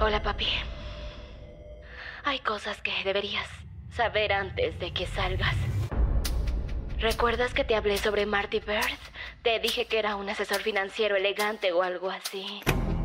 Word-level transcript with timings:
Hola, 0.00 0.22
papi. 0.22 0.46
Hay 2.24 2.38
cosas 2.38 2.80
que 2.82 2.92
deberías 3.02 3.48
saber 3.90 4.32
antes 4.32 4.78
de 4.78 4.92
que 4.92 5.06
salgas. 5.06 5.56
¿Recuerdas 7.00 7.52
que 7.52 7.64
te 7.64 7.74
hablé 7.74 7.98
sobre 7.98 8.24
Marty 8.24 8.60
Bird? 8.60 8.98
Te 9.42 9.58
dije 9.58 9.86
que 9.86 9.98
era 9.98 10.14
un 10.14 10.28
asesor 10.28 10.58
financiero 10.58 11.16
elegante 11.16 11.72
o 11.72 11.82
algo 11.82 12.10
así. 12.10 12.60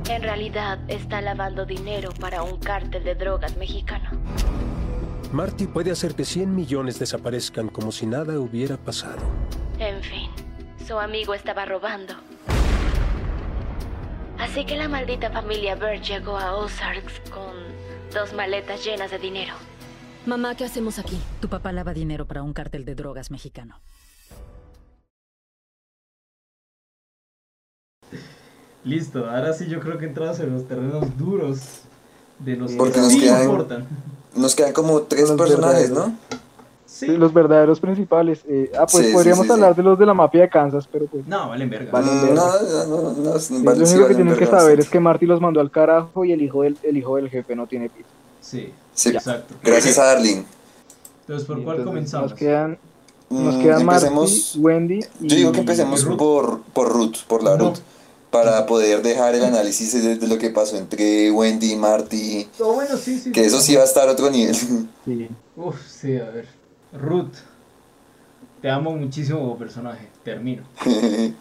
En 0.08 0.22
realidad 0.22 0.80
está 0.88 1.20
lavando 1.22 1.66
dinero 1.66 2.12
para 2.20 2.44
un 2.44 2.60
cártel 2.60 3.04
de 3.04 3.16
drogas 3.16 3.58
mexicano. 3.58 4.12
Marty 5.32 5.66
puede 5.66 5.90
hacer 5.90 6.14
que 6.14 6.26
100 6.26 6.56
millones 6.56 7.00
desaparezcan 7.00 7.70
como 7.70 7.92
si 7.92 8.06
nada 8.06 8.40
hubiera 8.40 8.78
pasado. 8.78 9.24
En 9.80 10.04
fin, 10.04 10.30
su 10.86 11.00
amigo 11.00 11.34
estaba 11.34 11.66
robando. 11.66 12.14
Así 14.44 14.66
que 14.66 14.76
la 14.76 14.88
maldita 14.90 15.32
familia 15.32 15.76
Bird 15.76 16.02
llegó 16.04 16.38
a 16.38 16.56
Ozarks 16.58 17.20
con 17.32 17.54
dos 18.14 18.34
maletas 18.34 18.84
llenas 18.84 19.10
de 19.12 19.18
dinero. 19.20 19.54
Mamá, 20.26 20.56
¿qué 20.56 20.66
hacemos 20.66 21.00
aquí? 21.00 21.18
Tu 21.42 21.48
papá 21.48 21.72
lava 21.72 21.94
dinero 21.94 22.26
para 22.28 22.44
un 22.44 22.54
cártel 22.54 22.84
de 22.86 22.96
drogas 22.96 23.32
mexicano. 23.32 23.80
Listo, 28.84 29.30
ahora 29.30 29.54
sí 29.54 29.68
yo 29.68 29.80
creo 29.80 29.98
que 29.98 30.06
entramos 30.06 30.40
en 30.42 30.54
los 30.54 30.68
terrenos 30.68 31.18
duros 31.18 31.82
de 32.40 32.58
los 32.58 32.74
Porque 32.74 32.96
que 32.96 33.00
nos 33.00 33.12
sí 33.14 33.22
quedan- 33.22 33.44
importan. 33.44 33.88
Nos 34.36 34.56
quedan 34.56 34.74
como 34.74 35.04
tres 35.04 35.30
Los 35.30 35.38
personajes, 35.38 35.90
verdaderos. 35.90 36.14
¿no? 36.32 36.38
Sí. 37.06 37.18
Los 37.18 37.34
verdaderos 37.34 37.80
principales. 37.80 38.40
Eh, 38.48 38.72
ah, 38.78 38.86
pues 38.92 39.08
Sí, 39.08 39.14
podríamos 39.14 39.44
sí, 39.44 39.48
sí. 39.48 39.54
hablar 39.54 39.76
de 39.76 39.84
los 39.84 39.98
de 40.00 40.06
la 40.06 40.14
mafia 40.14 40.42
de 40.42 40.50
Kansas, 40.50 40.88
pero 40.92 41.06
pues. 41.08 41.26
No, 41.28 41.50
valen 41.50 41.70
verga. 41.70 41.92
Vale. 41.92 42.06
Mm, 42.12 42.22
verga. 42.22 42.36
No, 42.36 42.46
no, 42.52 42.86
no, 42.86 43.12
no, 43.12 43.34
no, 43.34 43.40
sí, 43.40 43.56
vale, 43.64 43.80
lo 43.80 43.86
sí 43.86 43.94
único 43.96 44.08
que 44.08 44.14
valen 44.14 44.28
tienen 44.28 44.36
que 44.38 44.46
saber 44.48 44.80
es 44.80 44.90
que 44.90 45.00
Marty 45.00 45.26
los 45.26 45.42
mandó 45.42 45.60
al 45.62 45.72
carajo 45.72 46.26
y 46.26 46.32
el 46.32 46.42
hijo 46.42 46.64
del, 46.64 46.78
el 46.84 46.98
hijo 46.98 47.16
del 47.16 47.30
jefe 47.30 47.56
no 47.56 47.68
tiene 47.68 47.90
piso. 47.90 48.08
Sí, 48.42 48.72
Sí, 48.94 49.10
exacto. 49.10 49.56
gracias 49.64 49.98
a 49.98 50.06
Darlene. 50.06 50.46
Entonces, 51.22 51.48
¿por 51.48 51.60
Y 51.60 51.64
cuál 51.64 51.78
entonces 51.78 51.86
comenzamos? 51.86 52.30
Nos 52.32 52.40
quedan, 52.40 52.78
nos 53.30 53.56
Mm, 53.56 53.62
quedan 53.62 53.82
empecemos, 53.82 54.32
Marty, 54.56 54.60
Wendy 54.60 55.00
y... 55.22 55.28
yo 55.28 55.36
digo 55.38 55.52
que 55.54 55.60
empecemos 55.62 56.04
Ruth. 56.06 56.18
por, 56.18 56.62
por 56.74 56.90
Ruth, 56.92 57.16
por 57.28 57.42
la 57.42 57.58
No. 57.58 57.70
Ruth, 57.70 57.78
para 58.30 58.66
poder 58.66 59.02
dejar 59.02 59.34
el 59.36 59.44
análisis 59.44 59.94
de, 60.04 60.18
de 60.18 60.28
lo 60.28 60.38
que 60.38 60.50
pasó 60.50 60.76
entre 60.78 61.32
Wendy 61.32 61.72
y 61.74 61.76
Marty, 61.76 62.48
Oh, 62.60 62.74
bueno, 62.74 62.98
sí, 62.98 63.20
sí. 63.20 63.32
que 63.32 63.46
eso 63.46 63.60
sí 63.62 63.76
va 63.76 63.82
a 63.82 63.86
estar 63.86 64.08
a 64.10 64.12
otro 64.12 64.30
nivel. 64.30 64.54
Sí. 64.56 65.30
Uf, 65.56 65.76
sí, 65.88 66.18
a 66.18 66.30
ver. 66.30 66.48
Ruth, 66.94 67.34
te 68.62 68.70
amo 68.70 68.96
muchísimo 68.96 69.40
como 69.40 69.58
personaje. 69.58 70.08
Termino. 70.24 70.64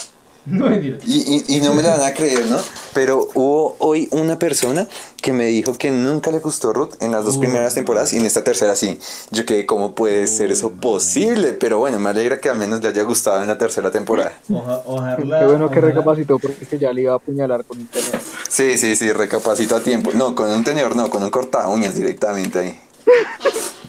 No. 0.44 0.74
Y, 0.74 0.98
y, 1.06 1.44
y 1.46 1.60
no 1.60 1.72
me 1.72 1.84
la 1.84 1.90
van 1.98 2.02
a 2.10 2.14
creer, 2.14 2.46
¿no? 2.46 2.58
Pero 2.94 3.28
hubo 3.34 3.76
hoy 3.78 4.08
una 4.10 4.40
persona 4.40 4.88
que 5.22 5.32
me 5.32 5.44
dijo 5.44 5.78
que 5.78 5.92
nunca 5.92 6.32
le 6.32 6.40
gustó 6.40 6.72
Ruth 6.72 6.94
en 7.00 7.12
las 7.12 7.24
dos 7.24 7.36
Uy. 7.36 7.42
primeras 7.42 7.74
temporadas 7.74 8.12
y 8.12 8.16
en 8.16 8.26
esta 8.26 8.42
tercera 8.42 8.74
sí. 8.74 8.98
Yo 9.30 9.46
quedé, 9.46 9.66
¿cómo 9.66 9.94
puede 9.94 10.26
ser 10.26 10.50
eso 10.50 10.72
posible? 10.72 11.52
Pero 11.52 11.78
bueno, 11.78 12.00
me 12.00 12.10
alegra 12.10 12.40
que 12.40 12.48
al 12.48 12.58
menos 12.58 12.82
le 12.82 12.88
haya 12.88 13.04
gustado 13.04 13.40
en 13.40 13.46
la 13.46 13.56
tercera 13.56 13.92
temporada. 13.92 14.32
Oja- 14.50 14.82
ojalá. 14.84 15.38
Qué 15.38 15.46
bueno 15.46 15.70
que 15.70 15.80
recapacitó 15.80 16.40
porque 16.40 16.64
es 16.64 16.68
que 16.68 16.76
ya 16.80 16.92
le 16.92 17.02
iba 17.02 17.12
a 17.12 17.16
apuñalar 17.18 17.64
con 17.64 17.78
internet. 17.78 18.20
Sí, 18.50 18.76
sí, 18.78 18.96
sí, 18.96 19.12
recapacito 19.12 19.76
a 19.76 19.80
tiempo. 19.80 20.10
No, 20.12 20.34
con 20.34 20.50
un 20.50 20.64
tenedor, 20.64 20.96
no, 20.96 21.08
con 21.08 21.22
un 21.22 21.30
corta 21.30 21.68
uñas 21.68 21.94
directamente 21.94 22.58
ahí. 22.58 22.80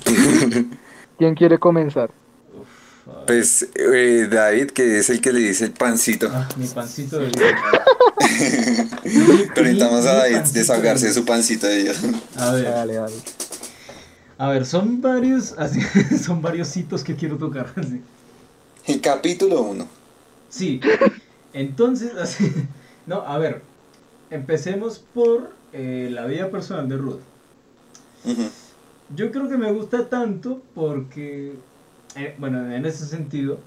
¿Quién 1.17 1.35
quiere 1.35 1.57
comenzar? 1.59 2.11
Pues 3.27 3.67
eh, 3.75 4.27
David, 4.31 4.67
que 4.71 4.99
es 4.99 5.09
el 5.09 5.19
que 5.21 5.33
le 5.33 5.39
dice 5.39 5.65
el 5.65 5.71
pancito. 5.71 6.29
Ah, 6.31 6.47
mi 6.57 6.67
pancito 6.67 7.19
de 7.19 7.27
vida. 7.27 7.57
Permitamos 9.53 10.05
a 10.05 10.13
David 10.15 10.37
desahogarse 10.53 11.07
de 11.07 11.13
su 11.13 11.25
pancito 11.25 11.67
de 11.67 11.83
Dios. 11.83 11.97
A 12.37 12.51
ver, 12.51 12.63
Dale, 12.63 12.93
dale. 12.95 13.13
a 14.37 14.49
ver, 14.49 14.65
son 14.65 15.01
varios, 15.01 15.53
así, 15.57 15.81
son 16.23 16.41
varios 16.41 16.75
hitos 16.77 17.03
que 17.03 17.15
quiero 17.15 17.37
tocar. 17.37 17.73
así. 17.75 18.01
El 18.85 19.01
capítulo 19.01 19.61
1. 19.63 19.87
Sí, 20.49 20.79
entonces, 21.53 22.13
así, 22.15 22.51
no, 23.05 23.21
a 23.27 23.37
ver, 23.37 23.61
empecemos 24.29 25.03
por 25.13 25.51
eh, 25.73 26.09
la 26.11 26.25
vida 26.25 26.49
personal 26.51 26.87
de 26.87 26.97
Ruth. 26.97 27.19
Yo 29.15 29.31
creo 29.31 29.47
que 29.49 29.57
me 29.57 29.71
gusta 29.71 30.07
tanto 30.09 30.61
porque, 30.73 31.53
eh, 32.15 32.35
bueno, 32.39 32.71
en 32.73 32.85
ese 32.85 33.05
sentido, 33.05 33.59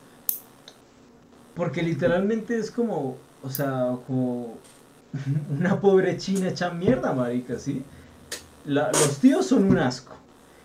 porque 1.54 1.82
literalmente 1.82 2.58
es 2.58 2.70
como, 2.70 3.16
o 3.42 3.50
sea, 3.50 3.96
como 4.06 4.58
una 5.58 5.80
pobre 5.80 6.16
china 6.16 6.48
hecha 6.48 6.70
mierda, 6.70 7.12
marica, 7.12 7.58
¿sí? 7.58 7.82
La- 8.64 8.88
los 8.88 9.18
tíos 9.18 9.46
son 9.46 9.64
un 9.64 9.78
asco. 9.78 10.14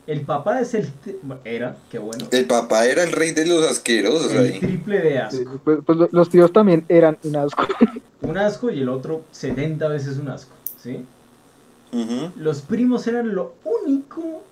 El 0.07 0.21
papá 0.21 0.59
es 0.59 0.73
el... 0.73 0.89
Era, 1.45 1.77
qué 1.91 1.99
bueno. 1.99 2.25
El 2.31 2.45
papá 2.45 2.85
era 2.85 3.03
el 3.03 3.11
rey 3.11 3.31
de 3.31 3.45
los 3.45 3.63
asquerosos 3.69 4.31
El 4.31 4.37
ahí. 4.53 4.59
triple 4.59 4.99
de 4.99 5.19
asco. 5.19 5.61
Pues, 5.63 5.79
pues 5.85 5.97
lo- 5.97 6.09
los 6.11 6.29
tíos 6.29 6.51
también 6.51 6.83
eran 6.89 7.17
un 7.23 7.35
asco. 7.35 7.63
Un 8.23 8.37
asco 8.37 8.69
y 8.69 8.79
el 8.81 8.87
otro 8.89 9.23
70 9.31 9.87
veces 9.87 10.17
un 10.19 10.29
asco, 10.29 10.53
¿sí? 10.81 11.03
Los 12.35 12.61
primos 12.61 13.07
eran 13.07 13.33
lo 13.33 13.55
único, 13.63 14.43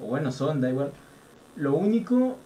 o 0.00 0.06
bueno, 0.06 0.32
son, 0.32 0.60
da 0.60 0.70
igual, 0.70 0.92
lo 1.56 1.74
único 1.74 2.36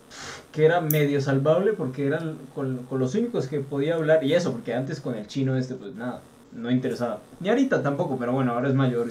que 0.53 0.65
era 0.65 0.81
medio 0.81 1.21
salvable 1.21 1.73
porque 1.73 2.07
eran 2.07 2.37
con, 2.55 2.79
con 2.89 2.99
los 2.99 3.15
únicos 3.15 3.47
que 3.47 3.61
podía 3.61 3.95
hablar, 3.95 4.25
y 4.25 4.35
eso, 4.35 4.53
porque 4.53 4.75
antes 4.75 5.01
con 5.01 5.15
el 5.15 5.27
chino 5.27 5.57
este, 5.57 5.75
pues 5.75 5.95
nada, 5.95 6.21
no 6.53 6.71
interesaba. 6.71 7.21
Ni 7.41 7.49
ahorita 7.49 7.83
tampoco, 7.83 8.17
pero 8.19 8.33
bueno, 8.33 8.53
ahora 8.53 8.69
es 8.69 8.75
mayor. 8.75 9.09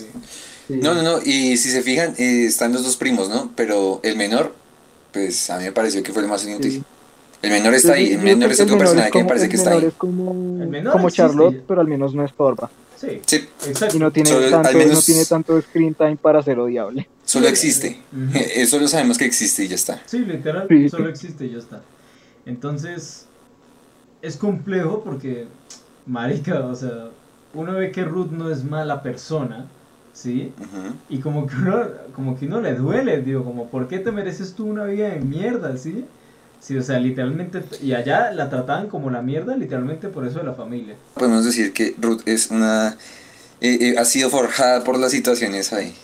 y-. 0.70 0.74
No, 0.76 0.94
no, 0.94 1.02
no, 1.04 1.18
y 1.24 1.58
si 1.58 1.70
se 1.70 1.82
fijan, 1.82 2.14
eh, 2.18 2.46
están 2.46 2.74
los 2.74 2.84
dos 2.84 2.98
primos, 2.98 3.30
¿no? 3.30 3.52
Pero 3.56 4.00
el 4.04 4.16
menor, 4.18 4.54
pues 5.12 5.50
a 5.50 5.58
mí 5.58 5.64
me 5.66 5.72
pareció 5.72 6.02
que 6.04 6.14
fue 6.14 6.22
el 6.24 6.28
más 6.30 6.46
inútil. 6.46 6.72
Sí. 6.72 6.84
El 7.42 7.50
menor 7.50 7.74
está 7.74 7.94
ahí, 7.94 8.12
el 8.14 8.20
menor 8.22 8.52
es 8.52 8.60
otro 8.60 8.78
personaje 8.78 9.10
que 9.10 9.18
me 9.18 9.24
como- 9.24 9.28
parece 9.30 9.50
que 9.50 9.56
está 9.56 9.70
menor 9.72 9.84
ahí. 9.84 9.90
es 9.90 9.96
como, 9.96 10.32
El 10.62 10.68
menor 10.70 10.94
como 10.94 11.10
Charlotte, 11.10 11.64
pero 11.68 11.82
al 11.82 11.88
menos 11.88 12.14
no 12.14 12.24
estorba. 12.24 12.70
Sí, 12.98 13.20
Sí, 13.26 13.38
exacto. 13.68 13.98
Y 13.98 14.00
no 14.00 14.12
tiene, 14.12 14.30
Solo- 14.30 14.46
al 14.46 14.52
tanto, 14.52 14.78
menos- 14.78 14.94
no 14.94 15.02
tiene 15.02 15.26
tanto 15.26 15.60
screen 15.62 15.96
time 15.96 16.18
para 16.18 16.44
ser 16.44 16.60
odiable. 16.60 17.08
Solo 17.32 17.48
existe. 17.48 18.00
Ujú. 18.12 18.38
Eso 18.56 18.80
lo 18.80 18.88
sabemos 18.88 19.18
que 19.18 19.26
existe 19.26 19.64
y 19.64 19.68
ya 19.70 19.76
está. 19.76 20.02
Sí, 20.06 20.20
literal, 20.20 20.68
solo 20.90 21.10
existe 21.10 21.46
y 21.46 21.52
ya 21.52 21.60
está. 21.60 21.82
Entonces, 22.46 23.26
es 24.22 24.36
complejo 24.36 25.04
porque, 25.04 25.48
marica, 26.06 26.60
o 26.66 26.76
sea, 26.76 27.10
uno 27.54 27.74
ve 27.74 27.92
que 27.92 28.04
Ruth 28.04 28.32
no 28.32 28.50
es 28.50 28.64
mala 28.64 29.02
persona, 29.02 29.68
¿sí? 30.14 30.52
Y 31.10 31.20
como 31.20 31.48
que 31.48 31.56
uno, 31.56 31.86
como 32.16 32.38
que 32.38 32.46
uno 32.48 32.62
le 32.62 32.76
duele, 32.76 33.22
digo, 33.22 33.44
como, 33.44 33.68
¿por 33.70 33.88
qué 33.88 34.00
te 34.00 34.12
mereces 34.12 34.54
tú 34.54 34.66
una 34.66 34.86
vida 34.86 35.10
de 35.10 35.20
mierda, 35.20 35.78
sí? 35.78 36.06
Sí, 36.60 36.78
o 36.78 36.84
sea, 36.84 37.00
literalmente, 37.00 37.64
y 37.82 37.94
allá 37.94 38.32
la 38.32 38.50
trataban 38.50 38.88
como 38.88 39.10
la 39.10 39.24
mierda, 39.24 39.56
literalmente 39.56 40.10
por 40.10 40.28
eso 40.28 40.40
de 40.40 40.46
la 40.46 40.54
familia. 40.54 40.96
Podemos 41.16 41.44
decir 41.44 41.74
que 41.74 41.96
Ruth 42.00 42.22
es 42.26 42.52
una... 42.52 42.98
eh, 43.62 43.78
eh, 43.82 43.96
ha 43.98 44.06
sido 44.06 44.30
forjada 44.30 44.84
por 44.84 45.00
las 45.00 45.12
situaciones 45.12 45.74
ahí. 45.74 45.96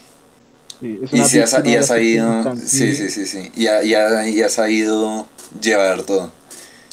Sí, 0.79 0.99
es 1.01 1.13
Y, 1.13 1.15
una 1.15 1.27
se 1.27 1.41
ha, 1.41 1.47
sa- 1.47 1.61
víctima 1.61 1.79
y 1.79 1.83
sabido... 1.83 2.55
Sí, 2.65 2.93
sí, 2.95 3.09
sí, 3.09 3.25
sí. 3.25 3.51
Y 3.55 3.67
ha, 3.67 3.83
y 3.83 3.93
ha- 3.95 4.27
y 4.29 4.41
ha 4.41 4.49
sabido 4.49 5.27
llevar 5.59 6.03
todo. 6.03 6.31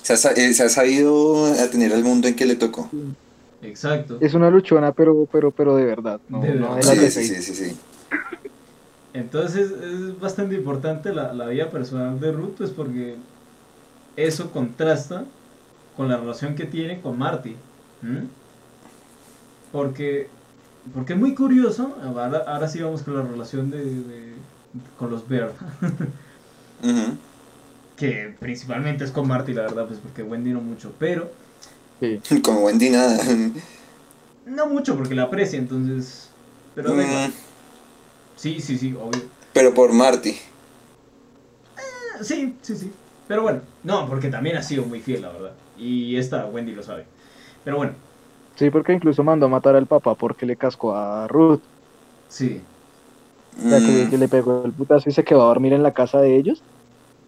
Se 0.03 0.15
ha, 0.15 0.33
eh, 0.33 0.55
se 0.55 0.62
ha 0.65 0.69
sabido 0.69 1.47
atener 1.47 1.93
al 1.93 2.03
mundo 2.05 2.28
en 2.28 2.34
que 2.37 2.47
le 2.47 2.56
tocó. 2.56 2.91
Exacto. 3.62 4.19
Es 4.21 4.34
una 4.34 4.50
luchona, 4.50 4.93
pero, 4.93 5.27
pero, 5.31 5.50
pero 5.50 5.77
de 5.77 5.84
verdad. 5.84 6.21
No, 6.28 6.41
De 6.41 6.55
no 6.55 6.75
verdad. 6.77 6.95
de 6.95 7.11
Sí, 7.11 7.25
sí, 7.27 7.43
sí, 7.43 7.43
sí, 7.55 7.55
sí. 7.71 7.77
Entonces 9.12 9.71
es 9.71 10.19
bastante 10.19 10.56
importante 10.56 11.12
la, 11.15 11.33
la 11.33 11.47
vida 11.47 11.71
personal 11.71 12.19
de 12.21 12.33
Ruth, 12.33 12.55
pues 12.59 12.71
porque 12.71 13.16
eso 14.16 14.51
contrasta 14.51 15.25
con 15.97 16.09
la 16.09 16.16
relación 16.16 16.55
que 16.55 16.65
tiene 16.65 17.01
con 17.01 17.19
Marty. 17.19 17.57
Porque, 19.72 20.28
porque 20.92 21.15
es 21.15 21.19
muy 21.19 21.34
curioso, 21.34 21.97
ahora, 22.03 22.45
ahora 22.47 22.69
sí 22.69 22.81
vamos 22.83 23.03
con 23.03 23.16
la 23.16 23.22
relación 23.22 23.71
de, 23.71 23.84
de- 23.84 24.34
con 24.98 25.10
los 25.10 25.27
Bear, 25.28 25.53
que 27.97 28.34
principalmente 28.41 29.04
es 29.04 29.10
con 29.10 29.28
Marty, 29.28 29.54
la 29.54 29.63
verdad, 29.63 29.86
pues 29.86 30.01
porque 30.01 30.22
Wendy 30.22 30.51
no 30.51 30.60
mucho, 30.60 30.92
pero 30.98 31.31
Sí. 32.01 32.21
Como 32.42 32.60
Wendy 32.65 32.91
nada. 32.91 33.19
no 34.47 34.66
mucho 34.66 34.97
porque 34.97 35.15
la 35.15 35.25
aprecia, 35.25 35.59
entonces... 35.59 36.28
Pero. 36.75 36.92
Mm, 36.92 37.33
sí, 38.36 38.60
sí, 38.60 38.77
sí, 38.78 38.95
obvio. 39.01 39.22
Pero 39.53 39.72
por 39.72 39.92
Marty. 39.92 40.36
Sí, 42.21 42.57
sí, 42.63 42.77
sí. 42.77 42.91
Pero 43.28 43.42
bueno, 43.42 43.60
no, 43.84 44.09
porque 44.09 44.28
también 44.28 44.57
ha 44.57 44.63
sido 44.63 44.84
muy 44.84 45.01
fiel, 45.01 45.22
la 45.22 45.31
verdad. 45.31 45.53
Y 45.78 46.16
esta 46.16 46.47
Wendy 46.47 46.72
lo 46.72 46.83
sabe. 46.83 47.07
Pero 47.65 47.77
bueno, 47.77 47.92
Sí, 48.56 48.71
porque 48.71 48.92
incluso 48.92 49.24
mandó 49.24 49.47
a 49.47 49.48
matar 49.48 49.77
al 49.77 49.86
papá 49.86 50.15
porque 50.16 50.47
le 50.47 50.56
cascó 50.56 50.95
a 50.95 51.27
Ruth. 51.28 51.62
sí. 52.28 52.68
O 53.65 53.68
sea, 53.68 53.80
que, 53.83 54.06
Mm, 54.06 54.09
que 54.09 54.18
le 54.18 54.28
pegó 54.28 54.65
el 54.65 54.74
putazo 54.74 55.09
y 55.09 55.12
se 55.12 55.24
quedó 55.24 55.42
a 55.42 55.47
dormir 55.47 55.72
en 55.72 55.83
la 55.83 55.92
casa 55.95 56.21
de 56.21 56.36
ellos. 56.36 56.65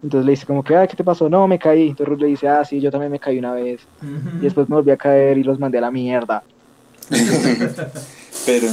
Entonces 0.03 0.25
le 0.25 0.31
dice 0.31 0.45
como 0.45 0.63
que, 0.63 0.75
ah, 0.75 0.87
¿qué 0.87 0.95
te 0.95 1.03
pasó? 1.03 1.29
No, 1.29 1.47
me 1.47 1.59
caí. 1.59 1.89
Entonces 1.89 2.07
Ruth 2.09 2.21
le 2.21 2.27
dice, 2.27 2.47
ah, 2.49 2.65
sí, 2.65 2.81
yo 2.81 2.91
también 2.91 3.11
me 3.11 3.19
caí 3.19 3.39
una 3.39 3.53
vez. 3.53 3.89
Y 4.39 4.43
después 4.45 4.69
me 4.69 4.75
volví 4.75 4.91
a 4.91 4.97
caer 4.97 5.37
y 5.37 5.43
los 5.43 5.59
mandé 5.59 5.79
a 5.79 5.81
la 5.81 5.91
mierda. 5.91 6.43
Pero 8.45 8.67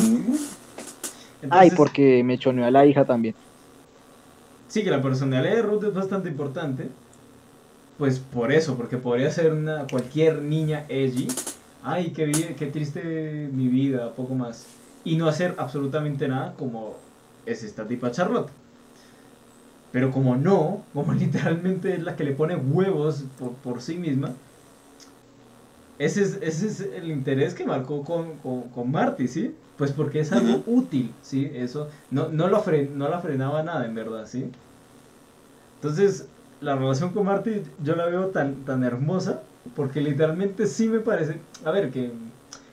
Ay, 1.49 1.71
porque 1.71 2.23
me 2.25 2.39
choneó 2.39 2.65
a 2.67 2.71
la 2.71 2.87
hija 2.87 3.05
también. 3.05 3.35
Sí, 4.69 4.83
que 4.85 4.91
la 4.91 5.03
personalidad 5.03 5.55
de 5.55 5.63
Ruth 5.63 5.85
es 5.85 5.95
bastante 5.95 6.29
importante. 6.29 6.91
Pues 7.97 8.19
por 8.19 8.53
eso, 8.53 8.77
porque 8.77 8.99
podría 8.99 9.31
ser 9.31 9.53
una 9.53 9.87
cualquier 9.89 10.43
niña 10.43 10.87
edgy. 10.89 11.29
Ay, 11.87 12.13
qué, 12.13 12.57
qué 12.59 12.67
triste 12.67 13.51
mi 13.53 13.69
vida, 13.69 14.15
poco 14.15 14.35
más. 14.35 14.67
Y 15.05 15.17
no 15.17 15.29
hacer 15.29 15.55
absolutamente 15.59 16.27
nada 16.27 16.55
como 16.59 16.97
es 17.45 17.63
esta 17.63 17.87
tipa 17.87 18.11
Charlotte. 18.11 18.49
Pero 19.93 20.11
como 20.11 20.35
no, 20.35 20.83
como 20.95 21.13
literalmente 21.13 21.95
es 21.95 22.03
la 22.03 22.17
que 22.17 22.25
le 22.25 22.33
pone 22.33 22.57
huevos 22.57 23.25
por, 23.39 23.53
por 23.53 23.83
sí 23.83 23.97
misma, 23.97 24.33
ese 25.99 26.23
es, 26.23 26.39
ese 26.41 26.67
es 26.69 26.81
el 26.81 27.11
interés 27.11 27.55
que 27.55 27.67
marcó 27.67 28.03
con, 28.03 28.39
con, 28.39 28.63
con 28.71 28.91
Marty, 28.91 29.29
¿sí? 29.29 29.55
Pues 29.77 29.93
porque 29.93 30.21
es 30.21 30.33
algo 30.33 30.63
útil, 30.67 31.13
¿sí? 31.21 31.51
Eso 31.55 31.89
no, 32.11 32.29
no, 32.31 32.49
lo 32.49 32.65
no 32.95 33.09
la 33.11 33.21
frenaba 33.21 33.63
nada, 33.63 33.85
en 33.85 33.95
verdad, 33.95 34.27
¿sí? 34.27 34.51
Entonces, 35.77 36.29
la 36.63 36.77
relación 36.77 37.11
con 37.11 37.27
Marty 37.27 37.63
yo 37.83 37.95
la 37.95 38.07
veo 38.07 38.29
tan, 38.29 38.65
tan 38.65 38.85
hermosa 38.85 39.43
porque 39.75 40.01
literalmente 40.01 40.67
sí 40.67 40.89
me 40.89 41.01
parece, 41.01 41.39
a 41.65 41.71
ver, 41.71 41.91
que, 41.91 42.11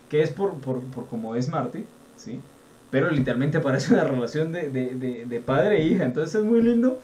que 0.09 0.21
es 0.21 0.31
por, 0.31 0.55
por, 0.55 0.81
por 0.81 1.07
como 1.07 1.35
es 1.35 1.49
Marty, 1.49 1.85
¿sí? 2.17 2.39
Pero 2.89 3.09
literalmente 3.09 3.59
parece 3.59 3.93
una 3.93 4.03
relación 4.03 4.51
de, 4.51 4.69
de, 4.69 4.95
de, 4.95 5.25
de 5.25 5.39
padre 5.39 5.81
e 5.81 5.85
hija, 5.85 6.03
entonces 6.05 6.35
es 6.35 6.43
muy 6.43 6.61
lindo 6.61 6.99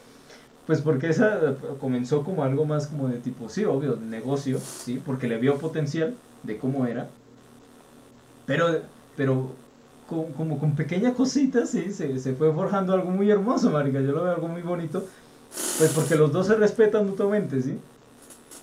pues 0.68 0.82
porque 0.82 1.08
esa 1.08 1.54
comenzó 1.80 2.22
como 2.22 2.44
algo 2.44 2.66
más 2.66 2.88
como 2.88 3.08
de 3.08 3.16
tipo, 3.16 3.48
sí, 3.48 3.64
obvio, 3.64 3.96
negocio, 3.96 4.58
sí, 4.60 5.00
porque 5.02 5.26
le 5.26 5.38
vio 5.38 5.56
potencial 5.56 6.14
de 6.42 6.58
cómo 6.58 6.84
era. 6.84 7.08
Pero, 8.44 8.82
pero 9.16 9.52
como 10.06 10.58
con 10.58 10.76
pequeñas 10.76 11.14
cositas, 11.14 11.70
sí, 11.70 11.90
se, 11.90 12.18
se, 12.18 12.34
fue 12.34 12.52
forjando 12.52 12.92
algo 12.92 13.10
muy 13.10 13.30
hermoso, 13.30 13.70
marica. 13.70 14.02
Yo 14.02 14.12
lo 14.12 14.24
veo 14.24 14.34
algo 14.34 14.48
muy 14.48 14.60
bonito. 14.60 15.06
Pues 15.78 15.90
porque 15.94 16.16
los 16.16 16.32
dos 16.32 16.48
se 16.48 16.54
respetan 16.54 17.06
mutuamente, 17.06 17.62
sí. 17.62 17.78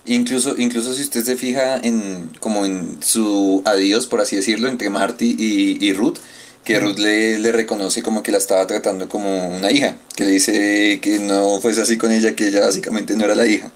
Incluso, 0.06 0.54
incluso 0.56 0.94
si 0.94 1.02
usted 1.02 1.24
se 1.24 1.36
fija 1.36 1.78
en 1.78 2.30
como 2.40 2.64
en 2.64 2.98
su 3.02 3.62
adiós, 3.64 4.06
por 4.06 4.20
así 4.20 4.36
decirlo, 4.36 4.68
entre 4.68 4.90
Marty 4.90 5.36
y, 5.38 5.84
y 5.84 5.92
Ruth, 5.92 6.18
que 6.64 6.78
Ruth 6.80 6.98
le, 6.98 7.38
le, 7.38 7.52
reconoce 7.52 8.02
como 8.02 8.22
que 8.22 8.32
la 8.32 8.38
estaba 8.38 8.66
tratando 8.66 9.08
como 9.08 9.48
una 9.48 9.70
hija, 9.70 9.96
que 10.14 10.24
le 10.24 10.30
dice 10.32 11.00
que 11.00 11.18
no 11.18 11.60
fuese 11.60 11.82
así 11.82 11.96
con 11.96 12.10
ella, 12.12 12.34
que 12.34 12.48
ella 12.48 12.60
básicamente 12.60 13.16
no 13.16 13.24
era 13.24 13.34
la 13.34 13.46
hija. 13.46 13.70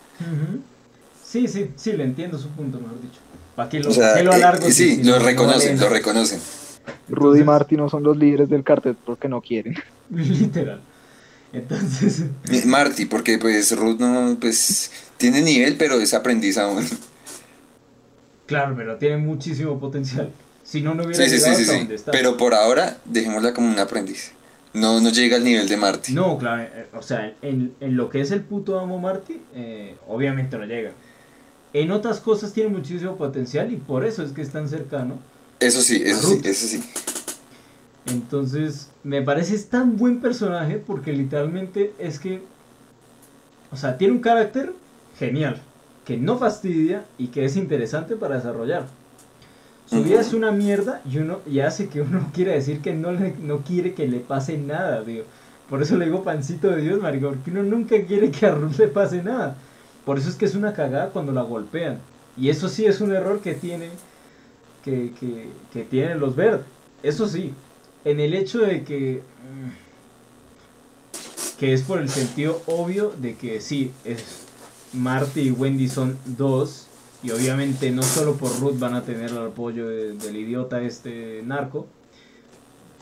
Sí, 1.24 1.46
sí, 1.46 1.70
sí, 1.76 1.92
le 1.92 2.04
entiendo 2.04 2.38
su 2.38 2.48
punto, 2.48 2.80
mejor 2.80 3.00
dicho. 3.00 3.20
¿Para 3.54 3.68
qué 3.68 3.80
lo, 3.80 3.90
o 3.90 3.92
sea, 3.92 4.22
lo 4.22 4.32
alargo? 4.32 4.66
Eh, 4.66 4.72
sí, 4.72 5.02
lo 5.02 5.18
reconocen, 5.18 5.78
lo 5.78 5.88
reconocen. 5.88 6.40
Ruth 7.08 7.36
y 7.36 7.44
Marty 7.44 7.76
no 7.76 7.88
son 7.88 8.02
los 8.02 8.16
líderes 8.16 8.48
del 8.48 8.64
cartel 8.64 8.96
porque 9.04 9.28
no 9.28 9.40
quieren. 9.40 9.76
Literal. 10.10 10.80
Entonces... 11.52 12.24
Marty, 12.64 13.06
porque 13.06 13.38
pues 13.38 13.76
Ruth 13.76 13.98
no, 13.98 14.36
pues 14.40 14.90
tiene 15.20 15.42
nivel, 15.42 15.76
pero 15.76 16.00
es 16.00 16.14
aprendiz 16.14 16.56
aún. 16.56 16.84
Claro, 18.46 18.74
pero 18.76 18.96
tiene 18.96 19.18
muchísimo 19.18 19.78
potencial. 19.78 20.32
Si 20.64 20.80
no, 20.80 20.94
no 20.94 21.04
hubiera 21.04 21.24
sí, 21.24 21.30
llegado 21.30 21.56
sí, 21.56 21.64
sí, 21.64 21.70
hasta 21.72 21.94
está. 21.94 22.10
Pero 22.10 22.36
por 22.36 22.54
ahora, 22.54 22.98
dejémosla 23.04 23.52
como 23.52 23.68
un 23.68 23.78
aprendiz. 23.78 24.32
No, 24.72 25.00
no 25.00 25.10
llega 25.10 25.36
al 25.36 25.44
nivel 25.44 25.68
de 25.68 25.76
Marty. 25.76 26.14
No, 26.14 26.38
claro, 26.38 26.62
eh, 26.62 26.86
o 26.94 27.02
sea, 27.02 27.34
en, 27.42 27.74
en 27.80 27.96
lo 27.96 28.08
que 28.08 28.20
es 28.20 28.30
el 28.30 28.40
puto 28.40 28.80
amo 28.80 28.98
Marty, 28.98 29.40
eh, 29.54 29.94
obviamente 30.08 30.56
no 30.56 30.64
llega. 30.64 30.92
En 31.72 31.90
otras 31.90 32.18
cosas 32.18 32.52
tiene 32.52 32.70
muchísimo 32.70 33.16
potencial 33.16 33.72
y 33.72 33.76
por 33.76 34.04
eso 34.04 34.22
es 34.22 34.32
que 34.32 34.42
es 34.42 34.50
tan 34.50 34.68
cercano. 34.68 35.18
Eso 35.60 35.82
sí, 35.82 36.02
eso 36.04 36.28
sí, 36.28 36.40
eso 36.42 36.66
sí. 36.66 36.82
Entonces, 38.06 38.88
me 39.04 39.22
parece 39.22 39.54
es 39.54 39.68
tan 39.68 39.96
buen 39.96 40.20
personaje 40.20 40.78
porque 40.78 41.12
literalmente 41.12 41.92
es 41.98 42.18
que, 42.18 42.42
o 43.70 43.76
sea, 43.76 43.98
tiene 43.98 44.14
un 44.14 44.20
carácter 44.20 44.72
genial, 45.20 45.60
que 46.06 46.16
no 46.16 46.38
fastidia 46.38 47.04
y 47.18 47.28
que 47.28 47.44
es 47.44 47.56
interesante 47.56 48.16
para 48.16 48.36
desarrollar. 48.36 48.86
Su 49.88 50.02
vida 50.02 50.20
es 50.20 50.32
una 50.32 50.50
mierda 50.50 51.02
y 51.04 51.18
uno 51.18 51.40
y 51.46 51.60
hace 51.60 51.88
que 51.88 52.00
uno 52.00 52.30
quiera 52.34 52.52
decir 52.52 52.80
que 52.80 52.94
no, 52.94 53.12
le, 53.12 53.34
no 53.40 53.58
quiere 53.58 53.94
que 53.94 54.08
le 54.08 54.20
pase 54.20 54.56
nada, 54.56 55.02
digo. 55.02 55.24
Por 55.68 55.82
eso 55.82 55.96
le 55.96 56.06
digo 56.06 56.24
pancito 56.24 56.70
de 56.70 56.80
Dios, 56.80 57.00
marico, 57.00 57.28
porque 57.28 57.50
uno 57.50 57.62
nunca 57.62 58.02
quiere 58.04 58.30
que 58.30 58.46
a 58.46 58.52
Ruth 58.52 58.78
le 58.78 58.88
pase 58.88 59.22
nada. 59.22 59.56
Por 60.04 60.18
eso 60.18 60.30
es 60.30 60.34
que 60.34 60.46
es 60.46 60.54
una 60.54 60.72
cagada 60.72 61.10
cuando 61.10 61.32
la 61.32 61.42
golpean. 61.42 61.98
Y 62.36 62.48
eso 62.48 62.68
sí 62.68 62.86
es 62.86 63.00
un 63.00 63.12
error 63.12 63.40
que 63.40 63.54
tiene 63.54 63.90
que, 64.82 65.12
que, 65.20 65.48
que 65.72 65.84
tienen 65.84 66.18
los 66.18 66.34
verdes. 66.34 66.64
Eso 67.02 67.28
sí, 67.28 67.52
en 68.04 68.18
el 68.18 68.34
hecho 68.34 68.58
de 68.60 68.82
que 68.82 69.22
mm, 69.22 69.90
que 71.60 71.74
es 71.74 71.82
por 71.82 72.00
el 72.00 72.08
sentido 72.08 72.62
obvio 72.64 73.12
de 73.18 73.34
que 73.34 73.60
sí, 73.60 73.92
es 74.02 74.39
Marty 74.92 75.40
y 75.40 75.50
Wendy 75.50 75.88
son 75.88 76.18
dos 76.24 76.86
y 77.22 77.30
obviamente 77.30 77.90
no 77.90 78.02
solo 78.02 78.34
por 78.34 78.58
Ruth 78.60 78.78
van 78.78 78.94
a 78.94 79.02
tener 79.02 79.30
el 79.30 79.38
apoyo 79.38 79.88
del 79.88 80.36
idiota 80.36 80.80
este 80.80 81.42
narco, 81.44 81.86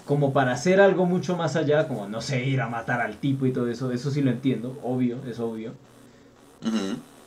como 0.04 0.32
para 0.32 0.52
hacer 0.52 0.80
algo 0.80 1.06
mucho 1.06 1.36
más 1.36 1.54
allá, 1.54 1.86
como 1.86 2.08
no 2.08 2.20
sé, 2.20 2.44
ir 2.44 2.60
a 2.60 2.68
matar 2.68 3.00
al 3.00 3.18
tipo 3.18 3.46
y 3.46 3.52
todo 3.52 3.68
eso, 3.68 3.92
eso 3.92 4.10
sí 4.10 4.22
lo 4.22 4.30
entiendo, 4.30 4.78
obvio, 4.82 5.18
es 5.28 5.38
obvio. 5.38 5.72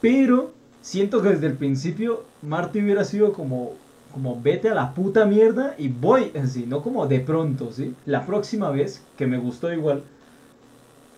Pero 0.02 0.52
siento 0.82 1.22
que 1.22 1.30
desde 1.30 1.48
el 1.48 1.54
principio 1.54 2.26
Marty 2.42 2.82
hubiera 2.82 3.06
sido 3.06 3.34
como, 3.34 3.74
como 4.12 4.42
vete 4.42 4.70
a 4.70 4.74
la 4.74 4.94
puta 4.94 5.26
mierda 5.26 5.76
y 5.78 5.88
voy 5.88 6.32
en 6.34 6.50
sí, 6.50 6.66
no 6.68 6.82
como 6.82 7.08
de 7.08 7.20
pronto, 7.20 7.72
¿sí? 7.72 7.96
La 8.06 8.26
próxima 8.26 8.70
vez, 8.72 9.02
que 9.18 9.28
me 9.28 9.38
gustó 9.38 9.72
igual, 9.72 10.04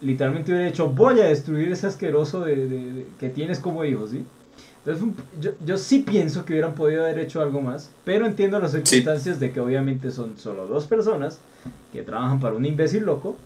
literalmente 0.03 0.51
hubiera 0.51 0.67
dicho, 0.69 0.89
voy 0.89 1.19
a 1.19 1.25
destruir 1.25 1.71
ese 1.71 1.87
asqueroso 1.87 2.41
de, 2.41 3.05
que 3.19 3.29
tienes 3.29 3.59
como 3.59 3.83
hijo, 3.85 4.07
¿sí? 4.07 4.23
Entonces, 4.85 5.15
yo, 5.39 5.51
yo 5.65 5.77
sí 5.77 5.99
pienso 5.99 6.43
que 6.43 6.53
hubieran 6.53 6.75
podido 6.75 7.05
haber 7.05 7.19
hecho 7.19 7.41
algo 7.41 7.61
más, 7.61 7.89
pero 8.03 8.25
entiendo 8.25 8.59
las 8.59 8.71
circunstancias 8.71 9.39
de 9.39 9.51
que 9.51 9.61
obviamente 9.61 10.11
son 10.11 10.37
solo 10.37 10.67
dos 10.67 10.87
personas 10.87 11.39
que 11.93 12.01
trabajan 12.01 12.41
para 12.41 12.55
un 12.55 12.65
imbécil 12.65 13.03
loco 13.03 13.37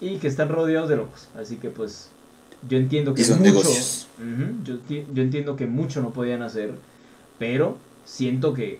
y 0.00 0.18
que 0.18 0.28
están 0.28 0.48
rodeados 0.48 0.88
de 0.88 0.96
locos. 0.96 1.28
Así 1.36 1.56
que 1.56 1.70
pues 1.70 2.10
yo 2.68 2.78
entiendo 2.78 3.14
que 3.14 3.24
mucho, 3.24 3.68
yo, 4.64 4.76
yo, 4.88 5.22
entiendo 5.22 5.56
que 5.56 5.66
mucho 5.66 6.02
no 6.02 6.10
podían 6.10 6.42
hacer, 6.42 6.72
pero 7.38 7.76
siento 8.04 8.54
que 8.54 8.78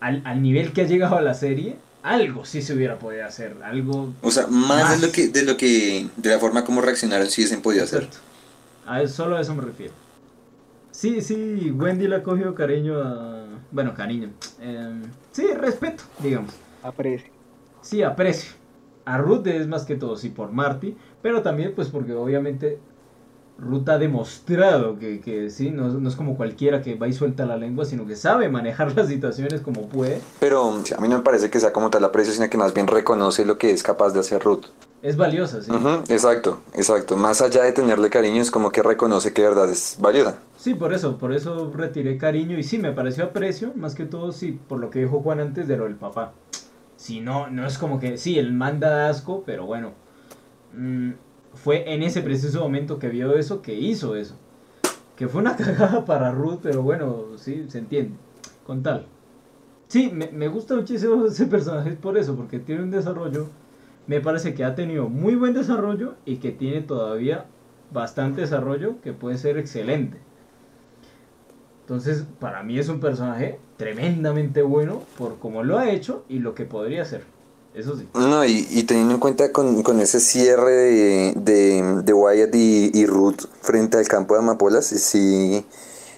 al, 0.00 0.22
al, 0.24 0.42
nivel 0.42 0.72
que 0.72 0.82
ha 0.82 0.86
llegado 0.86 1.16
a 1.16 1.22
la 1.22 1.34
serie, 1.34 1.76
algo 2.06 2.44
sí 2.44 2.62
se 2.62 2.72
hubiera 2.72 2.98
podido 2.98 3.26
hacer, 3.26 3.56
algo... 3.64 4.14
O 4.22 4.30
sea, 4.30 4.46
más, 4.46 5.00
de 5.00 5.06
lo 5.06 5.12
que, 5.12 5.28
de 5.28 5.42
lo 5.42 5.56
que, 5.56 6.08
de 6.16 6.30
la 6.30 6.38
forma 6.38 6.64
como 6.64 6.80
reaccionaron 6.80 7.28
sí 7.28 7.44
se 7.44 7.58
podía 7.58 7.82
hacer. 7.82 8.08
A 8.86 9.02
eso, 9.02 9.14
solo 9.14 9.36
a 9.36 9.40
eso 9.40 9.54
me 9.56 9.62
refiero. 9.62 9.92
Sí, 10.92 11.20
sí, 11.20 11.72
Wendy 11.72 12.06
le 12.06 12.16
ha 12.16 12.22
cogido 12.22 12.54
cariño 12.54 13.00
a... 13.00 13.44
Bueno, 13.72 13.92
cariño. 13.94 14.30
Eh, 14.60 15.02
sí, 15.32 15.48
respeto, 15.54 16.04
digamos. 16.20 16.54
Aprecio. 16.82 17.28
Sí, 17.82 18.02
aprecio. 18.02 18.52
A 19.04 19.18
Ruth 19.18 19.46
es 19.48 19.66
más 19.66 19.84
que 19.84 19.96
todo, 19.96 20.16
sí, 20.16 20.28
por 20.28 20.52
Marty, 20.52 20.96
pero 21.22 21.42
también 21.42 21.74
pues 21.74 21.88
porque 21.88 22.12
obviamente 22.12 22.78
Ruth 23.58 23.88
ha 23.88 23.98
demostrado 23.98 24.98
que, 24.98 25.20
que 25.20 25.48
sí, 25.50 25.70
no, 25.70 25.88
no, 25.88 26.08
es 26.08 26.14
como 26.14 26.36
cualquiera 26.36 26.82
que 26.82 26.94
va 26.94 27.08
y 27.08 27.12
suelta 27.12 27.46
la 27.46 27.56
lengua, 27.56 27.84
sino 27.84 28.06
que 28.06 28.16
sabe 28.16 28.48
manejar 28.48 28.92
las 28.96 29.08
situaciones 29.08 29.60
como 29.60 29.88
puede. 29.88 30.20
Pero 30.40 30.72
a 30.72 31.00
mí 31.00 31.08
no 31.08 31.16
me 31.16 31.22
parece 31.22 31.50
que 31.50 31.58
sea 31.60 31.72
como 31.72 31.90
tal 31.90 32.04
aprecio, 32.04 32.32
sino 32.32 32.50
que 32.50 32.58
más 32.58 32.74
bien 32.74 32.86
reconoce 32.86 33.44
lo 33.44 33.56
que 33.58 33.70
es 33.70 33.82
capaz 33.82 34.10
de 34.10 34.20
hacer 34.20 34.42
Ruth. 34.42 34.66
Es 35.02 35.16
valiosa, 35.16 35.62
sí. 35.62 35.70
exacto, 36.08 36.60
exacto. 36.74 37.16
Más 37.16 37.40
allá 37.40 37.62
de 37.62 37.72
tenerle 37.72 38.10
cariño, 38.10 38.42
es 38.42 38.50
como 38.50 38.72
que 38.72 38.82
reconoce 38.82 39.32
que 39.32 39.42
de 39.42 39.48
verdad 39.48 39.70
es 39.70 39.96
valiosa. 40.00 40.38
Sí, 40.56 40.74
por 40.74 40.92
eso, 40.92 41.16
por 41.16 41.32
eso 41.32 41.70
retiré 41.72 42.18
cariño 42.18 42.58
y 42.58 42.62
sí, 42.64 42.78
me 42.78 42.92
pareció 42.92 43.24
aprecio, 43.24 43.72
más 43.76 43.94
que 43.94 44.04
todo, 44.04 44.32
sí, 44.32 44.58
por 44.68 44.80
lo 44.80 44.90
que 44.90 45.00
dijo 45.00 45.20
Juan 45.20 45.38
antes 45.38 45.68
de 45.68 45.76
lo 45.76 45.84
del 45.84 45.94
papá. 45.94 46.32
Si 46.96 47.20
no, 47.20 47.48
no 47.48 47.66
es 47.66 47.78
como 47.78 48.00
que, 48.00 48.18
sí, 48.18 48.38
él 48.38 48.52
manda 48.52 49.08
asco, 49.08 49.44
pero 49.46 49.66
bueno, 49.66 49.92
mmm, 50.72 51.12
fue 51.66 51.92
en 51.92 52.04
ese 52.04 52.22
preciso 52.22 52.60
momento 52.60 53.00
que 53.00 53.08
vio 53.08 53.36
eso 53.36 53.60
que 53.60 53.74
hizo 53.74 54.14
eso. 54.14 54.36
Que 55.16 55.26
fue 55.26 55.40
una 55.40 55.56
cagada 55.56 56.04
para 56.04 56.30
Ruth, 56.30 56.60
pero 56.62 56.80
bueno, 56.82 57.24
sí, 57.38 57.66
se 57.68 57.78
entiende, 57.78 58.14
con 58.64 58.84
tal. 58.84 59.06
Sí, 59.88 60.12
me, 60.12 60.46
gusta 60.46 60.76
muchísimo 60.76 61.26
ese 61.26 61.46
personaje 61.46 61.90
por 61.94 62.18
eso, 62.18 62.36
porque 62.36 62.60
tiene 62.60 62.84
un 62.84 62.92
desarrollo, 62.92 63.48
me 64.06 64.20
parece 64.20 64.54
que 64.54 64.62
ha 64.62 64.76
tenido 64.76 65.08
muy 65.08 65.34
buen 65.34 65.54
desarrollo 65.54 66.14
y 66.24 66.36
que 66.36 66.52
tiene 66.52 66.82
todavía 66.82 67.46
bastante 67.92 68.42
desarrollo 68.42 69.00
que 69.02 69.12
puede 69.12 69.36
ser 69.36 69.58
excelente. 69.58 70.18
Entonces, 71.80 72.28
para 72.38 72.62
mí 72.62 72.78
es 72.78 72.88
un 72.88 73.00
personaje 73.00 73.58
tremendamente 73.76 74.62
bueno 74.62 75.02
por 75.18 75.40
cómo 75.40 75.64
lo 75.64 75.80
ha 75.80 75.90
hecho 75.90 76.24
y 76.28 76.38
lo 76.38 76.54
que 76.54 76.64
podría 76.64 77.04
ser. 77.04 77.24
Eso 77.76 77.94
sí. 77.96 78.08
No, 78.14 78.44
y, 78.44 78.66
y 78.70 78.84
teniendo 78.84 79.14
en 79.14 79.20
cuenta 79.20 79.52
con, 79.52 79.82
con 79.82 80.00
ese 80.00 80.18
cierre 80.18 80.72
de, 80.72 81.32
de, 81.36 82.02
de 82.02 82.12
Wyatt 82.14 82.54
y, 82.54 82.90
y, 82.94 83.06
Ruth 83.06 83.42
frente 83.60 83.98
al 83.98 84.08
campo 84.08 84.34
de 84.34 84.40
amapolas, 84.40 84.86
sí 84.86 85.64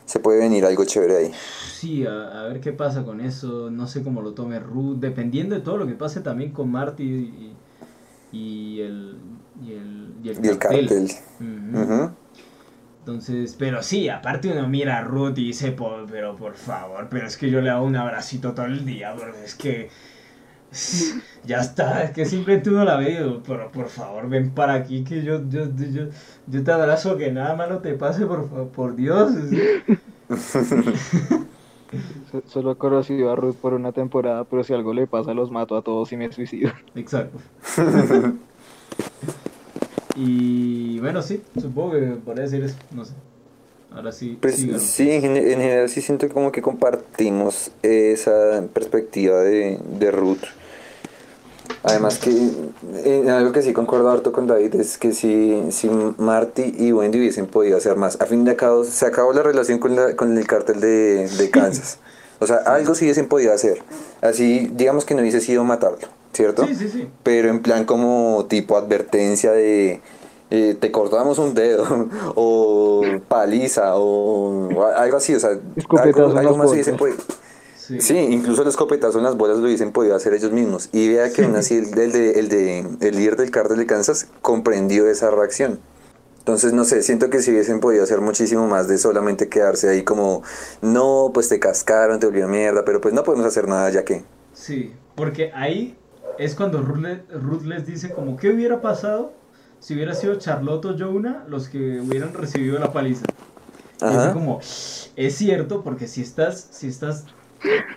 se 0.07 0.21
puede 0.21 0.39
venir 0.39 0.65
algo 0.65 0.85
chévere 0.85 1.17
ahí. 1.17 1.35
Sí, 1.75 2.07
a, 2.07 2.43
a, 2.43 2.45
ver 2.45 2.61
qué 2.61 2.73
pasa 2.73 3.05
con 3.05 3.21
eso. 3.21 3.71
No 3.71 3.87
sé 3.89 4.03
cómo 4.05 4.23
lo 4.23 4.33
tome 4.33 4.61
Ruth, 4.61 4.99
dependiendo 4.99 5.57
de 5.57 5.61
todo 5.61 5.77
lo 5.77 5.87
que 5.87 5.95
pase 5.95 6.21
también 6.21 6.53
con 6.53 6.71
Marty 6.71 7.03
y, 7.03 7.53
y 8.33 8.81
el, 8.81 9.17
y 9.67 9.73
el, 9.73 10.15
y 10.23 10.29
el 10.49 10.59
cartel. 10.59 11.11
Entonces, 13.01 13.57
pero 13.59 13.83
sí, 13.83 14.09
aparte 14.11 14.53
uno 14.53 14.69
mira 14.69 14.99
a 14.99 15.03
Ruth 15.03 15.39
y 15.39 15.47
dice, 15.47 15.73
"Po- 15.73 16.05
pero 16.11 16.37
por 16.37 16.57
favor, 16.57 17.09
pero 17.11 17.27
es 17.27 17.39
que 17.39 17.51
yo 17.51 17.63
le 17.63 17.71
hago 17.71 17.87
un 17.87 17.97
abracito 17.97 18.53
todo 18.53 18.67
el 18.67 18.85
día, 18.85 19.15
porque 19.17 19.45
es 19.45 19.55
que 19.55 19.89
ya 21.45 21.61
está, 21.61 22.03
es 22.05 22.11
que 22.13 22.25
simplemente 22.27 22.71
uno 22.71 22.85
la 22.85 22.97
ve 22.97 23.11
y 23.13 23.17
digo, 23.17 23.43
pero 23.47 23.71
por 23.71 23.89
favor, 23.89 24.29
ven 24.29 24.51
para 24.51 24.75
aquí 24.75 25.03
que 25.05 25.23
yo, 25.23 25.49
yo, 25.49 25.65
yo, 25.77 26.05
yo 26.47 26.65
te 26.65 26.73
abrazo, 26.73 27.17
que 27.17 27.33
nada 27.33 27.55
malo 27.57 27.79
te 27.79 27.95
pase, 27.95 28.27
por, 28.27 28.49
por 28.71 28.95
Dios. 28.97 29.33
So- 32.31 32.43
Solo 32.47 32.73
he 32.73 32.77
conocido 32.77 33.31
a 33.33 33.37
Ruth 33.37 33.57
por 33.57 33.73
una 33.73 33.93
temporada, 33.93 34.45
pero 34.45 34.63
si 34.63 34.75
algo 34.75 34.93
le 34.93 35.07
pasa, 35.07 35.33
los 35.33 35.51
mato 35.51 35.77
a 35.77 35.83
todos 35.83 36.13
y 36.13 36.17
me 36.17 36.31
suicido. 36.31 36.71
Exacto. 36.95 37.39
y 40.17 40.99
bueno, 41.01 41.23
sí, 41.23 41.43
supongo 41.61 41.93
que 41.93 42.01
podría 42.25 42.45
decir 42.45 42.63
eso, 42.65 42.77
no 42.91 43.05
sé. 43.05 43.15
Ahora 43.99 44.13
sí, 44.13 44.39
Pues 44.41 44.55
sí, 44.79 45.11
en, 45.11 45.23
gen- 45.23 45.37
en 45.37 45.59
general 45.61 45.89
sí 45.89 46.01
siento 46.01 46.29
como 46.29 46.53
que 46.53 46.63
compartimos 46.63 47.73
esa 47.83 48.63
perspectiva 48.73 49.41
de, 49.41 49.81
de 49.99 50.11
Ruth. 50.13 50.45
Además 51.83 52.19
que 52.19 52.31
en 53.05 53.29
algo 53.29 53.51
que 53.51 53.61
sí 53.63 53.73
concuerdo 53.73 54.09
harto 54.11 54.31
con 54.31 54.47
David 54.47 54.77
es 54.77 54.99
que 54.99 55.13
si, 55.13 55.65
si 55.71 55.91
Marty 56.19 56.75
y 56.79 56.93
Wendy 56.93 57.19
hubiesen 57.19 57.47
podido 57.49 57.77
hacer 57.77 57.97
más, 57.97 58.21
a 58.21 58.27
fin 58.27 58.45
de 58.45 58.55
cabo 58.55 58.85
se 58.85 59.05
acabó 59.07 59.33
la 59.33 59.43
relación 59.43 59.81
con, 59.81 59.97
la, 59.97 60.15
con 60.15 60.39
el 60.39 60.47
cártel 60.47 60.79
de, 60.81 61.29
de 61.29 61.51
Kansas. 61.53 61.99
O 62.39 62.47
sea, 62.47 62.59
algo 62.59 62.95
sí 62.95 63.05
hubiesen 63.05 63.27
podido 63.27 63.53
hacer. 63.53 63.83
Así, 64.21 64.71
digamos 64.75 65.05
que 65.05 65.15
no 65.17 65.23
hubiese 65.23 65.41
sido 65.41 65.65
matarlo, 65.65 66.07
¿cierto? 66.33 66.67
Sí, 66.69 66.77
sí, 66.77 66.89
sí. 66.89 67.09
pero 67.25 67.49
en 67.49 67.63
plan 67.63 67.85
como 67.85 68.47
tipo 68.49 68.77
advertencia 68.77 69.51
de 69.51 70.01
eh, 70.51 70.77
te 70.79 70.91
cortamos 70.91 71.39
un 71.39 71.55
dedo 71.55 72.09
o 72.35 73.03
paliza 73.29 73.97
o, 73.97 74.69
o 74.75 74.85
algo 74.85 75.17
así, 75.17 75.35
o 75.35 75.41
sea, 75.41 75.51
algo, 75.51 76.37
algo 76.37 76.57
más 76.57 76.71
botas. 76.71 76.73
hubiesen 76.73 76.97
podido. 76.97 77.19
Sí. 77.75 78.01
Sí, 78.01 78.19
incluso 78.19 78.63
el 78.63 78.69
escopetazo 78.69 79.19
en 79.19 79.25
las 79.25 79.37
bolas 79.37 79.59
lo 79.59 79.65
hubiesen 79.65 79.93
podido 79.93 80.15
hacer 80.15 80.35
ellos 80.35 80.53
mismos. 80.53 80.91
Y 80.93 81.09
vea 81.09 81.33
que 81.33 81.45
aún 81.45 81.57
así 81.57 81.77
el, 81.77 81.99
el 81.99 82.13
de, 82.13 82.33
el, 82.33 82.49
de, 82.51 82.79
el 83.01 83.17
líder 83.17 83.37
del 83.37 83.51
cártel 83.51 83.79
de 83.79 83.87
Kansas 83.87 84.29
comprendió 84.43 85.09
esa 85.09 85.31
reacción. 85.31 85.81
Entonces, 86.41 86.73
no 86.73 86.85
sé, 86.85 87.03
siento 87.03 87.31
que 87.31 87.41
si 87.43 87.51
hubiesen 87.51 87.81
podido 87.81 88.05
hacer 88.05 88.21
muchísimo 88.21 88.67
más 88.67 88.89
de 88.89 88.99
solamente 88.99 89.49
quedarse 89.49 89.89
ahí 89.89 90.03
como, 90.03 90.43
no, 90.81 91.31
pues 91.33 91.49
te 91.49 91.59
cascaron, 91.61 92.21
te 92.21 92.27
volvieron 92.27 92.51
mierda, 92.51 92.85
pero 92.85 93.01
pues 93.01 93.13
no 93.15 93.23
podemos 93.23 93.47
hacer 93.47 93.69
nada 93.69 93.91
ya 93.91 94.05
que. 94.05 94.25
Sí, 94.53 94.95
porque 95.15 95.51
ahí 95.55 95.97
es 96.39 96.55
cuando 96.55 96.81
Ruth, 96.81 97.05
Ruth 97.31 97.65
les 97.65 97.87
dice 97.87 98.13
como 98.13 98.37
qué 98.37 98.51
hubiera 98.51 98.81
pasado 98.81 99.33
si 99.81 99.95
hubiera 99.95 100.15
sido 100.15 100.37
Charlotte 100.37 100.85
o 100.87 100.97
Jonah 100.99 101.45
los 101.49 101.69
que 101.69 102.01
hubieran 102.01 102.35
recibido 102.35 102.79
la 102.79 102.93
paliza. 102.93 103.25
Y 104.01 104.05
es 104.05 104.11
Ajá. 104.11 104.33
como, 104.33 104.61
es 104.61 105.35
cierto, 105.35 105.83
porque 105.83 106.07
si 106.07 106.23
estás, 106.23 106.69
si 106.71 106.87
estás, 106.87 107.25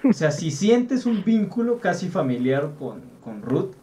o 0.07 0.13
sea, 0.13 0.31
si 0.31 0.49
sientes 0.49 1.05
un 1.05 1.23
vínculo 1.23 1.79
casi 1.79 2.09
familiar 2.09 2.71
con, 2.79 3.01
con 3.23 3.41
Ruth, 3.43 3.73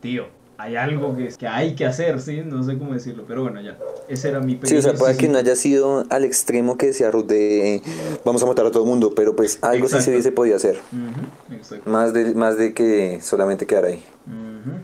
tío, 0.00 0.26
hay 0.56 0.74
algo 0.74 1.16
que, 1.16 1.28
que 1.28 1.46
hay 1.46 1.76
que 1.76 1.86
hacer, 1.86 2.20
¿sí? 2.20 2.42
No 2.44 2.64
sé 2.64 2.76
cómo 2.78 2.92
decirlo, 2.92 3.24
pero 3.28 3.42
bueno, 3.42 3.60
ya, 3.60 3.78
ese 4.08 4.30
era 4.30 4.40
mi 4.40 4.58
Sí, 4.64 4.76
o 4.76 4.82
sea, 4.82 4.90
pequeño 4.90 4.98
puede 4.98 5.16
que 5.16 5.26
sí, 5.26 5.32
no 5.32 5.38
haya 5.38 5.54
sido 5.54 6.04
al 6.10 6.24
extremo 6.24 6.76
que 6.76 6.86
decía 6.86 7.12
Ruth 7.12 7.26
de 7.26 7.80
vamos 8.24 8.42
a 8.42 8.46
matar 8.46 8.66
a 8.66 8.72
todo 8.72 8.82
el 8.82 8.88
mundo, 8.88 9.12
pero 9.14 9.36
pues 9.36 9.60
algo 9.62 9.86
sí 9.86 9.94
Exacto. 9.94 10.04
se 10.04 10.10
hubiese 10.10 10.32
podido 10.32 10.56
hacer. 10.56 10.80
Ujú, 10.90 11.54
exacto. 11.54 11.88
Más 11.88 12.12
de, 12.12 12.34
más 12.34 12.58
de 12.58 12.74
que 12.74 13.20
solamente 13.22 13.66
quedar 13.66 13.84
ahí. 13.84 14.02
Ujú. 14.26 14.78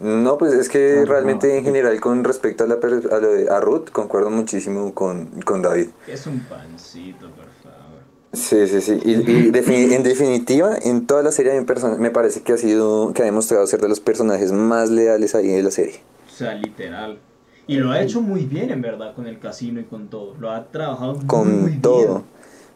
No, 0.00 0.38
pues 0.38 0.52
es 0.54 0.68
que 0.68 1.04
realmente 1.04 1.56
en 1.58 1.64
general 1.64 2.00
con 2.00 2.22
respecto 2.22 2.64
a, 2.64 2.66
la, 2.68 2.78
per- 2.78 3.08
a, 3.12 3.18
lo 3.18 3.32
de, 3.32 3.48
a 3.50 3.60
Ruth, 3.60 3.90
concuerdo 3.90 4.30
muchísimo 4.30 4.94
con, 4.94 5.26
con 5.44 5.60
David. 5.62 5.88
Es 6.06 6.26
un 6.26 6.40
pancito, 6.40 7.26
por 7.30 7.46
favor. 7.62 8.00
Sí, 8.32 8.68
sí, 8.68 8.80
sí. 8.80 9.00
Y, 9.04 9.12
y 9.14 9.24
defini- 9.52 9.92
en 9.92 10.02
definitiva, 10.04 10.76
en 10.80 11.06
toda 11.06 11.22
la 11.24 11.32
serie 11.32 11.52
me 11.98 12.10
parece 12.10 12.42
que 12.42 12.52
ha 12.52 12.58
sido, 12.58 13.12
que 13.12 13.22
ha 13.22 13.24
demostrado 13.24 13.66
ser 13.66 13.80
de 13.80 13.88
los 13.88 13.98
personajes 14.00 14.52
más 14.52 14.90
leales 14.90 15.34
ahí 15.34 15.48
de 15.48 15.62
la 15.64 15.70
serie. 15.72 16.00
O 16.26 16.30
sea, 16.30 16.54
literal. 16.54 17.18
Y 17.66 17.76
lo 17.78 17.90
ha 17.90 18.00
hecho 18.00 18.22
muy 18.22 18.44
bien, 18.44 18.70
en 18.70 18.80
verdad, 18.80 19.14
con 19.14 19.26
el 19.26 19.38
casino 19.40 19.80
y 19.80 19.84
con 19.84 20.08
todo. 20.08 20.34
Lo 20.38 20.50
ha 20.52 20.64
trabajado 20.68 21.14
muy 21.16 21.26
Con 21.26 21.66
bien. 21.66 21.82
todo. 21.82 22.22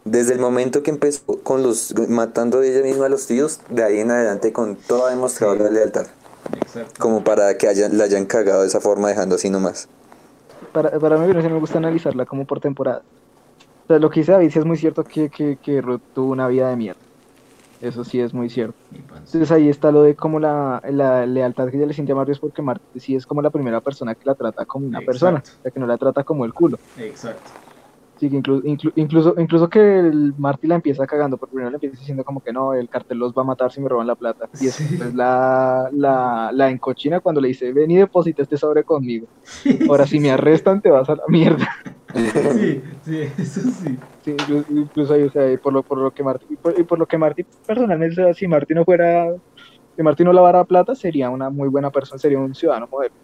Desde 0.04 0.32
el 0.34 0.40
momento 0.40 0.82
que 0.82 0.90
empezó 0.90 1.22
con 1.44 1.62
los 1.62 1.94
matando 2.08 2.60
ella 2.62 2.82
misma 2.82 3.06
a 3.06 3.08
los 3.08 3.26
tíos, 3.28 3.60
de 3.70 3.84
ahí 3.84 4.00
en 4.00 4.10
adelante 4.10 4.52
con 4.52 4.74
todo 4.74 5.06
ha 5.06 5.10
demostrado 5.10 5.54
Sí. 5.56 5.62
la 5.62 5.70
lealtad. 5.70 6.06
Exacto. 6.56 6.94
Como 6.98 7.24
para 7.24 7.56
que 7.56 7.68
hayan, 7.68 7.96
la 7.98 8.04
hayan 8.04 8.26
cagado 8.26 8.62
de 8.62 8.68
esa 8.68 8.80
forma 8.80 9.08
dejando 9.08 9.34
así 9.36 9.50
nomás. 9.50 9.88
Para, 10.72 10.90
para 10.98 11.18
mí 11.18 11.32
sí 11.42 11.48
me 11.48 11.58
gusta 11.58 11.78
analizarla 11.78 12.24
como 12.26 12.44
por 12.44 12.60
temporada. 12.60 13.02
O 13.84 13.86
sea, 13.88 13.98
lo 13.98 14.10
que 14.10 14.20
dice 14.20 14.32
David 14.32 14.50
sí 14.50 14.58
es 14.58 14.64
muy 14.64 14.76
cierto 14.76 15.04
que, 15.04 15.28
que, 15.28 15.56
que 15.56 15.80
Ruth 15.80 16.00
tuvo 16.14 16.32
una 16.32 16.46
vida 16.48 16.68
de 16.70 16.76
mierda. 16.76 17.00
Eso 17.80 18.04
sí 18.04 18.20
es 18.20 18.32
muy 18.32 18.48
cierto. 18.48 18.76
Entonces 18.94 19.50
ahí 19.50 19.68
está 19.68 19.90
lo 19.90 20.02
de 20.04 20.14
como 20.14 20.38
la, 20.38 20.80
la 20.88 21.26
lealtad 21.26 21.68
que 21.68 21.76
ella 21.76 21.86
le 21.86 21.94
siente 21.94 22.12
a 22.12 22.14
Mario 22.14 22.32
es 22.32 22.38
porque 22.38 22.62
Marty 22.62 23.00
sí 23.00 23.16
es 23.16 23.26
como 23.26 23.42
la 23.42 23.50
primera 23.50 23.80
persona 23.80 24.14
que 24.14 24.24
la 24.24 24.36
trata 24.36 24.64
como 24.64 24.86
una 24.86 25.00
Exacto. 25.00 25.10
persona, 25.10 25.42
o 25.58 25.62
sea, 25.62 25.70
que 25.72 25.80
no 25.80 25.86
la 25.88 25.98
trata 25.98 26.22
como 26.22 26.44
el 26.44 26.54
culo. 26.54 26.78
Exacto. 26.96 27.50
Sí, 28.22 28.30
que 28.30 28.36
inclu- 28.36 28.62
inclu- 28.62 28.92
incluso, 28.94 29.34
incluso 29.36 29.68
que 29.68 29.80
el 29.98 30.32
Marty 30.36 30.68
la 30.68 30.76
empieza 30.76 31.04
cagando, 31.08 31.36
porque 31.38 31.54
primero 31.54 31.70
le 31.70 31.76
empieza 31.76 31.98
diciendo 31.98 32.22
como 32.22 32.40
que 32.40 32.52
no, 32.52 32.72
el 32.72 32.88
cartel 32.88 33.18
los 33.18 33.32
va 33.32 33.42
a 33.42 33.44
matar 33.46 33.72
si 33.72 33.80
me 33.80 33.88
roban 33.88 34.06
la 34.06 34.14
plata. 34.14 34.46
Y 34.60 34.70
Sí. 34.70 34.84
después 34.96 35.12
la, 35.12 35.88
la, 35.90 36.50
la 36.52 36.70
encochina 36.70 37.18
cuando 37.18 37.40
le 37.40 37.48
dice, 37.48 37.72
ven 37.72 37.90
y 37.90 37.96
deposita 37.96 38.42
este 38.42 38.56
sobre 38.56 38.84
conmigo. 38.84 39.26
Ahora 39.88 40.06
si 40.06 40.20
me 40.20 40.30
arrestan 40.30 40.80
te 40.80 40.88
vas 40.90 41.08
a 41.10 41.16
la 41.16 41.24
mierda. 41.26 41.66
Sí, 42.14 42.82
sí, 43.02 43.18
eso 43.38 43.60
sí. 43.72 43.98
Sí, 44.20 44.30
incluso, 44.30 44.66
incluso 44.70 45.14
ahí, 45.14 45.24
o 45.24 45.30
sea, 45.30 45.52
y 45.52 45.56
por 45.58 45.72
lo, 45.72 45.82
por 45.82 45.98
lo 45.98 46.12
que 46.12 46.22
Marty, 46.22 46.46
y 46.48 46.56
por, 46.58 46.78
y 46.78 46.84
por 46.84 47.00
lo 47.00 47.06
que 47.06 47.18
Marty 47.18 47.42
personalmente, 47.66 48.34
si 48.34 48.46
Marty 48.46 48.72
no 48.74 48.84
fuera, 48.84 49.26
si 49.96 50.02
Marty 50.04 50.22
no 50.22 50.32
lavara 50.32 50.64
plata, 50.64 50.94
sería 50.94 51.28
una 51.30 51.50
muy 51.50 51.68
buena 51.68 51.90
persona, 51.90 52.20
sería 52.20 52.38
un 52.38 52.54
ciudadano 52.54 52.86
moderno. 52.88 53.16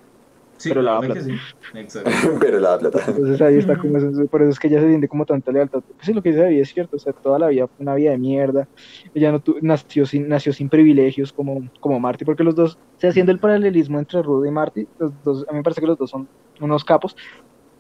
Sí, 0.59 0.71
Pero 0.71 0.83
la 0.83 1.01
plata. 1.01 1.21
sí. 1.23 1.31
Exacto. 1.75 2.11
Pero 2.41 2.59
la 2.59 2.79
plata. 2.79 2.99
Entonces 3.07 3.41
ahí 3.41 3.57
está 3.57 3.79
como 3.79 3.97
eso, 3.97 4.11
por 4.29 4.43
eso 4.43 4.51
es 4.51 4.59
que 4.59 4.69
ella 4.69 4.81
se 4.81 4.89
siente 4.89 5.09
como 5.09 5.25
tanta 5.25 5.53
lealtad. 5.53 5.81
Porque 5.87 6.05
sí, 6.07 6.13
lo 6.13 6.23
que 6.23 6.31
dice 6.31 6.43
David 6.43 6.61
es 6.61 6.71
cierto, 6.71 6.97
o 6.97 6.99
sea, 6.99 7.13
toda 7.23 7.39
la 7.39 7.49
vida 7.49 7.67
fue 7.69 7.83
una 7.85 7.95
vida 7.95 8.11
de 8.11 8.19
mierda. 8.19 8.67
Ella 9.15 9.33
no 9.33 9.41
tu- 9.41 9.57
nació 9.63 10.05
sin, 10.07 10.29
nació 10.29 10.53
sin 10.53 10.69
privilegios 10.69 11.33
como, 11.33 11.61
como 11.81 12.01
Marty, 12.01 12.25
porque 12.25 12.45
los 12.45 12.55
dos, 12.57 12.75
o 12.75 12.79
sea, 12.99 13.11
haciendo 13.11 13.33
el 13.33 13.39
paralelismo 13.41 13.99
entre 13.99 14.23
Ruth 14.23 14.47
y 14.47 14.51
Marty, 14.51 14.89
los 14.99 15.13
dos, 15.23 15.45
a 15.49 15.53
mí 15.53 15.59
me 15.59 15.63
parece 15.63 15.81
que 15.81 15.87
los 15.87 15.97
dos 15.99 16.11
son 16.11 16.29
unos 16.61 16.85
capos, 16.85 17.15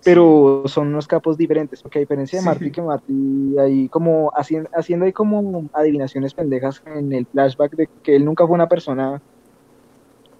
pero 0.04 0.62
son 0.66 0.88
unos 0.88 1.06
capos 1.08 1.36
diferentes, 1.36 1.82
porque 1.82 1.98
a 1.98 2.00
diferencia 2.02 2.38
de 2.38 2.42
Sí. 2.42 2.48
Marty, 2.48 2.70
que 2.70 2.82
Marty 2.82 3.58
ahí 3.58 3.88
como 3.88 4.30
haciendo, 4.34 4.68
haciendo 4.72 5.04
ahí 5.06 5.12
como 5.12 5.68
adivinaciones 5.72 6.34
pendejas 6.34 6.80
en 6.86 7.12
el 7.12 7.26
flashback 7.26 7.74
de 7.76 7.88
que 8.02 8.16
él 8.16 8.24
nunca 8.24 8.46
fue 8.46 8.54
una 8.54 8.68
persona, 8.68 9.18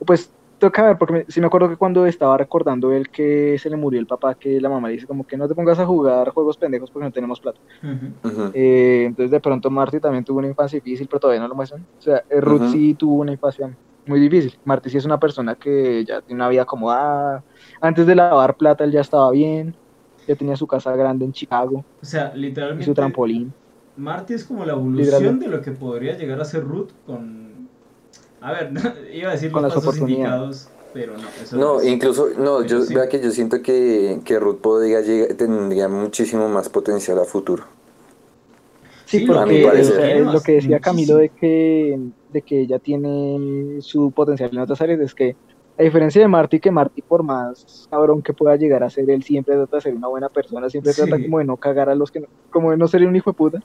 pues 0.07 0.35
toca 0.59 0.83
ver, 0.87 0.99
porque 0.99 1.13
me- 1.15 1.25
sí 1.29 1.41
me 1.41 1.47
acuerdo 1.47 1.69
que 1.69 1.77
cuando 1.77 2.07
estaba 2.07 2.37
recordando 2.37 2.93
él 2.93 3.09
que 3.11 3.59
se 3.59 3.71
le 3.71 3.77
murió 3.77 4.01
el 4.01 4.07
papá, 4.07 4.35
que 4.35 4.61
la 4.61 4.69
mamá 4.69 4.89
le 4.89 4.95
dice 4.95 5.07
como 5.07 5.25
que 5.25 5.37
no 5.37 5.49
te 5.49 5.55
pongas 5.55 5.79
a 5.79 5.87
jugar 5.87 6.31
juegos 6.31 6.57
pendejos 6.59 6.91
porque 6.91 7.07
no 7.07 7.13
tenemos 7.13 7.41
plata. 7.41 7.61
Ujú. 7.83 8.29
Ujú. 8.29 8.51
Eh, 8.55 9.05
entonces 9.07 9.31
de 9.31 9.41
pronto 9.41 9.71
Marty 9.71 10.01
también 10.01 10.25
tuvo 10.25 10.39
una 10.39 10.49
infancia 10.49 10.79
difícil, 10.83 11.07
pero 11.09 11.21
todavía 11.21 11.41
no 11.41 11.49
lo 11.49 11.55
muestran. 11.55 11.83
O 11.83 12.01
sea, 12.01 12.23
eh, 12.29 12.41
Ruth 12.41 12.63
Ujú. 12.63 12.73
sí 12.73 12.95
tuvo 12.95 13.17
una 13.17 13.33
infancia 13.33 13.77
muy 14.07 14.21
difícil. 14.21 14.55
Marty 14.65 14.91
sí 14.91 14.97
es 14.99 15.05
una 15.05 15.19
persona 15.21 15.55
que 15.57 16.05
ya 16.05 16.21
tiene 16.23 16.41
una 16.43 16.49
vida 16.49 16.63
acomodada. 16.63 17.45
Antes 17.81 18.07
de 18.07 18.15
lavar 18.15 18.57
plata 18.57 18.85
él 18.85 18.93
ya 18.93 19.01
estaba 19.03 19.31
bien. 19.33 19.77
Ya 20.27 20.37
tenía 20.37 20.57
su 20.57 20.67
casa 20.67 20.95
grande 20.95 21.25
en 21.25 21.33
Chicago 21.33 21.87
O 22.03 22.07
sea, 22.07 22.33
y 22.35 22.39
literalmente. 22.41 22.85
su 22.85 22.95
trampolín. 22.95 23.55
Marty 23.97 24.35
es 24.35 24.45
como 24.45 24.65
la 24.65 24.75
evolución 24.75 25.41
de 25.41 25.49
lo 25.49 25.61
que 25.63 25.73
podría 25.73 26.17
llegar 26.17 26.41
a 26.41 26.45
ser 26.45 26.65
Ruth 26.65 26.91
con. 27.05 27.58
A 28.41 28.53
ver, 28.53 28.71
iba 29.13 29.31
a 29.31 29.33
decir 29.33 29.51
Con 29.51 29.63
los 29.63 29.75
las 29.75 29.85
pasos 29.85 29.99
indicados, 30.01 30.69
pero 30.93 31.15
no. 31.17 31.29
Eso 31.43 31.57
No, 31.57 31.81
es. 31.81 31.87
incluso, 31.89 32.29
no, 32.39 32.63
yo 32.63 32.83
sí. 32.83 32.95
vea 32.95 33.09
que 33.09 33.21
yo 33.21 33.31
siento 33.31 33.61
que, 33.63 34.21
que 34.25 34.39
Ruth 34.39 34.59
podría 34.61 35.01
llegar, 35.01 35.35
tendría 35.37 35.89
muchísimo 35.89 36.49
más 36.49 36.69
potencial 36.69 37.19
a 37.19 37.25
futuro. 37.25 37.65
Sí, 39.07 39.21
Sí, 39.21 39.25
lo 39.27 39.35
porque 39.37 39.63
que- 39.63 39.67
o 39.69 39.85
sea, 39.85 39.97
tiene 39.97 40.21
es 40.21 40.27
lo 40.27 40.41
que 40.43 40.53
decía. 40.53 40.81
Camilo 40.81 41.17
de 41.17 41.31
que, 41.31 41.99
de 42.33 42.43
que 42.43 42.61
ella 42.61 42.79
tiene 42.79 43.81
su 43.81 44.13
potencial 44.13 44.51
en 44.53 44.59
otras 44.59 44.81
áreas, 44.83 45.01
es 45.01 45.15
que 45.15 45.35
a 45.79 45.83
diferencia 45.83 46.21
de 46.21 46.29
Marty, 46.29 46.59
que 46.61 46.71
Marty 46.73 47.03
por 47.03 47.23
más 47.23 47.87
cabrón 47.89 48.21
que 48.21 48.33
pueda 48.35 48.57
llegar 48.57 48.83
a 48.83 48.91
ser, 48.91 49.09
él 49.09 49.23
siempre 49.23 49.55
trata 49.55 49.77
de 49.77 49.81
ser 49.83 49.95
una 49.95 50.09
buena 50.09 50.29
persona, 50.29 50.69
siempre 50.69 50.93
Sí. 50.93 51.03
trata 51.03 51.23
como 51.23 51.39
de 51.39 51.45
no 51.45 51.57
cagar 51.57 51.89
a 51.89 51.95
los 51.95 52.11
que 52.11 52.21
no, 52.21 52.27
como 52.51 52.71
de 52.73 52.77
no 52.77 52.87
ser 52.89 53.07
un 53.07 53.15
hijo 53.17 53.31
de 53.31 53.35
puta, 53.37 53.63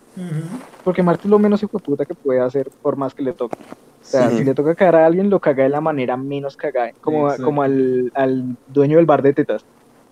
porque 0.83 1.01
Marty 1.03 1.23
es 1.27 1.31
lo 1.31 1.39
menos 1.39 1.61
hijo 1.63 1.77
de 1.77 1.83
puta 1.83 2.05
que 2.05 2.13
puede 2.13 2.39
hacer 2.39 2.69
por 2.81 2.95
más 2.97 3.13
que 3.13 3.23
le 3.23 3.33
toque. 3.33 3.57
O 4.03 4.05
sea, 4.05 4.29
Sí. 4.29 4.39
si 4.39 4.43
le 4.43 4.53
toca 4.53 4.75
cagar 4.75 4.97
a 4.97 5.05
alguien, 5.05 5.29
lo 5.29 5.39
caga 5.39 5.63
de 5.63 5.69
la 5.69 5.79
manera 5.81 6.17
menos 6.17 6.57
cagada, 6.57 6.91
como, 7.01 7.25
Exacto. 7.27 7.45
como 7.45 7.63
al, 7.63 8.11
al 8.13 8.57
dueño 8.67 8.97
del 8.97 9.05
bar 9.05 9.21
de 9.21 9.33
tetas, 9.33 9.65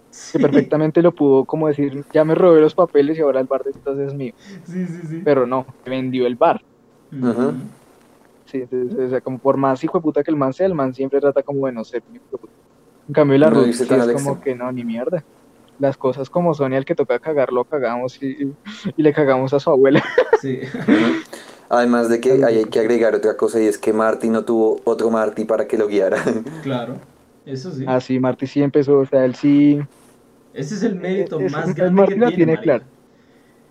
Sí. 0.09 0.37
que 0.37 0.41
perfectamente 0.41 1.01
lo 1.01 1.11
pudo 1.13 1.45
como 1.45 1.67
decir, 1.67 2.03
ya 2.13 2.23
me 2.23 2.33
robé 2.35 2.61
los 2.61 2.73
papeles 2.73 3.17
y 3.17 3.21
ahora 3.21 3.39
el 3.41 3.47
bar 3.47 3.63
de 3.63 3.73
tetas 3.73 3.97
es 3.99 4.13
mío, 4.13 4.33
Sí, 4.65 4.85
sí, 4.87 5.01
sí. 5.07 5.21
pero 5.23 5.45
no, 5.45 5.65
vendió 5.85 6.25
el 6.25 6.35
bar. 6.35 6.61
Ujú. 7.11 7.53
Sí, 8.45 8.59
entonces, 8.69 8.97
o 8.99 9.09
sea, 9.09 9.21
como 9.21 9.37
por 9.39 9.57
más 9.57 9.83
hijo 9.83 9.97
de 9.97 10.01
puta 10.03 10.23
que 10.23 10.31
el 10.31 10.37
man 10.37 10.53
sea, 10.53 10.65
el 10.67 10.73
man 10.73 10.93
siempre 10.93 11.19
trata 11.21 11.43
como 11.43 11.67
de 11.67 11.73
no 11.73 11.83
ser 11.83 12.01
hijo 12.13 12.23
de 12.31 12.37
puta. 12.37 12.53
En 13.07 13.13
cambio, 13.13 13.37
la 13.37 13.49
No 13.49 13.59
Ruth 13.61 13.73
sí 13.73 13.83
es 13.89 14.13
como 14.13 14.39
que 14.41 14.55
no, 14.55 14.71
ni 14.71 14.83
mierda. 14.85 15.23
Las 15.79 15.97
cosas 15.97 16.29
como 16.29 16.53
son 16.53 16.73
y 16.73 16.75
al 16.75 16.85
que 16.85 16.93
toca 16.95 17.17
cagarlo, 17.19 17.63
cagamos 17.65 18.21
y, 18.21 18.53
y 18.95 19.01
le 19.01 19.11
cagamos 19.13 19.53
a 19.53 19.59
su 19.59 19.69
abuela. 19.69 20.01
Sí. 20.41 20.59
Además 21.73 22.09
de 22.09 22.19
que 22.19 22.43
hay 22.43 22.65
que 22.65 22.79
agregar 22.81 23.15
otra 23.15 23.37
cosa 23.37 23.61
y 23.61 23.65
es 23.65 23.77
que 23.77 23.93
Marty 23.93 24.29
no 24.29 24.43
tuvo 24.43 24.81
otro 24.83 25.09
Marty 25.09 25.45
para 25.45 25.67
que 25.67 25.77
lo 25.77 25.87
guiara. 25.87 26.17
Claro. 26.63 26.95
Eso 27.45 27.71
sí. 27.71 27.85
Así, 27.87 28.19
Marty 28.19 28.45
sí 28.45 28.61
empezó, 28.61 28.99
o 28.99 29.05
sea, 29.05 29.23
él 29.23 29.35
sí. 29.35 29.79
Ese 30.53 30.75
es 30.75 30.83
el 30.83 30.95
mérito 30.95 31.39
Es- 31.39 31.51
más 31.51 31.69
es- 31.69 31.75
grande 31.75 31.95
Marty 32.01 32.13
que 32.13 32.19
tiene, 32.19 32.35
tiene 32.35 32.57
clara. 32.59 32.83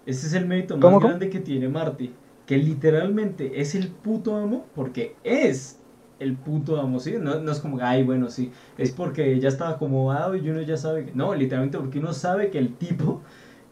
Ese 0.06 0.26
es 0.26 0.32
el 0.32 0.46
mérito 0.46 0.76
más 0.78 0.98
grande 0.98 1.28
que 1.30 1.40
tiene 1.40 1.68
Marty. 1.68 2.10
Que 2.46 2.56
literalmente 2.56 3.60
es 3.60 3.74
el 3.74 3.88
puto 3.88 4.34
amo 4.34 4.64
porque 4.74 5.14
es 5.22 5.76
el 6.18 6.36
puto 6.36 6.80
amo, 6.80 6.98
¿sí? 7.00 7.14
No, 7.20 7.38
no 7.38 7.52
es 7.52 7.60
como, 7.60 7.78
ay, 7.82 8.02
bueno, 8.02 8.28
sí. 8.30 8.50
Es 8.78 8.90
porque 8.92 9.38
ya 9.38 9.48
estaba 9.48 9.72
acomodado 9.72 10.34
y 10.36 10.48
uno 10.48 10.62
ya 10.62 10.76
sabe 10.76 11.04
que... 11.04 11.12
No, 11.14 11.34
literalmente 11.34 11.78
porque 11.78 11.98
uno 11.98 12.12
sabe 12.14 12.50
que 12.50 12.58
el 12.58 12.74
tipo 12.74 13.20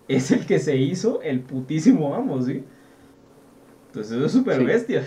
es 0.06 0.30
el 0.30 0.46
que 0.46 0.58
se 0.58 0.76
hizo 0.76 1.20
el 1.22 1.40
putísimo 1.40 2.14
amo, 2.14 2.40
¿sí? 2.42 2.62
Entonces 3.88 4.12
eso 4.16 4.26
es 4.26 4.32
súper 4.32 4.56
Sí. 4.58 4.64
bestia. 4.64 5.04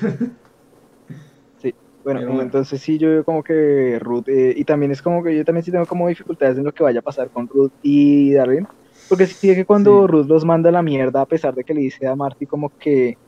Bueno, 2.03 2.19
Pero 2.21 2.31
bueno. 2.31 2.41
entonces 2.41 2.81
sí, 2.81 2.97
yo 2.97 3.09
veo 3.09 3.23
como 3.23 3.43
que 3.43 3.99
Ruth, 3.99 4.27
eh, 4.27 4.55
y 4.57 4.63
también 4.65 4.91
es 4.91 5.03
como 5.03 5.23
que 5.23 5.37
yo 5.37 5.45
también 5.45 5.63
sí 5.63 5.71
tengo 5.71 5.85
como 5.85 6.07
dificultades 6.07 6.57
en 6.57 6.63
lo 6.63 6.71
que 6.71 6.81
vaya 6.81 6.97
a 6.99 7.03
pasar 7.03 7.29
con 7.29 7.47
Ruth 7.47 7.73
y 7.83 8.33
Darlene, 8.33 8.65
porque 9.07 9.27
sí 9.27 9.51
es 9.51 9.55
que 9.55 9.65
cuando 9.65 10.01
Sí. 10.01 10.07
Ruth 10.11 10.25
los 10.25 10.43
manda 10.43 10.69
a 10.69 10.71
la 10.71 10.81
mierda, 10.81 11.21
a 11.21 11.27
pesar 11.27 11.53
de 11.53 11.63
que 11.63 11.75
le 11.75 11.81
dice 11.81 12.07
a 12.07 12.15
Marty 12.15 12.47
como 12.47 12.71
que, 12.79 13.19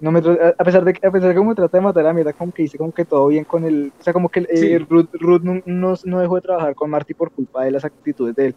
no 0.00 0.12
me, 0.12 0.20
a 0.20 0.64
pesar 0.64 0.82
de 0.86 0.94
que, 0.94 1.06
a 1.06 1.10
pesar 1.10 1.28
de 1.28 1.34
que 1.34 1.38
como 1.38 1.54
trata 1.54 1.76
de 1.76 1.84
matar 1.84 2.04
a 2.04 2.08
la 2.08 2.14
mierda, 2.14 2.32
como 2.32 2.52
que 2.52 2.62
dice 2.62 2.78
como 2.78 2.90
que 2.90 3.04
todo 3.04 3.26
bien 3.28 3.44
con 3.44 3.64
él, 3.64 3.92
o 3.98 4.02
sea, 4.02 4.14
como 4.14 4.30
que 4.30 4.40
eh, 4.40 4.56
Sí. 4.56 4.78
Ruth, 4.78 5.08
Ruth 5.12 5.42
no, 5.42 5.60
no, 5.66 5.94
no 6.02 6.18
dejó 6.20 6.36
de 6.36 6.40
trabajar 6.40 6.74
con 6.74 6.88
Marty 6.88 7.12
por 7.12 7.30
culpa 7.32 7.64
de 7.66 7.70
las 7.70 7.84
actitudes 7.84 8.34
de 8.34 8.46
él, 8.46 8.54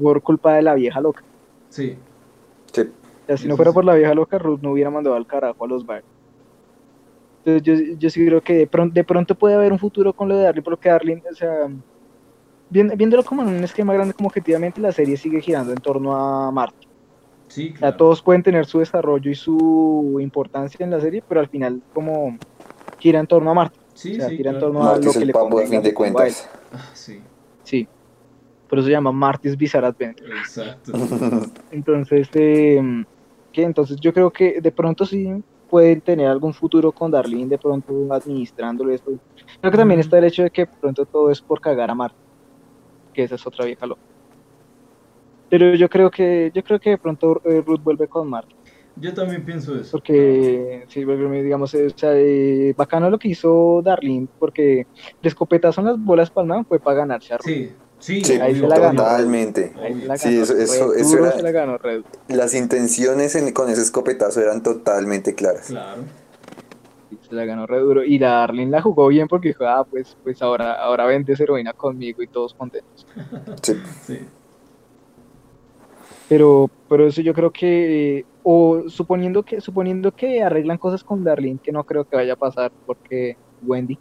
por 0.00 0.22
culpa 0.22 0.54
de 0.54 0.62
la 0.62 0.74
vieja 0.74 1.00
loca. 1.00 1.24
Sí. 1.68 1.96
Sí. 2.72 2.82
O 3.30 3.36
sea, 3.36 3.36
si 3.36 3.46
no 3.48 3.54
fuera 3.56 3.70
por 3.72 3.84
la 3.84 3.94
vieja 3.94 4.12
loca, 4.12 4.38
Ruth 4.38 4.60
no 4.60 4.72
hubiera 4.72 4.90
mandado 4.90 5.14
al 5.14 5.24
carajo 5.26 5.64
a 5.64 5.68
los 5.68 5.86
bar. 5.86 6.02
Entonces 7.44 7.62
yo, 7.90 7.94
yo 7.96 8.10
sí 8.10 8.24
creo 8.26 8.40
que 8.42 8.54
de 8.54 8.66
pronto, 8.66 8.92
de 8.94 9.04
pronto 9.04 9.34
puede 9.36 9.54
haber 9.54 9.72
un 9.72 9.78
futuro 9.78 10.12
con 10.12 10.28
lo 10.28 10.36
de 10.36 10.42
Darlene, 10.44 10.62
porque 10.64 10.88
Darlene, 10.88 11.22
o 11.30 11.34
sea, 11.34 11.68
viendo- 12.68 12.96
viéndolo 12.96 13.22
como 13.22 13.42
en 13.42 13.48
un 13.48 13.62
esquema 13.64 13.94
grande, 13.94 14.14
como 14.14 14.26
objetivamente 14.28 14.80
la 14.80 14.90
serie 14.92 15.16
sigue 15.16 15.40
girando 15.40 15.70
en 15.72 15.78
torno 15.78 16.16
a 16.16 16.50
Marty. 16.50 16.88
Sí, 17.48 17.66
O 17.66 17.70
sea, 17.70 17.78
claro. 17.78 17.96
todos 17.96 18.20
pueden 18.22 18.42
tener 18.42 18.66
su 18.66 18.80
desarrollo 18.80 19.30
y 19.30 19.34
su 19.34 20.18
importancia 20.20 20.82
en 20.84 20.90
la 20.90 21.00
serie, 21.00 21.22
pero 21.26 21.40
al 21.40 21.48
final 21.48 21.80
como 21.94 22.36
gira 22.98 23.20
en 23.20 23.26
torno 23.26 23.50
a 23.50 23.54
Marty. 23.54 23.78
Sí, 23.94 24.12
o 24.12 24.16
sea, 24.16 24.28
sí, 24.28 24.36
gira 24.36 24.50
en 24.50 24.56
claro. 24.58 24.66
torno 24.72 24.82
a 24.82 24.92
Marty 24.92 25.04
lo 25.04 25.10
es 25.12 25.18
que 25.18 25.24
le 25.24 25.32
convenga 25.32 25.66
fin 25.70 25.82
de 25.82 25.94
cuentas. 25.94 26.50
Ah, 26.72 26.90
sí, 26.94 27.20
Sí. 27.62 27.86
Por 28.68 28.78
eso 28.78 28.86
se 28.86 28.92
llama 28.92 29.10
Marty's 29.10 29.56
Bizarre 29.56 29.88
Adventure. 29.88 30.30
exacto. 30.38 30.92
Entonces, 31.72 32.28
eh, 32.34 33.04
¿qué? 33.52 33.62
Entonces 33.62 33.98
yo 34.00 34.12
creo 34.12 34.30
que 34.30 34.60
de 34.60 34.72
pronto 34.72 35.04
sí 35.04 35.42
pueden 35.68 36.00
tener 36.00 36.26
algún 36.26 36.52
futuro 36.52 36.90
con 36.90 37.10
Darlene, 37.10 37.46
de 37.46 37.58
pronto 37.58 38.12
administrándolo 38.12 38.92
esto. 38.92 39.12
Creo 39.60 39.70
que 39.70 39.78
también 39.78 40.00
está 40.00 40.18
el 40.18 40.24
hecho 40.24 40.42
de 40.42 40.50
que 40.50 40.62
de 40.62 40.70
pronto 40.80 41.06
todo 41.06 41.30
es 41.30 41.40
por 41.40 41.60
cagar 41.60 41.90
a 41.90 41.94
Marta, 41.94 42.18
que 43.14 43.22
esa 43.22 43.36
es 43.36 43.46
otra 43.46 43.64
vieja 43.64 43.86
loca. 43.86 44.00
Pero 45.48 45.74
yo 45.74 45.88
creo 45.88 46.10
que 46.10 46.50
yo 46.54 46.62
creo 46.62 46.78
que 46.78 46.90
de 46.90 46.98
pronto 46.98 47.40
eh, 47.44 47.62
Ruth 47.64 47.82
vuelve 47.82 48.08
con 48.08 48.28
Marta, 48.28 48.54
Yo 48.96 49.14
también 49.14 49.44
pienso 49.44 49.76
eso. 49.76 49.92
porque 49.92 50.84
sí, 50.88 51.04
digamos, 51.04 51.74
eh, 51.74 51.86
o 51.86 51.98
sea, 51.98 52.12
eh, 52.14 52.74
bacano 52.76 53.08
lo 53.10 53.18
que 53.18 53.28
hizo 53.28 53.80
Darlene, 53.82 54.28
porque 54.38 54.80
el 54.80 54.86
escopetazo 55.22 55.80
en 55.80 55.86
las 55.88 56.04
bolas 56.04 56.30
palmas 56.30 56.66
fue 56.66 56.78
para 56.78 56.98
ganarse 56.98 57.34
a 57.34 57.38
Ruth. 57.38 57.46
Sí, 57.46 57.72
sí, 58.00 58.24
Sí, 58.24 58.32
Ahí 58.40 58.54
se 58.56 58.66
la 58.66 58.78
ganó. 58.78 59.02
totalmente. 59.02 59.72
Ahí 59.80 60.00
se 60.00 60.06
la 60.06 60.16
Sí, 60.18 60.30
ganó, 60.32 60.42
eso- 60.42 60.54
re 60.54 60.62
eso- 60.64 60.94
eso 60.94 61.08
duro 61.10 61.26
era- 61.26 61.36
se 61.36 61.42
la 61.42 61.50
ganó 61.52 61.78
Red. 61.78 62.02
Las 62.28 62.54
intenciones 62.54 63.34
en- 63.36 63.52
con 63.52 63.70
ese 63.70 63.82
escopetazo 63.82 64.40
eran 64.40 64.62
totalmente 64.62 65.34
claras. 65.34 65.66
Claro. 65.68 66.02
Sí, 67.10 67.18
se 67.28 67.34
la 67.34 67.44
ganó 67.44 67.66
re 67.66 67.78
duro. 67.80 68.02
Y 68.04 68.18
la 68.18 68.30
Darlene 68.30 68.70
la 68.70 68.82
jugó 68.82 69.06
bien 69.08 69.28
porque 69.28 69.48
dijo, 69.48 69.64
ah, 69.66 69.84
pues, 69.88 70.16
pues 70.24 70.40
ahora, 70.42 70.74
ahora 70.74 71.06
vendes 71.06 71.38
heroína 71.40 71.72
conmigo 71.72 72.22
y 72.22 72.26
todos 72.26 72.54
contentos. 72.54 73.06
Sí. 73.62 73.74
Sí. 74.06 74.18
Pero, 76.28 76.70
pero 76.88 77.08
eso 77.08 77.20
yo 77.22 77.34
creo 77.34 77.50
que, 77.50 78.24
o 78.44 78.84
suponiendo 78.88 79.42
que, 79.42 79.60
suponiendo 79.60 80.12
que 80.12 80.42
arreglan 80.42 80.78
cosas 80.78 81.02
con 81.02 81.24
Darlene, 81.24 81.58
que 81.62 81.72
no 81.72 81.82
creo 81.84 82.04
que 82.04 82.14
vaya 82.16 82.34
a 82.34 82.36
pasar 82.36 82.70
porque 82.86 83.36
Wendy. 83.66 83.98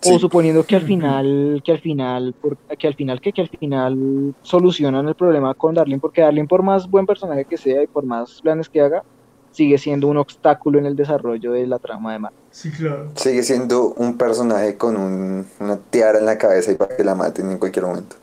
Sí. 0.00 0.14
O 0.14 0.18
suponiendo 0.18 0.64
que 0.64 0.76
al 0.76 0.82
final, 0.82 1.60
que 1.64 1.72
al 1.72 1.80
final, 1.80 2.34
por- 2.40 2.56
que 2.56 2.86
al 2.86 2.94
final, 2.94 3.20
que, 3.20 3.32
que 3.32 3.40
al 3.42 3.48
final 3.48 4.34
solucionan 4.42 5.08
el 5.08 5.14
problema 5.16 5.54
con 5.54 5.74
Darlene, 5.74 6.00
porque 6.00 6.20
Darlene 6.20 6.46
por 6.46 6.62
más 6.62 6.88
buen 6.88 7.04
personaje 7.06 7.44
que 7.44 7.56
sea 7.56 7.82
y 7.82 7.86
por 7.88 8.04
más 8.04 8.40
planes 8.40 8.68
que 8.68 8.80
haga, 8.80 9.02
sigue 9.50 9.76
siendo 9.78 10.06
un 10.06 10.16
obstáculo 10.18 10.78
en 10.78 10.86
el 10.86 10.94
desarrollo 10.94 11.52
de 11.52 11.66
la 11.66 11.78
trama 11.80 12.12
de 12.12 12.18
Mark. 12.20 12.34
Sí, 12.50 12.70
claro. 12.70 13.10
Sigue 13.16 13.42
siendo 13.42 13.92
un 13.96 14.16
personaje 14.16 14.76
con 14.76 14.96
un- 14.96 15.46
una 15.58 15.76
tiara 15.78 16.18
en 16.20 16.26
la 16.26 16.38
cabeza 16.38 16.70
y 16.70 16.76
para 16.76 16.96
que 16.96 17.02
la 17.02 17.14
maten 17.16 17.50
en 17.50 17.58
cualquier 17.58 17.84
momento. 17.86 18.16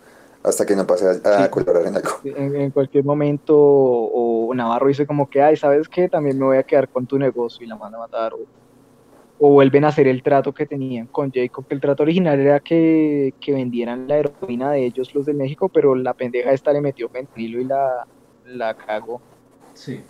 Hasta 0.43 0.65
que 0.65 0.75
no 0.75 0.85
pase 0.87 1.07
a, 1.07 1.09
a 1.11 1.43
Sí. 1.45 1.49
colaborar 1.49 1.87
en 1.87 1.95
algo. 1.95 2.09
En, 2.23 2.55
en 2.55 2.71
cualquier 2.71 3.03
momento, 3.03 3.57
o, 3.57 4.47
o 4.47 4.53
Navarro 4.53 4.87
dice 4.87 5.05
como 5.07 5.27
que, 5.29 5.41
ay, 5.41 5.55
¿sabes 5.57 5.89
qué? 5.89 6.07
También 6.07 6.37
me 6.37 6.45
voy 6.45 6.57
a 6.57 6.63
quedar 6.63 6.87
con 6.87 7.05
tu 7.07 7.17
negocio 7.17 7.65
y 7.65 7.67
la 7.67 7.75
manda 7.75 7.97
a 7.97 8.01
matar, 8.01 8.33
o, 8.33 8.37
o 9.37 9.49
vuelven 9.51 9.85
a 9.85 9.89
hacer 9.89 10.07
el 10.07 10.23
trato 10.23 10.53
que 10.53 10.65
tenían 10.67 11.07
con 11.11 11.31
Jacob, 11.33 11.65
que 11.67 11.75
el 11.75 11.81
trato 11.81 12.03
original 12.03 12.39
era 12.39 12.59
que, 12.61 13.33
que 13.39 13.53
vendieran 13.53 14.07
la 14.07 14.17
heroína 14.19 14.71
de 14.71 14.85
ellos, 14.85 15.09
los 15.13 15.25
de 15.25 15.33
México, 15.33 15.69
pero 15.69 15.95
la 15.95 16.13
pendeja 16.13 16.51
esta 16.53 16.73
le 16.73 16.81
metió 16.81 17.09
fentanilo 17.09 17.59
y 17.61 17.65
la, 17.65 17.89
la 18.43 18.73
cagó. 18.75 19.23
Sí. 19.73 20.03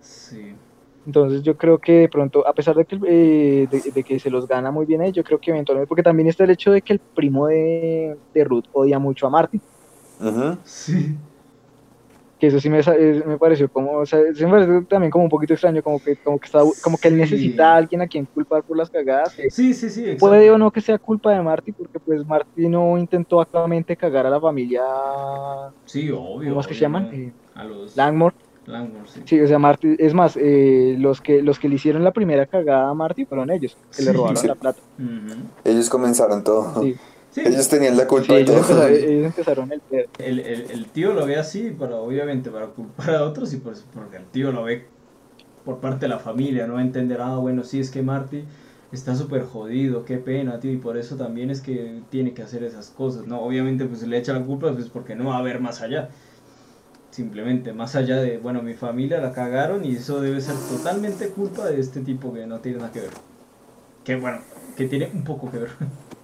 Sí. 0.00 0.56
Entonces 1.04 1.42
yo 1.42 1.56
creo 1.56 1.78
que 1.78 1.92
de 1.92 2.08
pronto, 2.08 2.46
a 2.46 2.52
pesar 2.52 2.74
de 2.76 2.84
que, 2.84 2.96
eh, 3.06 3.66
de, 3.68 3.82
de 3.92 4.04
que 4.04 4.18
se 4.18 4.30
los 4.30 4.46
gana 4.48 4.72
muy 4.72 4.86
bien, 4.86 5.02
eh, 5.02 5.12
yo 5.12 5.22
creo 5.22 5.38
que 5.38 5.50
eventualmente, 5.52 5.86
porque 5.88 6.02
también 6.02 6.28
está 6.28 6.44
el 6.44 6.50
hecho 6.50 6.72
de 6.72 6.82
que 6.82 6.94
el 6.94 7.00
primo 7.14 7.46
de, 7.46 8.16
de 8.34 8.44
Ruth 8.44 8.64
odia 8.72 8.98
mucho 8.98 9.26
a 9.26 9.30
Marty. 9.30 9.60
Ujú. 10.20 10.58
Sí. 10.64 11.18
Que 12.38 12.48
eso 12.48 12.60
sí 12.60 12.68
me, 12.68 12.80
eh, 12.80 13.22
me 13.26 13.38
pareció 13.38 13.68
como, 13.70 13.92
o 13.92 14.04
sea, 14.06 14.20
sí 14.34 14.44
me 14.44 14.50
pareció 14.52 14.84
también 14.84 15.10
como 15.10 15.24
un 15.24 15.30
poquito 15.30 15.54
extraño, 15.54 15.82
como 15.82 15.98
que, 16.02 16.16
como 16.16 16.38
que, 16.38 16.46
está, 16.46 16.60
como 16.82 16.98
que 16.98 17.08
él 17.08 17.14
Sí. 17.14 17.20
necesita 17.20 17.72
a 17.72 17.76
alguien 17.76 18.02
a 18.02 18.06
quien 18.06 18.26
culpar 18.26 18.62
por 18.62 18.76
las 18.76 18.90
cagadas. 18.90 19.32
Sí, 19.50 19.72
sí, 19.72 19.88
sí. 19.90 20.00
exacto. 20.02 20.18
Puede 20.26 20.50
o 20.50 20.58
no 20.58 20.70
que 20.70 20.80
sea 20.82 20.98
culpa 20.98 21.32
de 21.32 21.40
Marty, 21.42 21.72
porque 21.72 21.98
pues 21.98 22.26
Marty 22.26 22.68
no 22.68 22.98
intentó 22.98 23.40
activamente 23.40 23.96
cagar 23.96 24.26
a 24.26 24.30
la 24.30 24.40
familia, 24.40 24.82
Sí, 25.84 26.10
obvio. 26.10 26.50
¿cómo 26.50 26.60
es 26.60 26.66
que 26.66 26.74
se 26.74 26.80
llaman? 26.80 27.08
Eh, 27.12 27.32
A 27.54 27.64
los 27.64 27.96
Langmore. 27.96 28.34
Langmore, 28.66 29.06
sí. 29.06 29.20
Sí, 29.24 29.40
o 29.40 29.46
sea, 29.46 29.58
Marty, 29.58 29.94
es 29.98 30.12
más, 30.12 30.36
eh, 30.36 30.96
los 30.98 31.20
que 31.20 31.40
los 31.40 31.58
que 31.58 31.68
le 31.68 31.76
hicieron 31.76 32.02
la 32.02 32.10
primera 32.10 32.46
cagada 32.46 32.90
a 32.90 32.94
Marty 32.94 33.24
fueron 33.24 33.50
ellos, 33.50 33.76
que 33.96 34.02
le 34.02 34.12
robaron 34.12 34.36
Sí. 34.36 34.46
la 34.48 34.56
plata. 34.56 34.80
Ellos 35.64 35.88
comenzaron 35.88 36.42
todo. 36.42 36.82
Sí, 36.82 36.96
Sí, 37.36 37.42
Ellos 37.44 37.68
tenían 37.68 37.96
la 37.98 38.06
culpa 38.06 38.34
sí, 38.34 38.34
de 38.34 38.40
ellos, 38.40 38.66
todo. 38.66 38.86
empezaron, 38.86 38.88
ellos 39.04 39.26
empezaron 39.26 39.72
el 39.72 39.80
pedo. 39.82 40.08
el, 40.18 40.40
el, 40.40 40.70
el 40.70 40.86
tío 40.90 41.12
lo 41.12 41.26
ve 41.26 41.36
así, 41.36 41.70
para, 41.70 41.96
obviamente 41.96 42.50
para 42.50 42.68
culpar 42.68 43.10
a 43.16 43.24
otros 43.24 43.52
y 43.52 43.58
por, 43.58 43.74
porque 43.94 44.16
el 44.16 44.26
tío 44.26 44.52
lo 44.52 44.64
ve 44.64 44.86
por 45.64 45.80
parte 45.80 46.06
de 46.06 46.08
la 46.08 46.18
familia, 46.18 46.66
no 46.66 46.80
entender, 46.80 47.20
ah, 47.20 47.36
bueno, 47.36 47.64
sí, 47.64 47.80
es 47.80 47.90
que 47.90 48.02
Marty 48.02 48.44
está 48.92 49.16
súper 49.16 49.44
jodido, 49.44 50.04
qué 50.04 50.18
pena, 50.18 50.60
tío, 50.60 50.72
y 50.72 50.78
por 50.78 50.96
eso 50.96 51.16
también 51.16 51.50
es 51.50 51.60
que 51.60 52.02
tiene 52.10 52.32
que 52.34 52.42
hacer 52.42 52.64
esas 52.64 52.90
cosas, 52.90 53.26
¿no? 53.26 53.40
Obviamente 53.42 53.84
pues 53.86 54.02
le 54.06 54.16
echa 54.18 54.32
la 54.32 54.44
culpa 54.44 54.72
pues 54.72 54.88
porque 54.88 55.14
no 55.16 55.26
va 55.30 55.38
a 55.38 55.42
ver 55.42 55.60
más 55.60 55.82
allá. 55.82 56.16
Simplemente, 57.10 57.72
más 57.72 57.96
allá 57.96 58.16
de, 58.18 58.38
bueno, 58.38 58.62
mi 58.62 58.74
familia 58.74 59.20
la 59.20 59.32
cagaron 59.32 59.84
y 59.84 59.96
eso 59.96 60.20
debe 60.20 60.40
ser 60.40 60.56
totalmente 60.68 61.30
culpa 61.30 61.66
de 61.66 61.80
este 61.80 62.00
tipo 62.02 62.32
que 62.34 62.46
no 62.46 62.60
tiene 62.60 62.78
nada 62.78 62.92
que 62.92 63.00
ver. 63.00 63.10
Que 64.04 64.16
bueno, 64.16 64.40
que 64.76 64.86
tiene 64.88 65.10
un 65.14 65.24
poco 65.24 65.50
que 65.50 65.58
ver. 65.58 65.70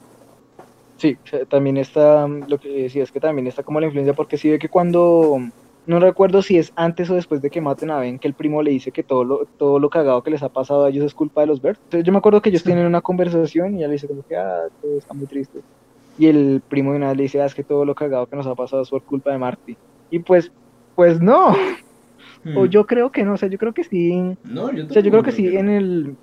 Sí, 1.03 1.19
o 1.21 1.27
sea, 1.27 1.45
también 1.47 1.79
está, 1.79 2.29
mm, 2.29 2.45
lo 2.47 2.59
que 2.59 2.69
decía 2.69 3.03
es 3.03 3.11
que 3.11 3.19
también 3.19 3.49
está 3.49 3.65
como 3.65 3.81
la 3.81 3.87
influencia, 3.87 4.15
porque 4.15 4.38
sí 4.38 4.49
ve 4.49 4.61
que 4.61 4.69
cuando, 4.69 5.37
no 5.85 5.99
recuerdo 5.99 6.43
si 6.43 6.59
es 6.59 6.73
antes 6.77 7.11
o 7.11 7.17
después 7.17 7.43
de 7.43 7.51
que 7.51 7.61
maten 7.61 7.91
a 7.91 7.99
Ben, 7.99 8.21
que 8.21 8.29
el 8.29 8.35
primo 8.35 8.62
le 8.62 8.71
dice 8.71 8.93
que 8.93 9.03
todo 9.03 9.25
lo, 9.25 9.47
todo 9.57 9.81
lo 9.81 9.91
cagado 9.91 10.23
que 10.23 10.31
les 10.31 10.45
ha 10.45 10.49
pasado 10.49 10.85
a 10.85 10.91
ellos 10.91 11.05
es 11.05 11.12
culpa 11.15 11.41
de 11.41 11.49
los 11.49 11.61
Birds. 11.61 11.81
Entonces 11.83 12.07
yo 12.07 12.12
me 12.12 12.19
acuerdo 12.19 12.41
que 12.41 12.51
ellos 12.51 12.62
tienen 12.62 12.87
una 12.87 13.01
conversación 13.01 13.75
y 13.75 13.79
ella 13.79 13.88
le 13.88 13.95
dice 13.95 14.07
como 14.07 14.23
que, 14.23 14.37
ah, 14.37 14.61
todo 14.81 14.97
está 14.97 15.12
muy 15.12 15.27
triste. 15.27 15.65
Y 16.17 16.27
el 16.27 16.62
primo 16.69 16.93
de 16.93 16.99
una 16.99 17.09
vez 17.09 17.17
le 17.17 17.23
dice, 17.25 17.43
ah, 17.43 17.47
es 17.47 17.55
que 17.57 17.65
todo 17.65 17.85
lo 17.85 17.97
cagado 17.97 18.29
que 18.29 18.37
nos 18.37 18.47
ha 18.47 18.55
pasado 18.55 18.83
es 18.83 18.91
por 18.91 19.03
culpa 19.03 19.33
de 19.33 19.38
Marty. 19.38 19.77
Y 20.09 20.21
pues, 20.21 20.53
pues 20.95 21.21
no, 21.21 21.49
o 21.49 22.65
Hmm. 22.65 22.69
yo 22.69 22.87
creo 22.87 23.11
que 23.11 23.25
no, 23.25 23.35
o 23.35 23.37
sea, 23.37 23.49
yo 23.49 23.59
creo 23.59 23.73
que 23.73 23.83
sí, 23.83 24.37
No, 24.45 24.73
yo 24.73 24.87
o 24.87 24.88
sea, 24.88 25.03
yo 25.03 25.11
creo 25.11 25.25
que 25.25 25.33
sí, 25.33 25.57
en 25.57 25.69
el, 25.69 26.17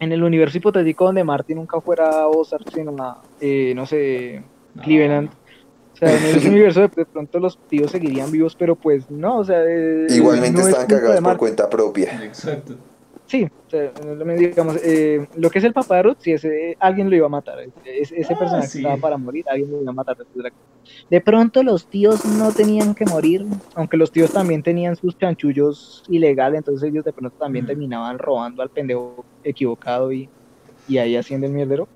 en 0.00 0.12
el 0.12 0.22
universo 0.22 0.58
hipotético 0.58 1.04
donde 1.06 1.24
Marty 1.24 1.54
nunca 1.54 1.80
fuera 1.80 2.26
Ozark, 2.26 2.70
sino, 2.74 2.94
a, 3.02 3.22
eh, 3.40 3.72
no 3.74 3.86
sé, 3.86 4.42
No. 4.74 4.82
Cleveland. 4.82 5.30
O 5.94 5.96
sea, 5.96 6.10
en 6.14 6.36
ese 6.36 6.48
universo 6.50 6.80
de, 6.82 6.88
de 6.88 7.06
pronto 7.06 7.38
los 7.40 7.56
tíos 7.68 7.90
seguirían 7.90 8.30
vivos, 8.30 8.54
pero 8.54 8.76
pues 8.76 9.10
no, 9.10 9.38
o 9.38 9.44
sea... 9.44 9.62
eh, 9.66 10.06
Igualmente 10.10 10.60
no 10.60 10.68
es 10.68 10.68
estaban 10.68 10.86
culpa 10.86 10.94
de 10.96 11.00
cagados 11.00 11.24
por 11.24 11.36
cuenta 11.38 11.70
propia. 11.70 12.24
Exacto. 12.24 12.74
Sí, 13.26 13.44
o 13.44 13.68
sea, 13.70 13.92
digamos, 14.38 14.76
eh, 14.84 15.26
lo 15.36 15.50
que 15.50 15.58
es 15.58 15.64
el 15.64 15.72
papá 15.72 15.96
de 15.96 16.02
Ruth, 16.04 16.18
si 16.20 16.32
ese, 16.32 16.76
alguien 16.78 17.10
lo 17.10 17.16
iba 17.16 17.26
a 17.26 17.28
matar. 17.28 17.58
Es- 17.84 18.12
ese 18.12 18.34
Ah, 18.34 18.38
personaje 18.38 18.68
sí. 18.68 18.78
estaba 18.78 18.96
para 18.98 19.18
morir, 19.18 19.44
alguien 19.48 19.70
lo 19.70 19.82
iba 19.82 19.90
a 19.90 19.94
matar. 19.94 20.16
de 21.10 21.20
pronto 21.20 21.62
los 21.64 21.88
tíos 21.88 22.24
no 22.24 22.52
tenían 22.52 22.94
que 22.94 23.04
morir, 23.04 23.44
aunque 23.74 23.96
los 23.96 24.12
tíos 24.12 24.32
también 24.32 24.62
tenían 24.62 24.94
sus 24.94 25.16
chanchullos 25.18 26.04
ilegales, 26.08 26.58
entonces 26.58 26.88
ellos 26.88 27.04
de 27.04 27.12
pronto 27.12 27.36
también 27.36 27.66
terminaban 27.66 28.18
robando 28.18 28.62
al 28.62 28.70
pendejo 28.70 29.24
equivocado 29.42 30.12
y, 30.12 30.28
y 30.86 30.98
ahí 30.98 31.16
haciendo 31.16 31.46
el 31.48 31.52
mierdero. 31.52 31.88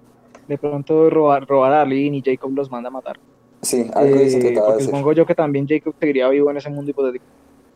De 0.48 0.58
pronto 0.58 1.08
robar, 1.10 1.46
robar 1.46 1.72
a 1.72 1.82
Arlene 1.82 2.16
y 2.16 2.22
Jacob 2.24 2.50
los 2.56 2.68
manda 2.70 2.88
a 2.88 2.92
matar. 2.92 3.16
Sí, 3.62 3.88
algo 3.94 4.16
Eh, 4.16 4.30
trataba 4.40 4.52
de 4.54 4.60
porque 4.60 4.72
hacer. 4.72 4.84
supongo 4.86 5.12
yo 5.12 5.26
que 5.26 5.34
también 5.36 5.66
Jacob 5.68 5.94
seguiría 6.00 6.28
vivo 6.28 6.50
en 6.50 6.56
ese 6.56 6.70
mundo 6.70 6.90
hipotético. 6.90 7.24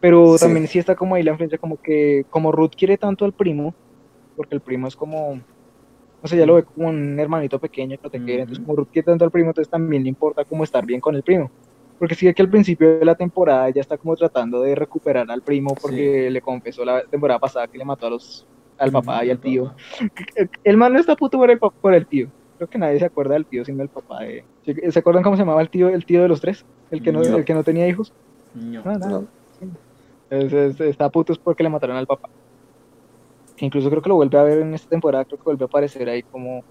Pero 0.05 0.37
Sí. 0.37 0.45
también 0.45 0.67
sí 0.69 0.79
está 0.79 0.95
como 0.95 1.15
ahí 1.15 1.23
la 1.23 1.31
influencia, 1.31 1.57
como 1.57 1.79
que 1.81 2.27
como 2.29 2.53
Ruth 2.53 2.73
quiere 2.77 2.99
tanto 2.99 3.25
al 3.25 3.33
primo, 3.33 3.75
porque 4.37 4.55
el 4.55 4.61
primo 4.61 4.87
es 4.87 4.95
como, 4.97 5.37
no 6.23 6.29
sé, 6.29 6.37
ya 6.37 6.45
lo 6.45 6.57
ve 6.57 6.65
como 6.65 6.89
un 6.89 7.19
hermanito 7.19 7.59
pequeño 7.59 7.97
que 7.97 8.11
te 8.11 8.23
quiere, 8.23 8.43
entonces 8.43 8.63
como 8.63 8.77
Ruth 8.77 8.89
quiere 8.93 9.07
tanto 9.07 9.25
al 9.25 9.31
primo, 9.31 9.49
entonces 9.49 9.71
también 9.71 10.03
le 10.03 10.11
importa 10.11 10.45
como 10.45 10.63
estar 10.63 10.85
bien 10.85 11.01
con 11.01 11.15
el 11.15 11.23
primo. 11.23 11.51
Porque 11.99 12.15
sí 12.15 12.31
que 12.35 12.43
al 12.43 12.51
principio 12.51 12.99
de 12.99 13.05
la 13.07 13.15
temporada 13.15 13.67
ella 13.67 13.81
está 13.81 13.97
como 13.97 14.15
tratando 14.15 14.61
de 14.61 14.75
recuperar 14.75 15.31
al 15.31 15.41
primo 15.41 15.75
porque 15.81 16.29
le 16.31 16.43
confesó 16.43 16.85
la 16.85 17.03
temporada 17.05 17.39
pasada 17.41 17.67
que 17.67 17.79
le 17.79 17.85
mató 17.87 18.07
a 18.07 18.11
los, 18.11 18.47
al 18.77 18.93
papá 18.93 19.25
y 19.25 19.31
al 19.31 19.39
tío. 19.39 19.73
El 20.65 20.77
man 20.77 20.93
no 20.93 20.99
está 21.01 21.17
puto 21.17 21.39
por 21.39 21.51
el, 21.51 21.59
por 21.59 21.95
el 21.95 22.07
tío. 22.07 22.29
Creo 22.59 22.69
que 22.69 22.77
nadie 22.79 22.99
se 22.99 23.07
acuerda 23.07 23.33
del 23.35 23.47
tío, 23.47 23.65
sino 23.65 23.83
el 23.83 23.89
papá 23.89 24.21
de... 24.21 24.45
¿Se 24.91 24.99
acuerdan 24.99 25.23
cómo 25.23 25.35
se 25.37 25.43
llamaba 25.43 25.63
el 25.63 25.71
tío, 25.71 25.89
el 25.89 26.05
tío 26.05 26.21
de 26.21 26.29
los 26.29 26.43
tres? 26.43 26.67
El 26.91 27.03
que 27.03 27.11
no, 27.11 27.23
No. 27.23 27.37
el 27.39 27.45
que 27.47 27.55
no 27.55 27.65
tenía 27.65 27.89
hijos. 27.89 28.13
No. 28.55 28.83
No. 28.85 28.99
No. 28.99 29.25
Sí. 30.31 30.37
Es- 30.37 30.53
es- 30.53 30.81
está 30.81 31.09
puto 31.11 31.33
es 31.33 31.39
porque 31.39 31.63
le 31.63 31.69
mataron 31.69 31.97
al 31.97 32.07
papá. 32.07 32.29
Que 33.57 33.67
incluso 33.67 33.89
creo 33.91 34.03
que 34.03 34.09
lo 34.09 34.17
vuelve 34.17 34.39
a 34.39 34.43
ver 34.43 34.59
en 34.61 34.75
esta 34.75 34.89
temporada, 34.89 35.25
creo 35.25 35.39
que 35.39 35.45
vuelve 35.45 35.65
a 35.65 35.67
aparecer 35.67 36.09
ahí 36.09 36.23
como 36.23 36.65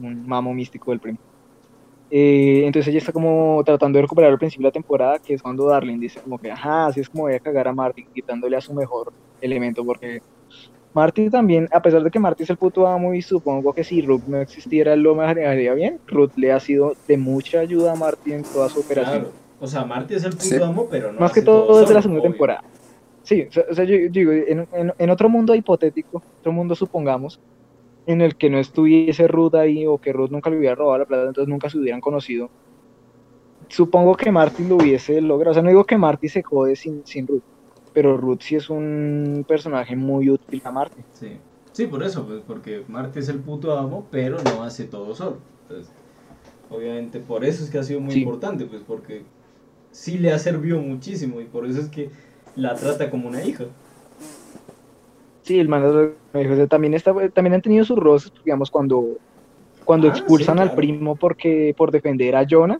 un 0.00 0.26
mamo 0.26 0.54
místico 0.54 0.90
del 0.90 1.00
primo. 1.00 1.18
Eh, 2.10 2.62
entonces 2.66 2.88
ella 2.88 2.98
está 2.98 3.12
como 3.12 3.62
tratando 3.64 3.96
de 3.98 4.02
recuperar 4.02 4.30
al 4.30 4.38
principio 4.38 4.64
de 4.64 4.68
la 4.68 4.72
temporada, 4.72 5.18
que 5.18 5.34
es 5.34 5.42
cuando 5.42 5.66
Darling 5.66 5.98
dice 5.98 6.20
como 6.20 6.38
que, 6.38 6.50
ajá, 6.50 6.86
así 6.86 7.00
es 7.00 7.08
como 7.08 7.24
voy 7.24 7.34
a 7.34 7.40
cagar 7.40 7.68
a 7.68 7.72
Martin, 7.72 8.06
quitándole 8.14 8.56
a 8.56 8.60
su 8.60 8.74
mejor 8.74 9.12
elemento, 9.40 9.84
porque 9.84 10.20
Marty 10.94 11.30
también, 11.30 11.68
a 11.72 11.80
pesar 11.80 12.02
de 12.02 12.10
que 12.10 12.18
Marty 12.18 12.42
es 12.42 12.50
el 12.50 12.58
puto 12.58 12.86
amo 12.86 13.14
y 13.14 13.22
supongo 13.22 13.72
que 13.72 13.82
si 13.82 14.02
Ruth 14.02 14.24
no 14.26 14.38
existiera 14.38 14.92
él 14.92 15.00
lo 15.00 15.14
manejaría 15.14 15.72
bien, 15.72 16.00
Ruth 16.06 16.32
le 16.36 16.52
ha 16.52 16.60
sido 16.60 16.92
de 17.08 17.16
mucha 17.16 17.60
ayuda 17.60 17.92
a 17.92 17.96
Marty 17.96 18.32
en 18.34 18.42
toda 18.42 18.68
su 18.68 18.80
operación. 18.80 19.20
Claro. 19.22 19.34
O 19.58 19.66
sea, 19.66 19.84
Marty 19.86 20.14
es 20.14 20.24
el 20.24 20.32
puto 20.32 20.44
Sí. 20.44 20.56
amo, 20.62 20.86
pero 20.90 21.12
no 21.12 21.20
Más 21.20 21.32
que 21.32 21.40
hace 21.40 21.46
todo 21.46 21.80
desde 21.80 21.94
la 21.94 22.02
segunda 22.02 22.20
obvio. 22.20 22.30
temporada. 22.30 22.62
Sí, 23.22 23.48
o 23.70 23.74
sea, 23.74 23.84
yo, 23.84 23.96
yo 23.96 24.08
digo, 24.10 24.32
en, 24.32 24.66
en- 24.72 24.92
en 24.98 25.10
otro 25.10 25.28
mundo 25.28 25.54
hipotético, 25.54 26.24
otro 26.40 26.52
mundo 26.52 26.74
supongamos, 26.74 27.40
en 28.06 28.20
el 28.22 28.36
que 28.36 28.50
no 28.50 28.58
estuviese 28.60 29.28
Ruth 29.28 29.54
ahí 29.56 29.86
o 29.86 29.98
que 29.98 30.12
Ruth 30.12 30.30
nunca 30.30 30.50
le 30.50 30.58
hubiera 30.58 30.76
robado 30.76 30.98
la 31.00 31.06
plata, 31.06 31.28
entonces 31.28 31.48
nunca 31.50 31.70
se 31.70 31.78
hubieran 31.78 32.00
conocido. 32.02 32.50
Supongo 33.68 34.14
que 34.16 34.30
Marty 34.32 34.64
lo 34.64 34.76
hubiese 34.78 35.20
logrado. 35.20 35.50
O 35.52 35.54
sea, 35.54 35.62
no 35.62 35.68
digo 35.70 35.84
que 35.84 35.98
Marty 35.98 36.28
se 36.28 36.42
jode 36.44 36.76
sin, 36.76 37.04
sin 37.04 37.26
Ruth, 37.26 37.42
pero 37.92 38.16
Ruth 38.16 38.40
sí 38.42 38.56
es 38.56 38.70
un 38.70 39.44
personaje 39.46 39.96
muy 39.96 40.30
útil 40.30 40.60
a 40.64 40.72
Marty. 40.72 41.04
Sí. 41.10 41.40
Sí, 41.72 41.86
por 41.86 42.02
eso, 42.02 42.26
pues, 42.26 42.42
porque 42.42 42.84
Marty 42.88 43.20
es 43.20 43.28
el 43.28 43.42
puto 43.42 43.76
amo, 43.78 44.08
pero 44.10 44.42
no 44.42 44.62
hace 44.62 44.84
todo 44.86 45.14
solo. 45.14 45.42
Entonces, 45.62 45.94
obviamente, 46.68 47.20
por 47.20 47.44
eso 47.44 47.64
es 47.64 47.70
que 47.70 47.78
ha 47.78 47.84
sido 47.84 48.00
muy 48.00 48.14
Sí. 48.14 48.16
importante, 48.16 48.66
pues, 48.66 48.82
porque 48.84 49.26
sí 49.90 50.18
le 50.18 50.32
ha 50.32 50.38
servido 50.38 50.80
muchísimo 50.80 51.40
y 51.40 51.46
por 51.46 51.66
eso 51.66 51.80
es 51.80 51.88
que 51.90 52.12
la 52.56 52.76
trata 52.76 53.10
como 53.10 53.28
una 53.28 53.42
hija. 53.44 53.64
Sí, 55.44 55.58
el 55.58 55.68
man 55.68 55.82
me 56.32 56.40
dijo, 56.42 56.52
o 56.54 56.56
sea, 56.56 56.66
también, 56.68 56.94
está, 56.94 57.12
también 57.30 57.54
han 57.54 57.62
tenido 57.62 57.84
sus 57.84 57.98
roces, 57.98 58.30
digamos, 58.44 58.70
cuando, 58.70 59.18
cuando 59.84 60.08
Ah, 60.08 60.10
expulsan 60.10 60.58
sí, 60.58 60.62
al 60.62 60.74
primo 60.74 61.16
porque 61.16 61.74
por 61.76 61.90
defender 61.92 62.36
a 62.36 62.46
Jonah, 62.48 62.78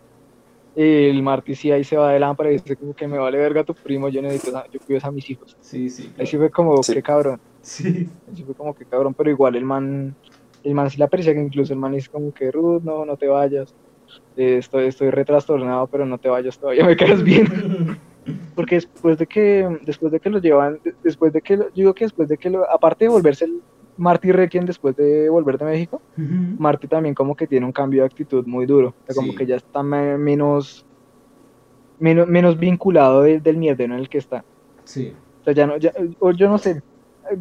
el 0.75 1.23
Marty 1.23 1.55
sí 1.57 1.73
ahí 1.73 1.85
se 1.85 1.97
va 1.97 2.13
de 2.13 2.21
lámpara 2.21 2.51
y 2.51 2.55
dice 2.55 2.77
como 2.77 2.95
que 2.95 3.09
me 3.09 3.19
vale 3.19 3.39
verga 3.39 3.65
tu 3.65 3.75
primo, 3.77 4.09
yo 4.11 4.23
necesito, 4.23 4.57
a- 4.57 4.67
yo 4.71 4.81
cuido 4.87 5.01
a 5.05 5.13
mis 5.13 5.29
hijos. 5.31 5.57
Sí, 5.61 5.89
sí. 5.91 6.05
Ahí 6.19 6.27
claro. 6.27 6.31
sí 6.31 6.37
fue 6.39 6.51
como, 6.51 6.83
Sí. 6.83 6.95
qué 6.95 7.03
cabrón, 7.03 7.41
Sí. 7.63 8.11
ahí 8.27 8.37
sí 8.37 8.45
fue 8.45 8.55
como 8.57 8.75
que 8.75 8.87
cabrón, 8.87 9.15
pero 9.17 9.31
igual 9.31 9.57
el 9.57 9.65
man, 9.65 10.17
el 10.65 10.75
man 10.75 10.91
sí 10.91 10.99
la 10.99 11.07
aprecia, 11.07 11.35
que 11.35 11.41
incluso 11.43 11.73
el 11.75 11.79
man 11.81 11.93
dice 11.93 12.09
como 12.11 12.33
que 12.33 12.51
Ruth, 12.53 12.83
no, 12.85 13.05
no 13.07 13.17
te 13.17 13.29
vayas, 13.29 13.75
Eh, 14.37 14.59
estoy, 14.59 14.87
estoy 14.89 15.11
retrastornado, 15.11 15.89
pero 15.89 16.07
no 16.07 16.19
te 16.19 16.29
vayas, 16.31 16.59
todavía 16.59 16.85
me 16.87 16.97
quedas 16.97 17.23
bien. 17.25 17.47
Porque 18.55 18.77
después 18.77 19.19
de 19.19 19.27
que, 19.27 19.79
después 19.85 20.13
de 20.13 20.21
que 20.21 20.31
lo 20.31 20.39
llevan, 20.39 20.79
de- 20.85 20.95
después 21.03 21.33
de 21.33 21.41
que, 21.43 21.57
lo- 21.57 21.65
yo 21.69 21.75
digo 21.75 21.95
que 21.95 22.05
después 22.05 22.29
de 22.29 22.37
que 22.39 22.51
lo, 22.51 22.69
aparte 22.71 23.05
de 23.05 23.09
volverse 23.09 23.47
el 23.47 23.61
Marty 23.97 24.33
Requiem 24.33 24.65
después 24.65 24.97
de 24.97 25.29
volver 25.29 25.59
de 25.59 25.65
México, 25.65 26.01
Marty 26.17 26.87
también 26.89 27.15
como 27.15 27.35
que 27.35 27.47
tiene 27.47 27.67
un 27.67 27.73
cambio 27.73 28.03
de 28.03 28.07
actitud 28.07 28.47
muy 28.47 28.65
duro, 28.67 28.89
o 28.89 29.07
sea, 29.07 29.15
como 29.15 29.33
Sí. 29.33 29.37
que 29.39 29.47
ya 29.47 29.57
está 29.57 29.83
me- 29.83 30.17
menos, 30.19 30.87
menos, 31.99 32.27
menos 32.29 32.59
vinculado 32.59 33.23
de- 33.23 33.41
del 33.41 33.57
mierdero 33.57 33.95
en 33.95 34.01
el 34.01 34.09
que 34.09 34.19
está. 34.19 34.45
Sí. 34.85 35.13
O 35.41 35.45
sea, 35.45 35.53
ya 35.53 35.67
no, 35.67 35.77
ya, 35.77 35.93
o 36.21 36.31
yo 36.33 36.49
no 36.49 36.59
sé, 36.59 36.83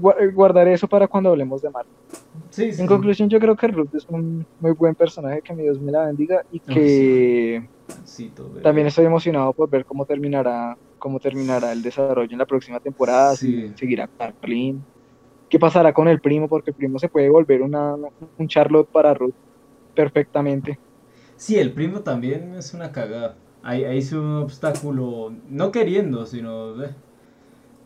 gua- 0.01 0.33
guardaré 0.33 0.73
eso 0.73 0.87
para 0.87 1.07
cuando 1.07 1.29
hablemos 1.29 1.61
de 1.61 1.69
Marty. 1.69 1.89
Sí, 2.49 2.71
sí. 2.73 2.81
En 2.81 2.87
conclusión, 2.87 3.29
yo 3.29 3.39
creo 3.39 3.55
que 3.55 3.67
Ruth 3.67 3.93
es 3.95 4.05
un 4.09 4.45
muy 4.59 4.71
buen 4.73 4.95
personaje, 4.95 5.41
que 5.41 5.53
mi 5.53 5.63
Dios 5.63 5.79
me 5.79 5.91
la 5.91 6.05
bendiga 6.07 6.43
y 6.51 6.59
que 6.59 7.67
también 8.61 8.87
estoy 8.87 9.05
emocionado 9.05 9.53
por 9.53 9.69
ver 9.69 9.85
cómo 9.85 10.05
terminará, 10.05 10.77
cómo 10.99 11.19
terminará 11.19 11.71
el 11.71 11.81
desarrollo 11.81 12.31
en 12.31 12.39
la 12.39 12.45
próxima 12.45 12.79
temporada, 12.79 13.35
Sí. 13.35 13.69
si 13.69 13.77
seguirá 13.77 14.07
Carlin, 14.17 14.83
qué 15.49 15.59
pasará 15.59 15.93
con 15.93 16.07
el 16.07 16.21
primo, 16.21 16.47
porque 16.47 16.71
el 16.71 16.75
primo 16.75 16.99
se 16.99 17.09
puede 17.09 17.29
volver 17.29 17.61
una, 17.61 17.95
un 17.95 18.47
Charlotte 18.47 18.89
para 18.89 19.13
Ruth 19.13 19.33
perfectamente. 19.95 20.79
Sí, 21.35 21.57
el 21.57 21.71
primo 21.71 22.01
también 22.01 22.55
es 22.55 22.73
una 22.73 22.91
cagada. 22.91 23.35
Ahí, 23.63 23.83
ahí 23.83 23.97
es 23.99 24.13
un 24.13 24.37
obstáculo, 24.37 25.33
no 25.49 25.71
queriendo, 25.71 26.25
sino 26.25 26.83
eh, 26.83 26.89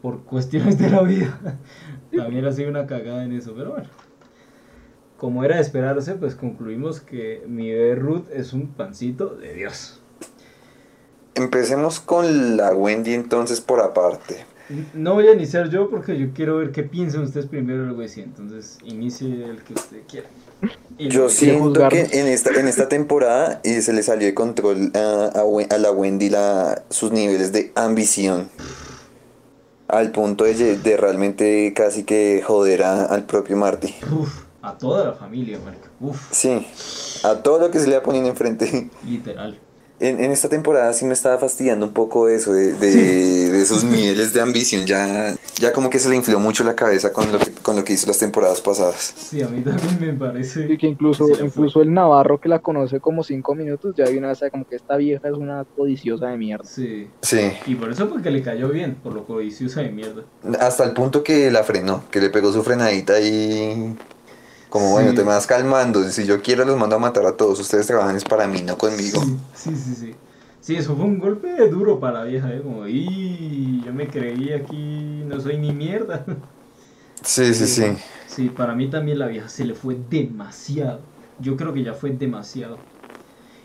por 0.02 0.24
cuestiones 0.24 0.78
de 0.78 0.90
la 0.90 1.02
vida. 1.02 1.60
También 2.16 2.46
ha 2.46 2.52
sido 2.52 2.70
una 2.70 2.86
cagada 2.86 3.24
en 3.26 3.34
eso, 3.34 3.54
pero 3.56 3.72
bueno. 3.72 3.90
Como 5.18 5.44
era 5.44 5.56
de 5.56 5.62
esperarse, 5.62 6.16
pues 6.16 6.36
concluimos 6.36 7.00
que 7.00 7.44
mi 7.48 7.72
bebé 7.72 7.96
Ruth 7.96 8.26
es 8.34 8.54
un 8.54 8.68
pancito 8.68 9.30
de 9.36 9.54
Dios. 9.54 10.02
Empecemos 11.36 12.00
con 12.00 12.58
la 12.58 12.74
Wendy 12.74 13.14
entonces 13.14 13.60
por 13.62 13.82
aparte. 13.82 14.46
No 14.94 15.14
voy 15.14 15.28
a 15.28 15.34
iniciar 15.34 15.70
yo 15.70 15.90
porque 15.90 16.18
yo 16.18 16.28
quiero 16.34 16.58
ver 16.58 16.72
qué 16.72 16.82
piensan 16.84 17.24
ustedes 17.24 17.46
primero 17.46 17.84
del 17.84 17.94
güey, 17.94 18.10
sí, 18.10 18.22
entonces 18.22 18.78
inicie 18.84 19.46
el 19.46 19.62
que 19.64 19.74
usted 19.74 19.98
quiera. 20.10 20.28
Y 20.98 21.10
Yo 21.10 21.30
siento 21.30 21.88
que 21.90 22.02
en 22.14 22.28
esta, 22.28 22.50
en 22.60 22.68
esta 22.68 22.88
temporada 22.90 23.60
eh, 23.64 23.82
se 23.82 23.94
le 23.94 24.02
salió 24.02 24.26
de 24.28 24.34
control 24.34 24.92
a, 24.96 25.40
a 25.40 25.44
We- 25.44 25.68
a 25.70 25.78
la 25.78 25.92
Wendy 25.92 26.30
la, 26.30 26.84
sus 26.90 27.12
niveles 27.12 27.52
de 27.52 27.72
ambición. 27.76 28.50
Al 29.88 30.12
punto 30.12 30.46
de, 30.46 30.98
realmente 30.98 31.74
casi 31.76 32.04
que 32.04 32.42
joder 32.44 32.84
a- 32.84 33.06
al 33.06 33.26
propio 33.26 33.56
Marty. 33.58 33.94
Uf, 34.12 34.45
a 34.68 34.78
toda 34.78 35.06
la 35.06 35.14
familia, 35.14 35.60
marica. 35.64 35.90
Uf, 36.00 36.20
Sí, 36.32 36.66
a 37.24 37.36
todo 37.36 37.60
lo 37.60 37.72
que 37.72 37.80
se 37.80 37.88
le 37.88 37.96
va 37.98 38.04
poniendo 38.04 38.30
enfrente. 38.30 38.90
literal. 39.06 39.60
En, 39.98 40.22
en 40.22 40.30
esta 40.32 40.50
temporada 40.50 40.92
sí 40.92 41.06
me 41.06 41.14
estaba 41.14 41.38
fastidiando 41.38 41.86
un 41.86 41.94
poco 41.94 42.28
eso, 42.28 42.52
de, 42.52 42.74
de, 42.74 43.50
de 43.50 43.62
esos 43.62 43.82
niveles 43.86 44.34
de 44.34 44.42
ambición. 44.42 44.86
Ya, 44.86 45.34
ya 45.58 45.72
como 45.72 45.90
que 45.90 46.00
se 46.00 46.10
le 46.10 46.18
infló 46.18 46.38
mucho 46.38 46.66
la 46.66 46.76
cabeza 46.76 47.14
con 47.14 47.32
lo 47.32 47.40
que, 47.40 47.50
con 47.54 47.78
lo 47.78 47.86
que 47.86 47.94
hizo 47.94 48.06
las 48.08 48.18
temporadas 48.18 48.60
pasadas. 48.60 49.14
Sí, 49.16 49.42
a 49.42 49.48
mí 49.48 49.62
también 49.62 49.98
me 50.02 50.12
parece. 50.12 50.68
Y 50.70 50.78
que 50.78 50.88
incluso, 50.88 51.26
Sí, 51.28 51.36
incluso 51.42 51.82
el 51.82 51.94
Navarro 51.94 52.42
que 52.42 52.50
la 52.50 52.60
conoce 52.60 53.00
como 53.00 53.24
cinco 53.24 53.56
minutos, 53.56 53.96
ya 53.96 54.04
una 54.10 54.28
vez 54.28 54.40
sabe 54.40 54.52
como 54.52 54.68
que 54.68 54.76
esta 54.76 54.98
vieja 54.98 55.30
es 55.30 55.34
una 55.34 55.64
codiciosa 55.64 56.28
de 56.28 56.38
mierda. 56.38 56.66
Sí. 56.66 57.08
Sí, 57.22 57.54
Y 57.66 57.76
por 57.76 57.90
eso 57.90 58.10
porque 58.10 58.32
le 58.32 58.42
cayó 58.42 58.68
bien, 58.68 58.96
por 59.02 59.14
lo 59.14 59.26
codiciosa 59.26 59.80
de 59.80 59.92
mierda. 59.92 60.24
hasta 60.60 60.84
el 60.84 60.92
punto 60.92 61.24
que 61.24 61.50
la 61.52 61.64
frenó, 61.64 62.04
que 62.12 62.20
le 62.20 62.30
pegó 62.30 62.52
su 62.52 62.64
frenadita 62.64 63.22
y... 63.22 63.96
Como 64.76 64.90
Sí. 64.90 64.92
bueno, 64.92 65.14
te 65.14 65.22
me 65.24 65.30
vas 65.30 65.48
calmando, 65.48 66.04
si 66.10 66.26
yo 66.26 66.42
quiero 66.42 66.66
los 66.66 66.78
mando 66.78 66.98
a 66.98 67.00
matar 67.00 67.26
a 67.26 67.38
todos, 67.38 67.58
ustedes 67.62 67.88
trabajan 67.88 68.18
es 68.18 68.26
para 68.26 68.46
mí, 68.46 68.62
no 68.62 68.78
conmigo. 68.78 69.22
Sí, 69.22 69.48
sí, 69.54 69.76
sí, 69.78 69.96
sí. 69.96 70.22
Sí, 70.60 70.76
eso 70.76 70.96
fue 70.98 71.06
un 71.06 71.20
golpe 71.20 71.68
duro 71.70 72.00
para 72.00 72.20
la 72.20 72.26
vieja, 72.26 72.54
¿eh? 72.54 72.62
Como, 72.62 72.88
y 72.88 73.82
yo 73.84 73.94
me 73.94 74.10
creí 74.10 74.52
aquí, 74.52 75.24
no 75.26 75.40
soy 75.40 75.58
ni 75.60 75.72
mierda. 75.72 76.26
Sí, 77.24 77.54
sí, 77.54 77.68
sí. 77.68 77.98
Sí, 78.26 78.50
para 78.50 78.76
mí 78.76 78.90
también 78.90 79.20
la 79.20 79.28
vieja 79.28 79.50
se 79.50 79.66
le 79.66 79.76
fue 79.76 79.96
demasiado. 79.96 81.12
Yo 81.38 81.56
creo 81.56 81.74
que 81.74 81.84
ya 81.84 81.94
fue 81.94 82.12
demasiado. 82.12 82.88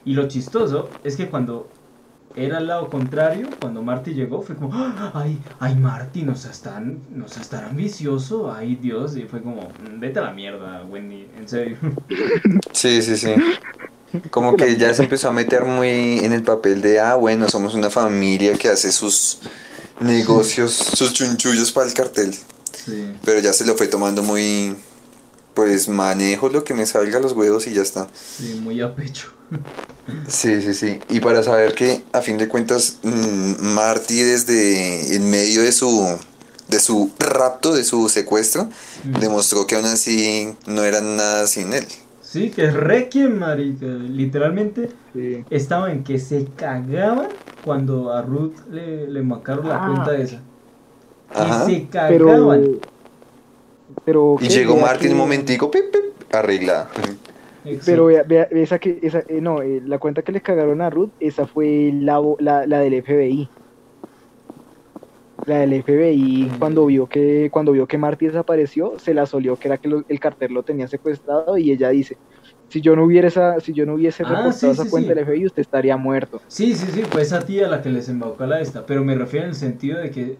Y 0.04 0.14
lo 0.14 0.28
chistoso 0.28 1.00
es 1.02 1.16
que 1.16 1.30
cuando 1.30 1.79
era 2.36 2.58
al 2.58 2.66
lado 2.68 2.88
contrario, 2.88 3.48
cuando 3.60 3.82
Marty 3.82 4.12
llegó, 4.14 4.42
fue 4.42 4.54
como, 4.56 4.70
"Ah, 4.74 5.10
ay, 5.14 5.38
ay, 5.58 5.74
Marty, 5.74 6.22
no 6.22 6.36
seas 6.36 6.60
tan, 6.62 7.00
no 7.10 7.28
seas 7.28 7.48
tan 7.48 7.64
ambicioso, 7.64 8.52
ay, 8.52 8.76
Dios. 8.76 9.16
Y 9.16 9.22
fue 9.22 9.42
como, 9.42 9.62
"Mm, 9.62 9.98
vete 10.00 10.18
a 10.20 10.22
la 10.22 10.30
mierda, 10.32 10.84
Wendy, 10.84 11.26
en 11.36 11.48
serio. 11.48 11.76
Sí, 12.72 13.02
sí, 13.02 13.16
sí. 13.16 13.34
Como 14.30 14.56
que 14.56 14.76
ya 14.76 14.92
se 14.94 15.02
empezó 15.04 15.28
a 15.28 15.32
meter 15.32 15.64
muy 15.64 16.18
en 16.24 16.32
el 16.32 16.42
papel 16.42 16.80
de, 16.82 16.98
ah, 17.00 17.14
bueno, 17.14 17.48
somos 17.48 17.74
una 17.74 17.90
familia 17.90 18.54
que 18.56 18.68
hace 18.68 18.90
sus 18.90 19.38
negocios, 20.00 20.72
sus 20.72 21.12
chunchullos 21.12 21.70
para 21.72 21.86
el 21.86 21.94
cartel. 21.94 22.34
Sí. 22.72 23.12
Pero 23.24 23.40
ya 23.40 23.52
se 23.52 23.64
lo 23.66 23.76
fue 23.76 23.86
tomando 23.86 24.22
muy, 24.22 24.74
pues 25.54 25.88
manejo 25.88 26.48
lo 26.48 26.64
que 26.64 26.74
me 26.74 26.86
salga 26.86 27.18
a 27.18 27.20
los 27.20 27.32
huevos 27.32 27.66
y 27.66 27.74
ya 27.74 27.82
está. 27.82 28.08
Sí, 28.14 28.60
muy 28.62 28.80
a 28.80 28.94
pecho. 28.94 29.28
Sí, 30.28 30.62
sí, 30.62 30.74
sí. 30.74 31.00
Y 31.08 31.20
para 31.20 31.42
saber 31.42 31.74
que 31.74 32.02
a 32.12 32.20
fin 32.20 32.38
de 32.38 32.48
cuentas 32.48 32.98
mm, 33.02 33.62
Marty 33.74 34.22
desde 34.22 35.14
en 35.16 35.30
medio 35.30 35.62
de 35.62 35.72
su 35.72 36.16
de 36.68 36.78
su 36.78 37.10
rapto, 37.18 37.74
de 37.74 37.82
su 37.84 38.08
secuestro, 38.08 38.68
Mm. 39.04 39.18
demostró 39.18 39.66
que 39.66 39.74
aún 39.76 39.86
así 39.86 40.54
no 40.66 40.84
era 40.84 41.00
nada 41.00 41.46
sin 41.48 41.72
él. 41.72 41.84
Sí, 42.22 42.50
que 42.50 42.66
es 42.66 42.74
Requiem, 42.74 43.38
marica. 43.38 43.86
Literalmente 43.86 44.90
Sí. 45.12 45.44
estaba 45.50 45.90
en 45.90 46.04
que 46.04 46.20
se 46.20 46.44
cagaban 46.56 47.28
cuando 47.64 48.12
a 48.12 48.22
Ruth 48.22 48.54
le, 48.70 49.08
le 49.08 49.22
marcaron 49.22 49.68
la 49.68 49.82
Ah. 49.84 49.86
cuenta 49.88 50.16
esa. 50.16 50.40
Ajá. 51.34 51.66
Que 51.66 51.72
se 51.74 51.86
cagaban. 51.88 52.60
Pero. 52.62 52.80
Y 54.40 54.48
llegó 54.48 54.78
en 55.00 55.12
un 55.12 55.18
momentico, 55.18 55.70
pip, 55.70 55.84
pip, 55.92 56.34
arreglada. 56.34 56.90
Pero 57.84 58.06
vea, 58.06 58.22
vea, 58.24 58.44
esa 58.50 58.78
que, 58.78 58.98
esa, 59.02 59.20
eh, 59.28 59.40
no, 59.40 59.62
eh, 59.62 59.80
la 59.84 59.98
cuenta 59.98 60.22
que 60.22 60.32
le 60.32 60.40
cagaron 60.42 60.80
a 60.82 60.90
Ruth, 60.90 61.12
esa 61.18 61.46
fue 61.46 61.90
la, 61.94 62.20
la, 62.38 62.66
la 62.66 62.80
del 62.80 62.94
FBI. 62.94 63.50
La 65.44 65.58
del 65.60 65.72
FBI 65.74 66.50
Mm. 66.50 66.58
cuando 66.58 66.86
vio 66.86 67.06
que 67.08 67.48
cuando 67.50 67.72
vio 67.72 67.86
que 67.86 67.98
Marty 67.98 68.26
desapareció, 68.26 68.98
se 68.98 69.14
la 69.14 69.26
solió 69.26 69.56
que 69.56 69.68
era 69.68 69.78
que 69.78 69.88
lo- 69.88 70.04
el 70.06 70.20
cartel 70.20 70.52
lo 70.52 70.62
tenía 70.62 70.86
secuestrado 70.88 71.56
y 71.58 71.70
ella 71.72 71.88
dice, 71.90 72.18
si 72.68 72.80
yo 72.82 72.94
no 72.96 73.04
hubiera 73.04 73.28
esa, 73.28 73.58
si 73.60 73.72
yo 73.74 73.86
no 73.86 73.94
hubiese 73.94 74.24
Ah, 74.24 74.28
reportado 74.28 74.52
sí, 74.52 74.72
esa 74.72 74.84
sí, 74.84 74.90
cuenta 74.90 75.12
sí. 75.12 75.14
del 75.14 75.24
FBI, 75.24 75.46
usted 75.46 75.62
estaría 75.62 75.96
muerto. 75.96 76.42
Sí, 76.46 76.74
sí, 76.74 76.86
sí, 76.92 77.02
fue 77.04 77.22
esa 77.22 77.44
tía 77.44 77.68
la 77.68 77.80
que 77.80 77.88
les 77.90 78.08
embaucó 78.08 78.44
a 78.44 78.46
la 78.46 78.60
esta, 78.60 78.84
pero 78.84 79.04
me 79.04 79.14
refiero 79.14 79.44
en 79.46 79.50
el 79.50 79.56
sentido 79.56 79.98
de 79.98 80.10
que, 80.10 80.38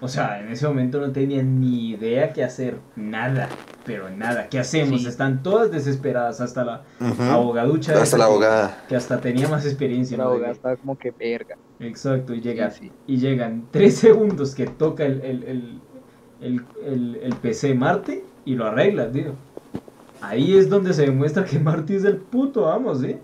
o 0.00 0.08
sea, 0.08 0.40
en 0.40 0.48
ese 0.50 0.66
momento 0.68 1.00
no 1.00 1.10
tenían 1.12 1.60
ni 1.60 1.90
idea 1.90 2.32
qué 2.32 2.44
hacer, 2.44 2.78
nada, 2.96 3.48
pero 3.84 4.10
nada, 4.10 4.48
¿qué 4.48 4.58
hacemos? 4.58 5.02
Sí. 5.02 5.08
Están 5.08 5.42
todas 5.42 5.70
desesperadas, 5.70 6.40
hasta 6.40 6.64
la 6.64 6.82
Ujú. 7.00 7.22
abogaducha. 7.22 8.00
Hasta 8.02 8.18
la 8.18 8.26
abogada. 8.26 8.84
Que 8.88 8.96
hasta 8.96 9.20
tenía 9.20 9.48
más 9.48 9.64
experiencia. 9.64 10.16
La 10.18 10.24
¿no? 10.24 10.30
abogada 10.30 10.52
estaba 10.52 10.76
como 10.76 10.98
que 10.98 11.10
verga. 11.12 11.56
Exacto, 11.80 12.34
y 12.34 12.40
llega, 12.40 12.70
Sí, 12.70 12.86
sí. 12.88 12.92
y 13.06 13.16
llegan 13.18 13.64
tres 13.70 13.96
segundos 13.96 14.54
que 14.54 14.66
toca 14.66 15.04
el, 15.04 15.20
el, 15.22 15.42
el, 15.44 15.80
el, 16.40 16.62
el- 16.84 17.18
el 17.22 17.34
PC 17.36 17.74
Marte 17.74 18.22
y 18.44 18.54
lo 18.54 18.66
arregla, 18.66 19.10
tío. 19.10 19.32
Ahí 20.20 20.56
es 20.56 20.68
donde 20.68 20.92
se 20.94 21.02
demuestra 21.02 21.44
que 21.44 21.58
Marty 21.58 21.94
es 21.96 22.04
el 22.04 22.16
puto 22.16 22.70
amo, 22.70 22.94
¿sí? 22.94 23.16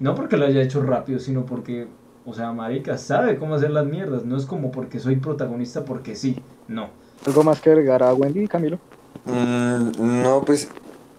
No 0.00 0.14
porque 0.14 0.36
lo 0.36 0.44
haya 0.46 0.60
hecho 0.60 0.82
rápido, 0.82 1.18
sino 1.20 1.46
porque, 1.46 1.86
o 2.26 2.34
sea, 2.34 2.52
Marica 2.52 2.98
sabe 2.98 3.38
cómo 3.38 3.54
hacer 3.56 3.70
las 3.70 3.86
mierdas. 3.86 4.24
No 4.24 4.36
es 4.36 4.46
como 4.46 4.70
porque 4.70 4.98
soy 5.00 5.16
protagonista 5.16 5.84
porque 5.84 6.16
sí. 6.16 6.40
No. 6.68 6.88
Algo 7.26 7.42
más 7.44 7.60
que 7.60 7.70
agregar 7.70 8.02
a 8.02 8.12
Wendy, 8.14 8.46
Camilo. 8.48 8.78
Mm, 9.24 10.22
no, 10.22 10.42
pues 10.44 10.68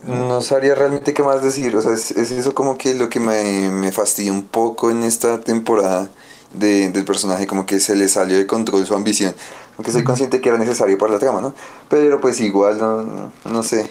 no 0.08 0.41
sabría 0.41 0.76
realmente 0.76 1.13
qué 1.13 1.24
más 1.24 1.41
decir. 1.44 1.76
O 1.76 1.82
sea, 1.82 1.94
es, 1.94 2.12
es 2.12 2.32
eso 2.32 2.54
como 2.54 2.78
que 2.78 2.94
lo 2.96 3.10
que 3.10 3.20
me, 3.20 3.70
me 3.72 3.91
fastidia 3.91 4.32
un 4.32 4.44
poco 4.44 4.91
en 4.91 5.04
esta 5.04 5.39
temporada 5.41 6.10
de- 6.54 6.89
del 6.91 7.06
personaje, 7.06 7.48
como 7.48 7.65
que 7.65 7.80
se 7.80 7.96
le 7.96 8.08
salió 8.08 8.38
de 8.38 8.46
control 8.48 8.86
su 8.86 8.94
ambición. 8.96 9.34
Aunque 9.78 9.91
soy 9.91 10.04
consciente 10.04 10.39
que 10.39 10.50
era 10.50 10.58
necesario 10.58 10.98
para 10.98 11.13
la 11.13 11.20
trama, 11.20 11.41
¿no? 11.41 11.54
Pero 11.89 12.22
pues 12.22 12.39
igual, 12.39 12.78
no, 12.78 13.32
no 13.44 13.63
sé. 13.63 13.89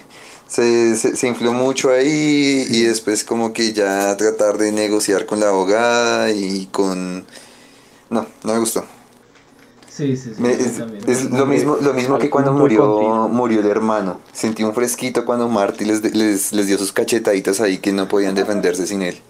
Se, 0.54 0.94
se, 0.94 1.16
se 1.16 1.26
infló 1.26 1.52
mucho 1.52 1.90
ahí 1.90 2.64
y 2.70 2.82
después 2.82 3.24
como 3.24 3.52
que 3.52 3.72
ya 3.72 4.16
tratar 4.16 4.56
de 4.56 4.70
negociar 4.70 5.26
con 5.26 5.40
la 5.40 5.48
abogada 5.48 6.30
y 6.30 6.66
con... 6.66 7.24
No, 8.08 8.26
no 8.44 8.52
me 8.52 8.60
gustó. 8.60 8.84
Sí, 9.88 10.16
sí, 10.16 10.32
sí. 10.34 10.40
Me- 10.40 10.52
es, 10.52 10.78
también. 10.78 11.02
es 11.08 11.24
lo 11.30 11.46
mismo, 11.46 11.76
lo 11.80 11.92
mismo 11.92 12.18
que 12.18 12.30
cuando 12.30 12.52
murió, 12.52 13.28
murió 13.28 13.60
el 13.60 13.66
hermano. 13.66 14.20
Sentí 14.32 14.62
un 14.62 14.74
fresquito 14.74 15.24
cuando 15.24 15.48
Marty 15.48 15.84
les, 15.86 16.02
les, 16.14 16.52
les 16.52 16.66
dio 16.68 16.78
sus 16.78 16.92
cachetaditas 16.92 17.60
ahí 17.60 17.78
que 17.78 17.92
no 17.92 18.06
podían 18.06 18.36
defenderse 18.36 18.86
sin 18.86 19.02
él. 19.02 19.20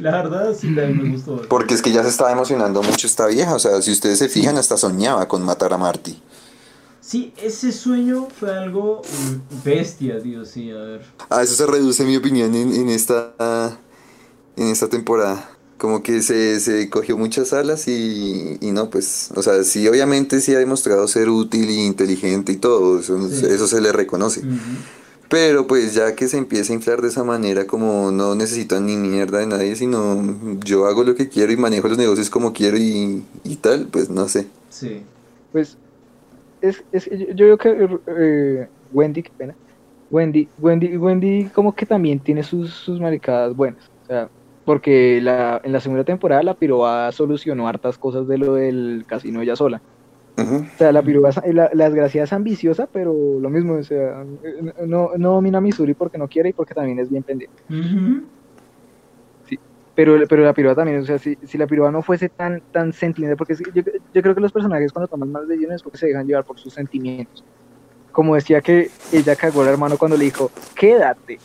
La 0.00 0.10
verdad, 0.10 0.52
sí, 0.52 0.74
también 0.74 1.00
me 1.02 1.10
gustó. 1.10 1.42
Porque 1.48 1.74
es 1.74 1.82
que 1.82 1.92
ya 1.92 2.02
se 2.02 2.08
estaba 2.08 2.32
emocionando 2.32 2.82
mucho 2.82 3.06
esta 3.06 3.26
vieja. 3.26 3.54
O 3.54 3.58
sea, 3.60 3.80
si 3.82 3.92
ustedes 3.92 4.18
se 4.18 4.28
fijan, 4.28 4.56
hasta 4.58 4.76
soñaba 4.76 5.28
con 5.28 5.44
matar 5.44 5.72
a 5.72 5.78
Marty. 5.78 6.20
Sí, 7.12 7.30
ese 7.36 7.72
sueño 7.72 8.26
fue 8.40 8.56
algo 8.56 9.02
mm, 9.02 9.62
bestia, 9.62 10.18
tío, 10.22 10.46
sí, 10.46 10.70
a 10.70 10.78
ver. 10.78 11.02
A 11.28 11.42
eso 11.42 11.54
se 11.54 11.66
reduce 11.66 12.04
mi 12.06 12.16
opinión 12.16 12.54
en, 12.54 12.72
en 12.72 12.88
esta 12.88 13.78
en 14.56 14.68
esta 14.68 14.88
temporada. 14.88 15.50
Como 15.76 16.02
que 16.02 16.22
se, 16.22 16.58
se 16.60 16.88
cogió 16.88 17.18
muchas 17.18 17.52
alas 17.52 17.86
y, 17.86 18.56
y 18.62 18.70
no, 18.72 18.88
pues, 18.88 19.30
o 19.34 19.42
sea, 19.42 19.62
sí, 19.64 19.86
obviamente 19.88 20.40
sí 20.40 20.54
ha 20.54 20.58
demostrado 20.58 21.06
ser 21.06 21.28
útil 21.28 21.68
e 21.68 21.84
inteligente 21.84 22.52
y 22.52 22.56
todo, 22.56 23.00
eso, 23.00 23.28
Sí. 23.28 23.44
eso 23.46 23.68
se 23.68 23.82
le 23.82 23.92
reconoce. 23.92 24.42
Pero 25.28 25.66
pues 25.66 25.92
ya 25.94 26.14
que 26.14 26.28
se 26.28 26.38
empieza 26.38 26.72
a 26.72 26.76
inflar 26.76 27.02
de 27.02 27.08
esa 27.08 27.24
manera, 27.24 27.66
como 27.66 28.10
no 28.10 28.34
necesito 28.34 28.80
ni 28.80 28.96
mierda 28.96 29.38
de 29.40 29.46
nadie, 29.46 29.76
sino 29.76 30.58
yo 30.64 30.86
hago 30.86 31.04
lo 31.04 31.14
que 31.14 31.28
quiero 31.28 31.52
y 31.52 31.58
manejo 31.58 31.88
los 31.88 31.98
negocios 31.98 32.30
como 32.30 32.54
quiero 32.54 32.78
y, 32.78 33.22
y 33.44 33.56
tal, 33.56 33.86
pues 33.88 34.08
no 34.10 34.28
sé. 34.28 34.46
Sí. 34.70 35.02
Pues 35.52 35.76
es, 36.62 36.86
es, 36.92 37.06
yo, 37.10 37.46
yo 37.46 37.58
creo 37.58 37.78
que 38.04 38.12
eh, 38.64 38.70
Wendy, 38.90 39.22
qué 39.24 39.32
pena. 39.36 39.58
Wendy, 40.10 40.52
Wendy, 40.56 40.96
Wendy 40.98 41.50
como 41.50 41.74
que 41.74 41.86
también 41.86 42.22
tiene 42.22 42.42
sus, 42.44 42.74
sus 42.74 43.00
maricadas 43.00 43.54
buenas. 43.56 43.86
O 44.02 44.04
sea, 44.06 44.30
porque 44.64 45.20
la, 45.22 45.60
en 45.64 45.72
la 45.72 45.80
segunda 45.80 46.04
temporada 46.04 46.42
la 46.44 46.54
piroa 46.56 47.12
solucionó 47.12 47.68
hartas 47.68 47.98
cosas 47.98 48.28
de 48.28 48.38
lo 48.38 48.54
del 48.54 49.04
casino 49.08 49.42
ella 49.42 49.56
sola. 49.56 49.82
O 50.74 50.78
sea, 50.84 50.92
la 50.92 51.02
piroa, 51.04 51.30
es- 51.30 51.40
la, 51.54 51.70
la 51.74 51.84
desgraciada 51.86 52.24
es 52.24 52.32
ambiciosa, 52.32 52.86
pero 52.92 53.14
lo 53.40 53.50
mismo, 53.50 53.74
o 53.76 53.82
sea, 53.82 54.22
eh, 54.22 54.72
no, 54.86 55.10
no 55.18 55.32
domina 55.34 55.60
Missouri 55.60 55.94
porque 55.94 56.18
no 56.18 56.28
quiere 56.28 56.50
y 56.50 56.52
porque 56.54 56.74
también 56.74 56.98
es 56.98 57.10
bien 57.10 57.24
pendiente. 57.24 57.62
Ujú. 57.68 58.30
Pero, 59.94 60.16
pero 60.26 60.42
la 60.42 60.54
piroa 60.54 60.74
también, 60.74 61.00
o 61.00 61.04
sea, 61.04 61.18
si, 61.18 61.36
si 61.46 61.58
la 61.58 61.66
piroa 61.66 61.90
no 61.90 62.00
fuese 62.02 62.30
tan, 62.30 62.62
tan 62.72 62.92
sentimental, 62.94 63.36
porque 63.36 63.54
yo, 63.54 63.82
yo 64.14 64.22
creo 64.22 64.34
que 64.34 64.40
los 64.40 64.50
personajes 64.52 64.90
cuando 64.90 65.06
toman 65.08 65.30
más 65.30 65.46
decisiones 65.46 65.76
es 65.76 65.82
porque 65.82 65.98
se 65.98 66.06
dejan 66.06 66.26
llevar 66.26 66.44
por 66.44 66.58
sus 66.58 66.72
sentimientos. 66.72 67.44
Como 68.10 68.34
decía 68.34 68.60
que 68.62 68.90
ella 69.12 69.36
cagó 69.36 69.62
al 69.62 69.68
hermano 69.68 69.98
cuando 69.98 70.16
le 70.16 70.24
dijo, 70.24 70.50
quédate. 70.74 71.38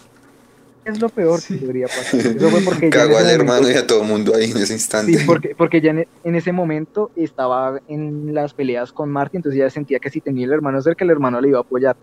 Es 0.85 1.01
lo 1.01 1.09
peor 1.09 1.41
Sí. 1.41 1.59
que 1.59 1.65
podría 1.65 1.87
pasar. 1.87 2.21
Eso 2.21 2.49
fue 2.49 2.61
porque 2.61 2.87
ese 2.93 2.99
al 3.17 3.29
hermano 3.29 3.69
y 3.69 3.73
a 3.73 3.85
todo 3.85 4.05
mundo 4.05 4.33
ahí 4.33 4.51
en 4.51 4.57
ese 4.57 4.71
instante. 4.73 5.17
Sí, 5.17 5.25
porque, 5.25 5.53
porque 5.53 5.81
ya 5.81 5.91
en, 5.91 6.07
en 6.23 6.35
ese 6.35 6.53
momento 6.53 7.11
estaba 7.17 7.81
en 7.89 8.33
las 8.33 8.53
peleas 8.53 8.93
con 8.93 9.09
Marty, 9.09 9.35
entonces 9.37 9.59
ella 9.59 9.69
sentía 9.69 9.99
que 9.99 10.09
si 10.09 10.21
tenía 10.21 10.45
el 10.45 10.53
hermano 10.53 10.81
cerca, 10.81 11.03
el 11.03 11.11
hermano 11.11 11.41
le 11.41 11.49
iba 11.49 11.57
a 11.57 11.61
apoyar. 11.61 11.97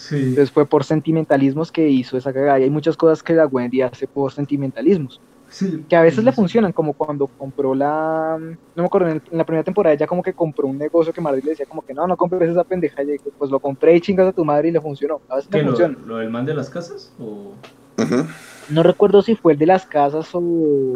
Sí. 0.00 0.16
Entonces 0.16 0.50
fue 0.50 0.64
por 0.64 0.82
sentimentalismos 0.84 1.70
que 1.70 1.86
hizo 1.88 2.16
esa 2.16 2.32
cagada. 2.32 2.58
Y 2.58 2.62
hay 2.62 2.70
muchas 2.70 2.96
cosas 2.96 3.22
que 3.22 3.34
la 3.34 3.46
Wendy 3.46 3.82
hace 3.82 4.06
por 4.08 4.32
sentimentalismos. 4.32 5.20
Sí. 5.52 5.84
que 5.88 5.96
a 5.96 6.02
veces 6.02 6.22
le 6.22 6.30
funcionan, 6.30 6.70
como 6.70 6.92
cuando 6.92 7.26
compró 7.26 7.74
la, 7.74 8.38
no 8.38 8.82
me 8.82 8.84
acuerdo, 8.84 9.08
en, 9.08 9.16
el- 9.16 9.22
en 9.32 9.36
la 9.38 9.44
primera 9.44 9.64
temporada 9.64 9.92
ella 9.92 10.06
como 10.06 10.22
que 10.22 10.32
compró 10.32 10.68
un 10.68 10.78
negocio 10.78 11.12
que 11.12 11.20
Marty 11.20 11.42
le 11.42 11.50
decía 11.50 11.66
como 11.66 11.82
que 11.82 11.92
no, 11.92 12.06
no 12.06 12.16
compres 12.16 12.50
esa 12.50 12.62
pendeja, 12.62 13.02
y 13.02 13.18
pues 13.36 13.50
lo 13.50 13.58
compré 13.58 13.96
y 13.96 14.00
chingas 14.00 14.28
a 14.28 14.32
tu 14.32 14.44
madre 14.44 14.68
y 14.68 14.70
le 14.70 14.80
funcionó, 14.80 15.20
a 15.28 15.34
veces 15.34 15.50
¿Qué, 15.50 15.56
le 15.58 15.64
lo, 15.64 15.70
funciona. 15.70 15.98
lo 16.06 16.16
del 16.18 16.30
man 16.30 16.46
de 16.46 16.54
las 16.54 16.70
casas? 16.70 17.12
¿O... 17.18 17.54
No 18.68 18.84
recuerdo 18.84 19.22
si 19.22 19.34
fue 19.34 19.54
el 19.54 19.58
de 19.58 19.66
las 19.66 19.84
casas 19.86 20.28
o 20.34 20.40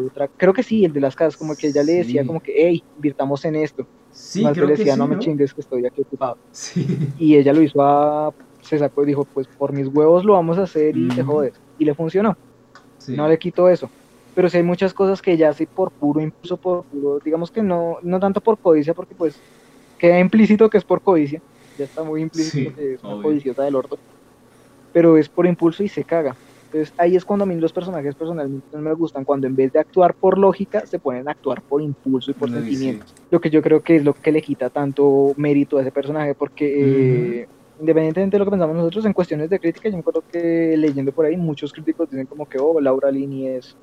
otra, 0.07 0.29
creo 0.29 0.53
que 0.53 0.63
sí, 0.63 0.85
el 0.85 0.93
de 0.93 1.01
las 1.01 1.17
casas, 1.17 1.37
como 1.37 1.57
que 1.57 1.67
ella 1.67 1.83
le 1.83 1.95
decía 1.95 2.25
como 2.25 2.41
que, 2.41 2.53
hey, 2.57 2.85
invirtamos 2.95 3.45
en 3.45 3.57
esto, 3.57 3.85
Sí, 4.13 4.45
creo 4.53 4.67
le 4.69 4.75
que 4.75 4.79
decía, 4.79 4.93
sí, 4.95 4.99
no 5.01 5.09
me 5.09 5.19
chingues 5.19 5.53
que 5.53 5.63
estoy 5.63 5.85
aquí 5.85 6.03
ocupado, 6.03 6.39
Sí. 6.53 6.87
y 7.19 7.35
ella 7.35 7.53
lo 7.53 7.61
hizo 7.61 7.83
a, 7.83 8.33
se 8.65 8.79
sacó 8.79 9.03
y 9.05 9.07
dijo, 9.07 9.27
pues 9.33 9.49
por 9.57 9.73
mis 9.73 9.89
huevos 9.89 10.25
lo 10.25 10.35
vamos 10.35 10.59
a 10.59 10.65
hacer 10.65 10.97
y 10.97 11.13
te 11.13 11.23
Ujú. 11.23 11.25
jodes, 11.25 11.63
y 11.79 11.85
le 11.87 11.95
funcionó. 11.95 12.35
sí. 12.99 13.15
no 13.15 13.29
le 13.29 13.39
quito 13.39 13.69
eso. 13.69 13.91
Pero 14.35 14.49
sí 14.49 14.57
hay 14.59 14.63
muchas 14.65 14.95
cosas 14.95 15.23
que 15.23 15.33
ella 15.33 15.51
hace 15.51 15.67
por 15.73 15.93
puro 15.99 16.21
impulso, 16.21 16.59
por 16.59 16.85
puro, 16.87 17.21
digamos 17.25 17.51
que 17.53 17.63
no, 17.63 17.99
no 18.03 18.21
tanto 18.21 18.41
por 18.41 18.59
codicia, 18.61 18.95
porque 18.95 19.15
pues 19.15 19.45
queda 19.99 20.21
implícito 20.21 20.71
que 20.71 20.79
es 20.79 20.85
por 20.85 21.03
codicia, 21.03 21.41
ya 21.77 21.85
está 21.87 22.05
muy 22.05 22.23
implícito 22.23 22.71
Sí, 22.71 22.75
que 22.75 22.95
es 22.95 23.05
una 23.05 23.17
obvio. 23.17 23.19
codiciosa 23.19 23.65
del 23.65 23.77
orto, 23.77 23.99
pero 24.93 25.17
es 25.19 25.29
por 25.29 25.47
impulso 25.47 25.83
y 25.83 25.89
se 25.89 26.05
caga. 26.05 26.35
Entonces 26.73 26.95
ahí 26.99 27.17
es 27.17 27.25
cuando 27.25 27.45
a 27.45 27.47
mí 27.47 27.57
los 27.57 27.73
personajes 27.73 28.17
personalmente 28.17 28.67
no 28.73 28.81
me 28.83 28.95
gustan, 28.95 29.25
cuando 29.25 29.47
en 29.47 29.55
vez 29.57 29.73
de 29.73 29.79
actuar 29.81 30.15
por 30.19 30.39
lógica, 30.39 30.87
se 30.87 30.99
ponen 30.99 31.29
a 31.29 31.33
actuar 31.33 31.63
por 31.69 31.83
impulso 31.83 32.31
y 32.33 32.35
por 32.35 32.51
Ay, 32.51 32.51
sentimientos. 32.51 33.15
Lo 33.31 33.41
que 33.41 33.51
yo 33.51 33.63
creo 33.63 33.83
que 33.83 33.97
es 33.97 34.05
lo 34.05 34.15
que 34.15 34.33
le 34.33 34.43
quita 34.43 34.71
tanto 34.71 35.35
mérito 35.37 35.79
a 35.79 35.83
ese 35.83 35.93
personaje, 35.93 36.35
porque 36.37 37.43
eh, 37.43 37.47
independientemente 37.81 38.37
de 38.37 38.39
lo 38.39 38.45
que 38.45 38.51
pensamos 38.53 38.77
nosotros 38.77 39.05
en 39.05 39.13
cuestiones 39.13 39.51
de 39.51 39.59
crítica, 39.59 39.89
yo 39.89 39.97
me 39.97 40.01
acuerdo 40.01 40.23
que 40.31 40.77
leyendo 40.77 41.13
por 41.13 41.27
ahí 41.27 41.37
muchos 41.37 41.73
críticos 41.73 42.11
dicen 42.11 42.27
como 42.27 42.49
que, 42.49 42.59
oh, 42.59 42.81
Laura 42.81 43.11
Linney 43.11 43.49
es 43.49 43.75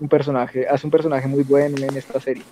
un 0.00 0.08
personaje, 0.08 0.66
hace 0.68 0.86
un 0.86 0.90
personaje 0.90 1.28
muy 1.28 1.42
bueno 1.44 1.76
en 1.76 1.96
esta 1.96 2.20
serie. 2.20 2.42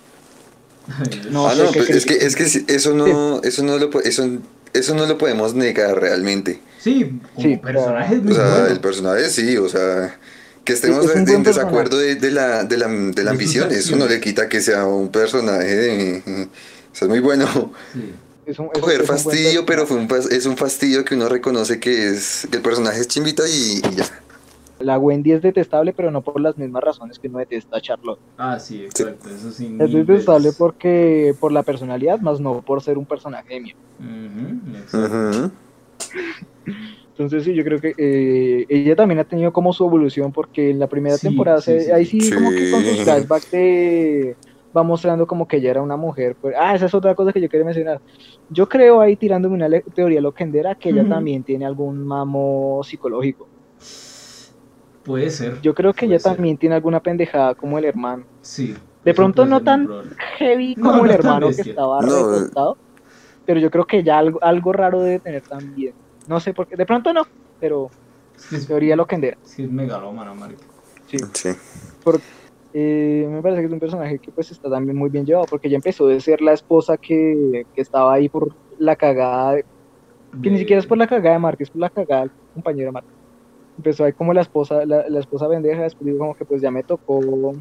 No 1.29 1.47
ah, 1.47 1.55
sé 1.55 1.63
no, 1.63 1.71
qué 1.71 1.79
pues 1.79 1.89
es 1.91 2.05
que, 2.05 2.13
es 2.15 2.35
que 2.35 2.45
sí, 2.45 2.65
eso 2.67 2.93
no, 2.95 3.41
eso 3.43 3.63
no 3.63 3.77
lo, 3.77 4.01
eso, 4.01 4.27
eso 4.73 4.95
no 4.95 5.05
lo 5.05 5.17
podemos 5.17 5.53
negar 5.53 5.99
realmente. 5.99 6.59
Sí, 6.79 7.19
como 7.35 7.47
Sí, 7.47 7.57
personaje 7.57 8.15
es 8.15 8.19
O 8.19 8.23
muy 8.23 8.33
sea, 8.33 8.49
bueno. 8.49 8.65
el 8.67 8.79
personaje 8.79 9.29
sí, 9.29 9.57
o 9.57 9.69
sea, 9.69 10.17
que 10.63 10.73
estemos 10.73 11.05
Es 11.05 11.15
en 11.15 11.43
desacuerdo 11.43 11.99
de, 11.99 12.15
de 12.15 12.31
la, 12.31 12.63
de 12.63 12.77
la, 12.77 12.87
de 12.87 13.23
la 13.23 13.31
ambición, 13.31 13.71
eso 13.71 13.95
no 13.95 14.07
le 14.07 14.19
quita 14.19 14.49
que 14.49 14.59
sea 14.61 14.85
un 14.85 15.09
personaje 15.09 15.75
de... 15.75 16.47
O 16.91 16.93
sea, 16.93 17.05
es 17.05 17.09
muy 17.09 17.21
bueno. 17.21 17.47
Sí. 17.93 18.13
Es 18.45 18.59
un, 18.59 18.67
es, 18.73 18.79
Coger 18.81 19.01
es 19.01 19.09
un 19.09 19.15
buen 19.15 19.19
fastidio, 19.23 19.65
pero 19.65 19.85
fue 19.87 19.97
un, 19.97 20.07
es 20.31 20.45
un 20.45 20.57
fastidio 20.57 21.05
que 21.05 21.15
uno 21.15 21.29
reconoce 21.29 21.79
que 21.79 22.09
es 22.09 22.47
que 22.49 22.57
el 22.57 22.63
personaje 22.63 22.99
es 23.01 23.07
chimbita 23.07 23.43
y, 23.47 23.77
y 23.91 23.95
ya. 23.95 24.05
La 24.79 24.97
Wendy 24.97 25.31
es 25.33 25.43
detestable, 25.43 25.93
pero 25.93 26.09
no 26.09 26.21
por 26.23 26.41
las 26.41 26.57
mismas 26.57 26.83
razones 26.83 27.19
que 27.19 27.27
uno 27.27 27.37
detesta 27.37 27.77
a 27.77 27.81
Charlotte. 27.81 28.19
Ah, 28.37 28.59
sí, 28.59 28.83
exacto. 28.83 29.29
Eso 29.29 29.51
sí. 29.51 29.75
Es 29.79 29.93
detestable 29.93 30.45
veces. 30.47 30.57
porque 30.57 31.35
por 31.39 31.51
la 31.51 31.61
personalidad, 31.61 32.19
más 32.19 32.39
no 32.39 32.61
por 32.63 32.81
ser 32.81 32.97
un 32.97 33.05
personaje 33.05 33.53
de 33.53 33.59
mierda. 33.59 33.79
Entonces 37.11 37.43
sí, 37.43 37.53
yo 37.53 37.63
creo 37.63 37.79
que 37.79 37.93
eh, 37.97 38.65
ella 38.69 38.95
también 38.95 39.19
ha 39.19 39.23
tenido 39.23 39.53
como 39.53 39.73
su 39.73 39.85
evolución 39.85 40.31
porque 40.31 40.71
en 40.71 40.79
la 40.79 40.87
primera 40.87 41.17
Sí, 41.17 41.27
temporada, 41.27 41.61
sí, 41.61 41.71
se- 41.71 41.85
sí. 41.85 41.91
ahí 41.91 42.05
sí, 42.05 42.31
como 42.31 42.49
que 42.49 42.71
con 42.71 42.83
sus 42.83 43.01
flashbacks 43.03 43.51
de- 43.51 44.35
va 44.75 44.83
mostrando 44.83 45.27
como 45.27 45.47
que 45.47 45.57
ella 45.57 45.71
era 45.71 45.81
una 45.81 45.97
mujer. 45.97 46.35
Pues, 46.39 46.55
ah, 46.57 46.73
esa 46.75 46.85
es 46.85 46.93
otra 46.93 47.13
cosa 47.15 47.31
que 47.33 47.41
yo 47.41 47.49
quería 47.49 47.65
mencionar. 47.65 47.99
Yo 48.49 48.67
creo 48.69 49.01
ahí 49.01 49.15
tirándome 49.15 49.55
una 49.55 49.69
teoría 49.93 50.21
loquendera 50.21 50.75
que 50.75 50.89
ella 50.89 51.01
Ujú. 51.01 51.09
también 51.09 51.43
tiene 51.43 51.65
algún 51.65 52.05
mamo 52.05 52.81
psicológico. 52.83 53.47
Puede 55.03 55.29
ser. 55.31 55.59
Yo 55.61 55.73
creo 55.73 55.93
que 55.93 56.05
ella 56.05 56.19
ser. 56.19 56.33
también 56.35 56.57
tiene 56.57 56.75
alguna 56.75 56.99
pendejada 56.99 57.55
como 57.55 57.77
el 57.77 57.85
hermano. 57.85 58.23
Sí. 58.41 58.75
De 59.03 59.13
pronto 59.15 59.45
no 59.47 59.61
tan 59.61 59.89
heavy 60.37 60.75
como 60.75 60.97
no 60.97 61.05
el 61.05 61.11
hermano 61.11 61.49
que 61.49 61.61
estaba 61.61 62.01
No. 62.01 62.07
recostado, 62.07 62.77
pero 63.45 63.59
yo 63.59 63.71
creo 63.71 63.85
que 63.85 64.03
ya 64.03 64.19
algo, 64.19 64.37
algo 64.43 64.71
raro 64.73 65.01
debe 65.01 65.19
tener 65.19 65.41
también. 65.41 65.93
No 66.27 66.39
sé 66.39 66.53
por 66.53 66.67
qué, 66.67 66.75
de 66.75 66.85
pronto 66.85 67.11
no, 67.11 67.23
pero 67.59 67.89
Es 68.35 68.45
que 68.45 68.55
es, 68.57 68.67
teoría 68.67 68.95
loquendera. 68.95 69.37
que 69.55 69.63
es 69.63 69.71
megalómana, 69.71 70.35
marica. 70.35 70.61
Sí. 71.07 71.17
Sí. 71.33 71.49
Eh, 72.73 73.27
me 73.29 73.41
parece 73.41 73.61
que 73.61 73.67
es 73.67 73.73
un 73.73 73.79
personaje 73.79 74.19
que 74.19 74.31
pues 74.31 74.51
está 74.51 74.69
también 74.69 74.97
muy 74.97 75.09
bien 75.09 75.25
llevado, 75.25 75.47
porque 75.47 75.69
ya 75.69 75.75
empezó 75.77 76.07
de 76.07 76.21
ser 76.21 76.41
la 76.41 76.53
esposa 76.53 76.97
que, 76.97 77.65
que 77.73 77.81
estaba 77.81 78.13
ahí 78.13 78.29
por 78.29 78.55
la 78.77 78.95
cagada, 78.95 79.53
de- 79.55 79.65
que 80.41 80.51
ni 80.51 80.59
siquiera 80.59 80.79
es 80.81 80.87
por 80.87 80.97
la 80.99 81.07
cagada 81.07 81.35
de 81.35 81.39
Mark, 81.39 81.57
es 81.61 81.71
por 81.71 81.81
la 81.81 81.89
cagada 81.91 82.23
del 82.23 82.31
compañero 82.53 82.87
de 82.89 82.91
Mark. 82.93 83.07
Empezó 83.77 84.05
ahí 84.05 84.13
como 84.13 84.33
la 84.33 84.41
esposa, 84.41 84.85
la, 84.85 85.09
la 85.09 85.19
esposa 85.21 85.49
pendeja, 85.49 85.83
después 85.83 86.07
dijo 86.07 86.19
como 86.19 86.35
que 86.35 86.45
pues 86.45 86.61
ya 86.61 86.71
me 86.71 86.83
tocó 86.83 87.55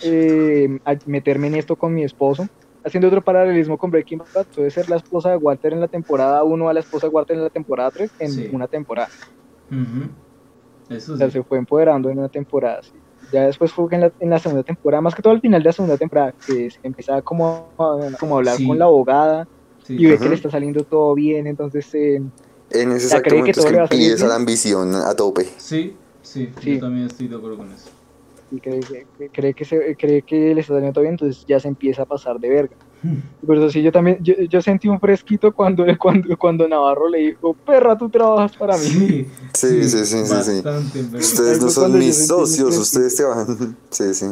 eh, 0.00 0.68
meterme 1.04 1.48
en 1.48 1.54
esto 1.56 1.76
con 1.76 1.94
mi 1.94 2.04
esposo. 2.04 2.46
Haciendo 2.84 3.08
otro 3.08 3.22
paralelismo 3.24 3.78
con 3.78 3.90
Breaking 3.90 4.18
Bad, 4.34 4.46
puede 4.54 4.70
ser 4.70 4.88
la 4.90 4.96
esposa 4.96 5.30
de 5.30 5.36
Walter 5.38 5.72
en 5.72 5.80
la 5.80 5.88
temporada 5.88 6.44
1 6.44 6.68
a 6.68 6.74
la 6.74 6.80
esposa 6.80 7.06
de 7.06 7.12
Walter 7.12 7.36
en 7.36 7.44
la 7.44 7.50
temporada 7.50 7.90
3 7.90 8.14
en 8.18 8.30
Sí. 8.30 8.48
una 8.52 8.68
temporada. 8.68 9.10
Eso 10.88 11.14
O 11.14 11.16
sea, 11.16 11.30
se 11.30 11.42
fue 11.44 11.58
empoderando 11.58 12.10
en 12.10 12.18
una 12.18 12.28
temporada. 12.28 12.82
sí. 12.82 13.03
Ya 13.34 13.46
después 13.46 13.72
fue 13.72 13.86
en 13.90 14.02
la, 14.02 14.12
en 14.20 14.30
la 14.30 14.38
segunda 14.38 14.62
temporada, 14.62 15.00
más 15.00 15.12
que 15.14 15.20
todo 15.20 15.32
al 15.32 15.40
final 15.40 15.60
de 15.60 15.66
la 15.68 15.72
segunda 15.72 15.96
temporada, 15.96 16.32
que 16.46 16.70
se 16.70 16.78
empieza 16.84 17.20
como 17.20 17.66
a, 17.78 18.16
como 18.20 18.36
a 18.36 18.38
hablar 18.38 18.56
Sí. 18.56 18.64
con 18.66 18.78
la 18.78 18.84
abogada 18.84 19.48
Sí. 19.82 19.96
y 19.98 20.06
ve 20.06 20.14
Ajá. 20.14 20.22
que 20.22 20.28
le 20.28 20.34
está 20.36 20.50
saliendo 20.50 20.84
todo 20.84 21.14
bien, 21.16 21.48
entonces 21.48 21.92
eh, 21.94 22.22
En 22.70 22.92
ese 22.92 23.20
cree 23.22 23.42
que 23.42 23.50
es 23.50 23.56
todo 23.56 23.66
que 23.66 23.72
le 23.72 23.78
va 23.78 23.84
a 23.84 23.88
salir 23.88 24.02
empieza 24.04 24.24
bien. 24.24 24.28
la 24.28 24.34
ambición 24.36 24.94
a 24.94 25.14
tope. 25.16 25.46
Sí, 25.56 25.96
sí, 26.22 26.48
Sí. 26.60 26.74
yo 26.74 26.80
también 26.80 27.06
estoy 27.06 27.26
de 27.26 27.34
acuerdo 27.36 27.56
con 27.58 27.72
eso. 27.72 27.90
y 28.52 28.60
cree, 28.60 28.78
que- 28.80 29.28
cree, 29.32 29.52
que 29.52 29.64
se, 29.64 29.96
cree 29.96 30.22
que 30.22 30.54
le 30.54 30.60
está 30.60 30.74
saliendo 30.74 30.92
todo 30.92 31.02
bien, 31.02 31.14
entonces 31.14 31.44
ya 31.48 31.58
se 31.58 31.66
empieza 31.66 32.02
a 32.02 32.06
pasar 32.06 32.38
de 32.38 32.48
verga. 32.50 32.76
Por 33.46 33.58
eso 33.58 33.70
sí, 33.70 33.82
yo 33.82 33.92
también, 33.92 34.18
yo, 34.22 34.34
yo 34.48 34.62
sentí 34.62 34.88
un 34.88 34.98
fresquito 34.98 35.52
cuando, 35.52 35.84
cuando, 35.98 36.36
cuando 36.36 36.66
Navarro 36.68 37.08
le 37.08 37.18
dijo, 37.18 37.54
perra, 37.54 37.96
tú 37.96 38.08
trabajas 38.08 38.56
para 38.56 38.76
mí. 38.76 38.84
Sí, 38.84 39.26
Sí, 39.52 39.84
sí, 39.84 39.88
sí, 39.88 40.06
sí, 40.06 40.26
sí. 40.26 40.30
bastante, 40.34 41.02
verdad. 41.02 41.20
Ustedes 41.20 41.60
no 41.60 41.70
son 41.70 41.98
mis 41.98 42.26
socios, 42.26 42.76
ustedes 42.76 43.14
trabajan. 43.14 43.76
Sí, 43.90 44.14
sí. 44.14 44.26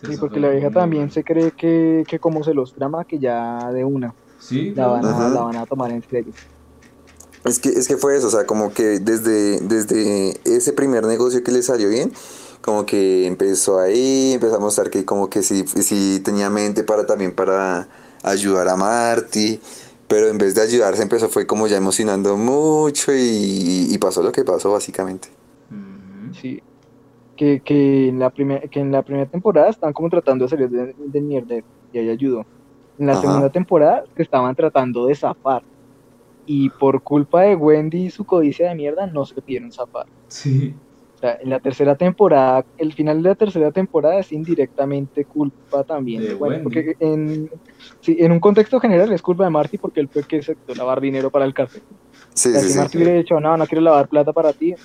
Sí, 0.00 0.12
Sí, 0.12 0.16
porque 0.16 0.38
la 0.38 0.50
vieja 0.50 0.70
también 0.70 1.10
se 1.10 1.24
cree 1.24 1.50
que, 1.50 2.04
que 2.06 2.20
como 2.20 2.44
se 2.44 2.54
los 2.54 2.72
trama, 2.72 3.04
que 3.04 3.18
ya 3.18 3.72
de 3.72 3.84
una 3.84 4.14
Sí, 4.38 4.72
la 4.74 4.86
van, 4.86 5.04
a, 5.04 5.28
la 5.28 5.40
van 5.42 5.56
a 5.56 5.66
tomar 5.66 5.90
en 5.90 6.02
serio. 6.08 6.32
Es 7.44 7.58
que, 7.58 7.70
es 7.70 7.88
que 7.88 7.96
fue 7.96 8.16
eso, 8.16 8.28
o 8.28 8.30
sea, 8.30 8.46
como 8.46 8.72
que 8.72 9.00
desde, 9.00 9.60
desde 9.60 10.38
ese 10.44 10.72
primer 10.72 11.04
negocio 11.04 11.42
que 11.42 11.50
le 11.50 11.62
salió 11.62 11.88
bien, 11.88 12.12
como 12.62 12.86
que 12.86 13.26
empezó 13.26 13.78
ahí, 13.80 14.32
empezó 14.34 14.56
a 14.56 14.60
mostrar 14.60 14.90
que 14.90 15.04
como 15.04 15.30
que 15.30 15.42
sí, 15.42 15.64
sí 15.66 16.20
tenía 16.24 16.50
mente 16.50 16.84
para 16.84 17.06
también 17.06 17.34
para 17.34 17.88
ayudar 18.22 18.68
a 18.68 18.76
Marty, 18.76 19.60
pero 20.08 20.28
en 20.28 20.38
vez 20.38 20.54
de 20.54 20.62
ayudar 20.62 20.96
se 20.96 21.02
empezó 21.02 21.28
fue 21.28 21.46
como 21.46 21.66
ya 21.66 21.76
emocionando 21.76 22.36
mucho 22.36 23.12
y, 23.14 23.88
y 23.90 23.98
pasó 23.98 24.22
lo 24.22 24.32
que 24.32 24.44
pasó 24.44 24.72
básicamente. 24.72 25.28
Sí. 26.32 26.62
Que, 27.36 27.62
que, 27.62 28.08
en 28.08 28.18
la 28.18 28.30
primer, 28.30 28.68
que 28.70 28.80
en 28.80 28.90
la 28.92 29.02
primera 29.02 29.30
temporada 29.30 29.70
estaban 29.70 29.92
como 29.94 30.10
tratando 30.10 30.44
de 30.44 30.48
salir 30.50 30.70
de, 30.70 30.94
de 30.96 31.20
mierda 31.20 31.56
y 31.92 31.98
ahí 31.98 32.08
ayudó. 32.10 32.46
En 32.98 33.06
la 33.06 33.12
Ajá. 33.12 33.22
segunda 33.22 33.50
temporada 33.50 34.04
se 34.16 34.22
estaban 34.22 34.54
tratando 34.56 35.06
de 35.06 35.14
zafar. 35.14 35.64
Y 36.46 36.70
por 36.70 37.02
culpa 37.02 37.42
de 37.42 37.56
Wendy 37.56 38.06
y 38.06 38.10
su 38.10 38.24
codicia 38.24 38.68
de 38.68 38.74
mierda 38.74 39.06
no 39.06 39.24
se 39.26 39.40
pudieron 39.40 39.70
zafar. 39.72 40.06
Sí, 40.28 40.80
O 41.18 41.20
sea, 41.20 41.36
en 41.42 41.50
la 41.50 41.58
tercera 41.58 41.96
temporada, 41.96 42.64
el 42.76 42.92
final 42.92 43.20
de 43.20 43.30
la 43.30 43.34
tercera 43.34 43.72
temporada 43.72 44.20
es 44.20 44.30
indirectamente 44.30 45.24
culpa 45.24 45.82
también 45.82 46.22
De 46.22 46.34
Wendy. 46.36 46.58
Wendy. 46.58 46.62
Porque 46.62 46.96
en, 47.00 47.50
sí, 48.00 48.16
en 48.20 48.30
un 48.30 48.38
contexto 48.38 48.78
general 48.78 49.12
es 49.12 49.20
culpa 49.20 49.42
de 49.42 49.50
Marty 49.50 49.78
porque 49.78 49.98
él 49.98 50.08
fue 50.08 50.22
que 50.22 50.38
aceptó 50.38 50.76
lavar 50.76 51.00
dinero 51.00 51.28
para 51.28 51.44
el 51.44 51.52
cárcel. 51.52 51.82
Sí, 52.34 52.50
O 52.50 52.52
sea, 52.52 52.60
sí, 52.60 52.66
si 52.68 52.72
sí. 52.74 52.78
Marty 52.78 52.98
hubiera 52.98 53.14
dicho, 53.14 53.40
no, 53.40 53.56
no 53.56 53.66
quiero 53.66 53.82
lavar 53.82 54.06
plata 54.08 54.32
para 54.32 54.52
ti, 54.52 54.76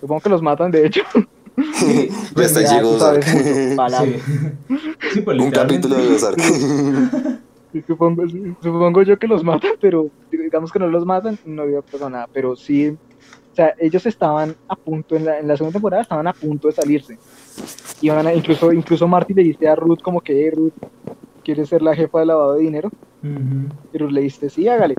supongo 0.00 0.20
que 0.22 0.28
los 0.30 0.42
matan 0.42 0.72
de 0.72 0.86
hecho. 0.86 1.02
Ya 2.36 2.46
Ya, 2.46 2.76
llegó 2.76 2.90
Ozark. 2.96 3.22
sí. 3.22 4.16
Sí, 5.12 5.24
Un 5.26 5.50
capítulo 5.50 5.96
de 5.96 6.14
Ozark. 6.14 6.40
Sí, 6.40 7.82
Supongo, 7.86 8.26
sí, 8.26 8.42
supongo 8.60 9.02
yo 9.02 9.16
que 9.18 9.28
los 9.28 9.44
matan, 9.44 9.72
pero 9.80 10.10
digamos 10.32 10.72
que 10.72 10.78
no 10.80 10.88
los 10.88 11.04
matan, 11.06 11.38
no 11.44 11.62
había 11.62 11.82
pasado 11.82 12.10
nada. 12.10 12.28
Pero 12.32 12.56
sí, 12.56 12.96
sea, 13.62 13.74
ellos 13.78 14.06
estaban 14.06 14.54
a 14.68 14.76
punto, 14.76 15.16
en 15.16 15.24
la, 15.24 15.38
en 15.38 15.48
la 15.48 15.56
segunda 15.56 15.74
temporada 15.74 16.02
estaban 16.02 16.26
a 16.26 16.32
punto 16.32 16.68
de 16.68 16.74
salirse. 16.74 17.18
Iban 18.00 18.26
a- 18.26 18.34
incluso, 18.34 18.72
incluso 18.72 19.06
Marty 19.08 19.34
le 19.34 19.42
dice 19.42 19.68
a 19.68 19.74
Ruth 19.76 20.00
como 20.02 20.20
que, 20.20 20.32
"Hey, 20.32 20.50
Ruth, 20.50 20.72
¿quieres 21.44 21.68
ser 21.68 21.82
la 21.82 21.94
jefa 21.94 22.20
de 22.20 22.26
lavado 22.26 22.54
de 22.54 22.60
dinero? 22.62 22.90
Ujú. 23.22 23.68
Y 23.92 23.98
Ruth 23.98 24.10
le 24.12 24.20
dice, 24.22 24.48
sí, 24.48 24.66
hágale. 24.68 24.94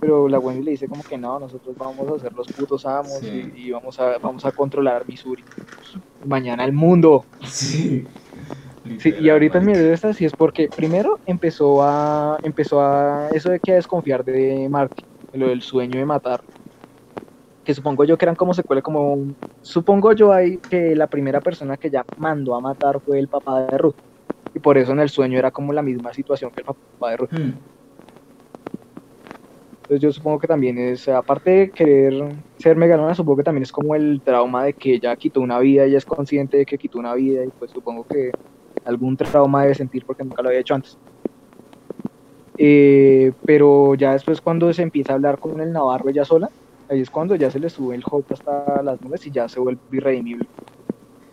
Pero 0.00 0.28
la 0.28 0.38
Wendy 0.38 0.62
le 0.64 0.72
dice 0.72 0.88
como 0.88 1.02
que 1.02 1.16
no, 1.16 1.38
nosotros 1.38 1.76
vamos 1.78 2.10
a 2.10 2.18
ser 2.18 2.32
los 2.32 2.46
putos 2.48 2.84
amos 2.84 3.12
Sí. 3.20 3.50
y, 3.56 3.68
y 3.68 3.70
vamos, 3.70 3.98
a, 4.00 4.18
vamos 4.18 4.44
a 4.44 4.50
controlar 4.52 5.06
Missouri. 5.06 5.42
Mañana 6.26 6.64
el 6.64 6.72
mundo. 6.72 7.24
Sí. 7.42 8.04
Sí, 8.98 9.14
y 9.18 9.30
ahorita 9.30 9.58
en 9.58 9.64
mi 9.66 9.72
de 9.72 9.94
esta 9.94 10.12
sí 10.12 10.26
es 10.26 10.32
porque 10.32 10.68
primero 10.68 11.18
empezó 11.24 11.82
a 11.82 12.36
empezó 12.42 12.82
a 12.82 13.30
eso 13.32 13.48
de 13.50 13.58
que 13.58 13.72
a 13.72 13.76
desconfiar 13.76 14.22
de 14.26 14.68
Marty, 14.68 15.02
lo 15.32 15.48
del 15.48 15.62
sueño 15.62 15.98
de 15.98 16.04
matar. 16.04 16.42
Que 17.64 17.74
supongo 17.74 18.04
yo 18.04 18.18
que 18.18 18.24
eran 18.26 18.36
como 18.36 18.54
secuela 18.54 18.82
como 18.82 19.34
supongo 19.62 20.12
yo 20.12 20.32
ahí 20.32 20.58
que 20.58 20.94
la 20.94 21.06
primera 21.06 21.40
persona 21.40 21.76
que 21.76 21.90
ya 21.90 22.04
mandó 22.16 22.54
a 22.54 22.60
matar 22.60 23.00
fue 23.00 23.18
el 23.18 23.28
papá 23.28 23.66
de 23.66 23.78
Ruth. 23.78 23.96
Y 24.54 24.60
por 24.60 24.78
eso 24.78 24.92
en 24.92 25.00
el 25.00 25.08
sueño 25.08 25.38
era 25.38 25.50
como 25.50 25.72
la 25.72 25.82
misma 25.82 26.12
situación 26.12 26.50
que 26.54 26.60
el 26.60 26.66
papá 26.66 27.10
de 27.10 27.16
Ruth. 27.16 27.32
Hmm. 27.32 27.52
Entonces 29.84 30.00
yo 30.00 30.12
supongo 30.12 30.38
que 30.38 30.46
también 30.46 30.78
es, 30.78 31.08
aparte 31.08 31.50
de 31.50 31.70
querer 31.70 32.36
ser 32.58 32.76
megalona, 32.76 33.14
supongo 33.14 33.38
que 33.38 33.42
también 33.42 33.64
es 33.64 33.72
como 33.72 33.94
el 33.94 34.22
trauma 34.24 34.64
de 34.64 34.72
que 34.72 34.94
ella 34.94 35.14
quitó 35.16 35.42
una 35.42 35.58
vida, 35.58 35.84
ella 35.84 35.98
es 35.98 36.06
consciente 36.06 36.56
de 36.56 36.64
que 36.64 36.78
quitó 36.78 36.98
una 36.98 37.14
vida 37.14 37.44
y 37.44 37.50
pues 37.50 37.70
supongo 37.70 38.04
que 38.04 38.30
algún 38.84 39.16
trauma 39.16 39.62
debe 39.62 39.74
sentir 39.74 40.04
porque 40.06 40.24
nunca 40.24 40.42
lo 40.42 40.48
había 40.48 40.60
hecho 40.60 40.74
antes. 40.74 40.98
Eh, 42.56 43.32
pero 43.44 43.94
ya 43.94 44.12
después 44.12 44.40
cuando 44.40 44.72
se 44.72 44.82
empieza 44.82 45.12
a 45.12 45.16
hablar 45.16 45.38
con 45.38 45.60
el 45.60 45.72
Navarro 45.72 46.08
ella 46.08 46.24
sola, 46.24 46.48
ahí 46.88 47.00
es 47.00 47.10
cuando 47.10 47.34
ya 47.36 47.50
se 47.50 47.60
le 47.60 47.70
sube 47.70 47.94
el 47.96 48.02
hope 48.10 48.34
hasta 48.34 48.82
las 48.82 49.00
nubes 49.00 49.26
y 49.26 49.30
ya 49.30 49.48
se 49.48 49.60
vuelve 49.60 49.80
irredimible. 49.92 50.48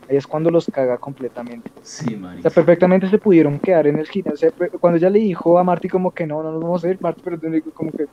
Ahí 0.07 0.17
es 0.17 0.27
cuando 0.27 0.49
los 0.51 0.65
caga 0.67 0.97
completamente. 0.97 1.71
Sí, 1.81 2.15
O 2.15 2.19
marica. 2.19 2.49
sea, 2.49 2.51
perfectamente 2.51 3.09
se 3.09 3.19
pudieron 3.19 3.59
quedar 3.59 3.87
en 3.87 3.97
el 3.99 4.07
gimnasio. 4.07 4.49
O 4.49 4.53
sea, 4.57 4.69
cuando 4.79 4.97
ella 4.97 5.09
le 5.09 5.19
dijo 5.19 5.57
a 5.57 5.63
Marty 5.63 5.87
como 5.89 6.11
que 6.11 6.27
no, 6.27 6.43
no 6.43 6.51
nos 6.51 6.61
vamos 6.61 6.83
a 6.83 6.89
ir, 6.89 6.97
Marty, 7.01 7.21
pero 7.23 7.39
te 7.39 7.49
digo 7.49 7.71
como 7.73 7.91
que 7.91 8.05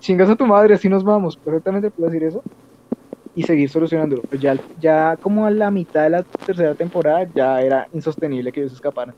chingas 0.00 0.30
a 0.30 0.36
tu 0.36 0.46
madre, 0.46 0.74
así 0.74 0.88
nos 0.88 1.04
vamos. 1.04 1.36
Perfectamente 1.38 1.90
puede 1.90 2.12
decir 2.12 2.28
eso 2.28 2.42
y 3.34 3.42
seguir 3.44 3.70
solucionándolo. 3.70 4.22
Pero 4.28 4.40
ya, 4.42 4.56
ya 4.76 5.16
como 5.18 5.46
a 5.46 5.50
la 5.50 5.70
mitad 5.70 6.04
de 6.04 6.10
la 6.10 6.24
tercera 6.24 6.74
temporada 6.74 7.26
ya 7.34 7.60
era 7.62 7.88
insostenible 7.92 8.52
que 8.52 8.60
ellos 8.60 8.74
escaparan. 8.74 9.16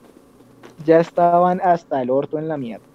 Ya 0.77 1.01
estaban 1.01 1.61
hasta 1.63 2.03
el 2.03 2.11
orto 2.11 2.39
en 2.39 2.49
la 2.49 2.57
mierda. 2.57 2.87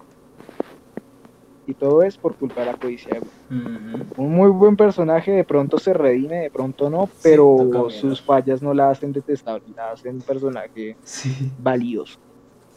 Y 1.65 1.75
todo 1.75 2.03
es 2.03 2.17
por 2.17 2.35
culpa 2.37 2.61
de 2.61 2.67
la 2.67 2.77
codicia 2.77 3.13
de 3.15 3.21
Un 3.49 4.31
muy 4.31 4.49
buen 4.51 4.75
personaje, 4.77 5.31
de 5.31 5.43
pronto 5.43 5.79
se 5.79 5.93
redime, 5.93 6.37
de 6.37 6.51
pronto 6.51 6.89
no, 6.89 7.09
pero 7.23 7.89
sus 7.89 8.21
fallas 8.21 8.61
no 8.61 8.73
la 8.73 8.91
hacen 8.91 9.11
detestable, 9.11 9.63
la 9.75 9.91
hacen 9.91 10.15
un 10.15 10.21
personaje 10.21 10.95
Sí, 11.03 11.51
valioso. 11.57 12.19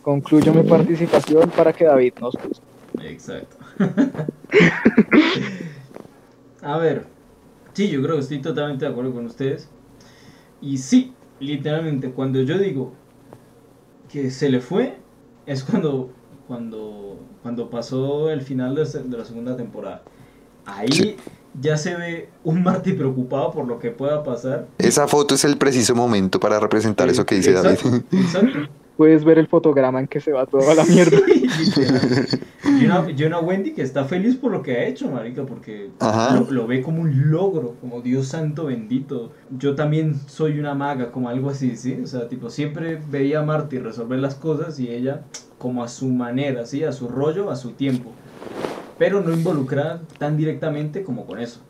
Concluyo 0.02 0.52
mi 0.54 0.62
participación 0.62 1.50
para 1.50 1.72
que 1.72 1.84
David 1.84 2.14
nos 2.20 2.34
guste. 2.34 2.62
exacto. 3.02 3.56
A 6.62 6.78
ver, 6.78 7.04
sí, 7.72 7.88
yo 7.88 8.02
creo 8.02 8.14
que 8.16 8.20
estoy 8.22 8.40
totalmente 8.40 8.84
de 8.84 8.90
acuerdo 8.90 9.12
con 9.12 9.26
ustedes. 9.26 9.68
Y 10.60 10.78
sí, 10.78 11.12
literalmente, 11.40 12.10
cuando 12.10 12.40
yo 12.40 12.56
digo 12.58 12.92
que 14.10 14.30
se 14.30 14.48
le 14.48 14.60
fue, 14.60 14.96
es 15.46 15.64
cuando, 15.64 16.10
cuando, 16.46 17.18
cuando 17.42 17.68
pasó 17.68 18.30
el 18.30 18.42
final 18.42 18.74
de, 18.74 18.84
de 18.84 19.18
la 19.18 19.24
segunda 19.24 19.56
temporada. 19.56 20.02
Ahí 20.66 21.16
ya 21.60 21.76
se 21.76 21.94
ve 21.94 22.28
un 22.44 22.62
Marty 22.62 22.92
preocupado 22.92 23.50
por 23.52 23.66
lo 23.66 23.78
que 23.78 23.90
pueda 23.90 24.22
pasar. 24.22 24.68
Esa 24.78 25.06
foto 25.06 25.34
es 25.34 25.44
el 25.44 25.58
preciso 25.58 25.94
momento 25.94 26.40
para 26.40 26.58
representar 26.58 27.08
eso 27.08 27.26
que 27.26 27.36
dice 27.36 27.50
Exacto, 27.50 27.90
David. 27.90 28.02
Exacto. 28.12 28.58
Puedes 28.96 29.24
ver 29.24 29.38
el 29.38 29.48
fotograma 29.48 30.00
en 30.00 30.06
que 30.06 30.20
se 30.20 30.32
va 30.32 30.46
toda 30.46 30.74
la 30.74 30.84
mierda. 30.84 31.18
Y, 32.64 32.86
una, 32.86 33.06
y 33.10 33.24
una 33.24 33.38
Wendy 33.38 33.72
que 33.72 33.82
está 33.82 34.04
feliz 34.04 34.36
por 34.36 34.50
lo 34.50 34.62
que 34.62 34.76
ha 34.76 34.86
hecho, 34.86 35.10
marica, 35.10 35.44
porque 35.44 35.90
lo, 36.00 36.50
lo 36.50 36.66
ve 36.66 36.80
como 36.80 37.02
un 37.02 37.30
logro, 37.30 37.74
como 37.80 38.00
Dios 38.00 38.28
santo 38.28 38.66
bendito. 38.66 39.32
Yo 39.50 39.74
también 39.74 40.18
soy 40.26 40.58
una 40.58 40.74
maga, 40.74 41.12
como 41.12 41.28
algo 41.28 41.50
así, 41.50 41.76
¿sí? 41.76 41.98
O 42.02 42.06
sea, 42.06 42.28
tipo, 42.28 42.50
siempre 42.50 43.00
veía 43.10 43.40
a 43.40 43.42
Marty 43.42 43.78
resolver 43.78 44.18
las 44.18 44.36
cosas 44.36 44.80
y 44.80 44.88
ella 44.88 45.22
como 45.58 45.84
a 45.84 45.88
su 45.88 46.08
manera, 46.08 46.64
¿sí? 46.64 46.82
A 46.84 46.92
su 46.92 47.08
rollo, 47.08 47.50
a 47.50 47.56
su 47.56 47.72
tiempo. 47.72 48.12
Pero 48.98 49.20
no 49.20 49.32
involucrada 49.32 50.02
tan 50.18 50.36
directamente 50.36 51.02
como 51.02 51.26
con 51.26 51.38
eso. 51.40 51.60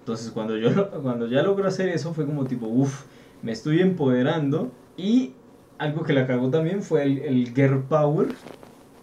Entonces, 0.00 0.30
cuando, 0.30 0.56
yo, 0.56 0.90
cuando 1.02 1.26
ya 1.28 1.42
logró 1.42 1.66
hacer 1.68 1.88
eso, 1.88 2.12
fue 2.14 2.26
como 2.26 2.44
tipo, 2.44 2.66
uff, 2.66 3.04
me 3.42 3.52
estoy 3.52 3.80
empoderando. 3.80 4.70
Y 4.96 5.32
algo 5.78 6.02
que 6.04 6.12
la 6.12 6.26
cagó 6.26 6.50
también 6.50 6.82
fue 6.82 7.02
el, 7.04 7.18
el 7.20 7.54
girl 7.54 7.82
power 7.88 8.28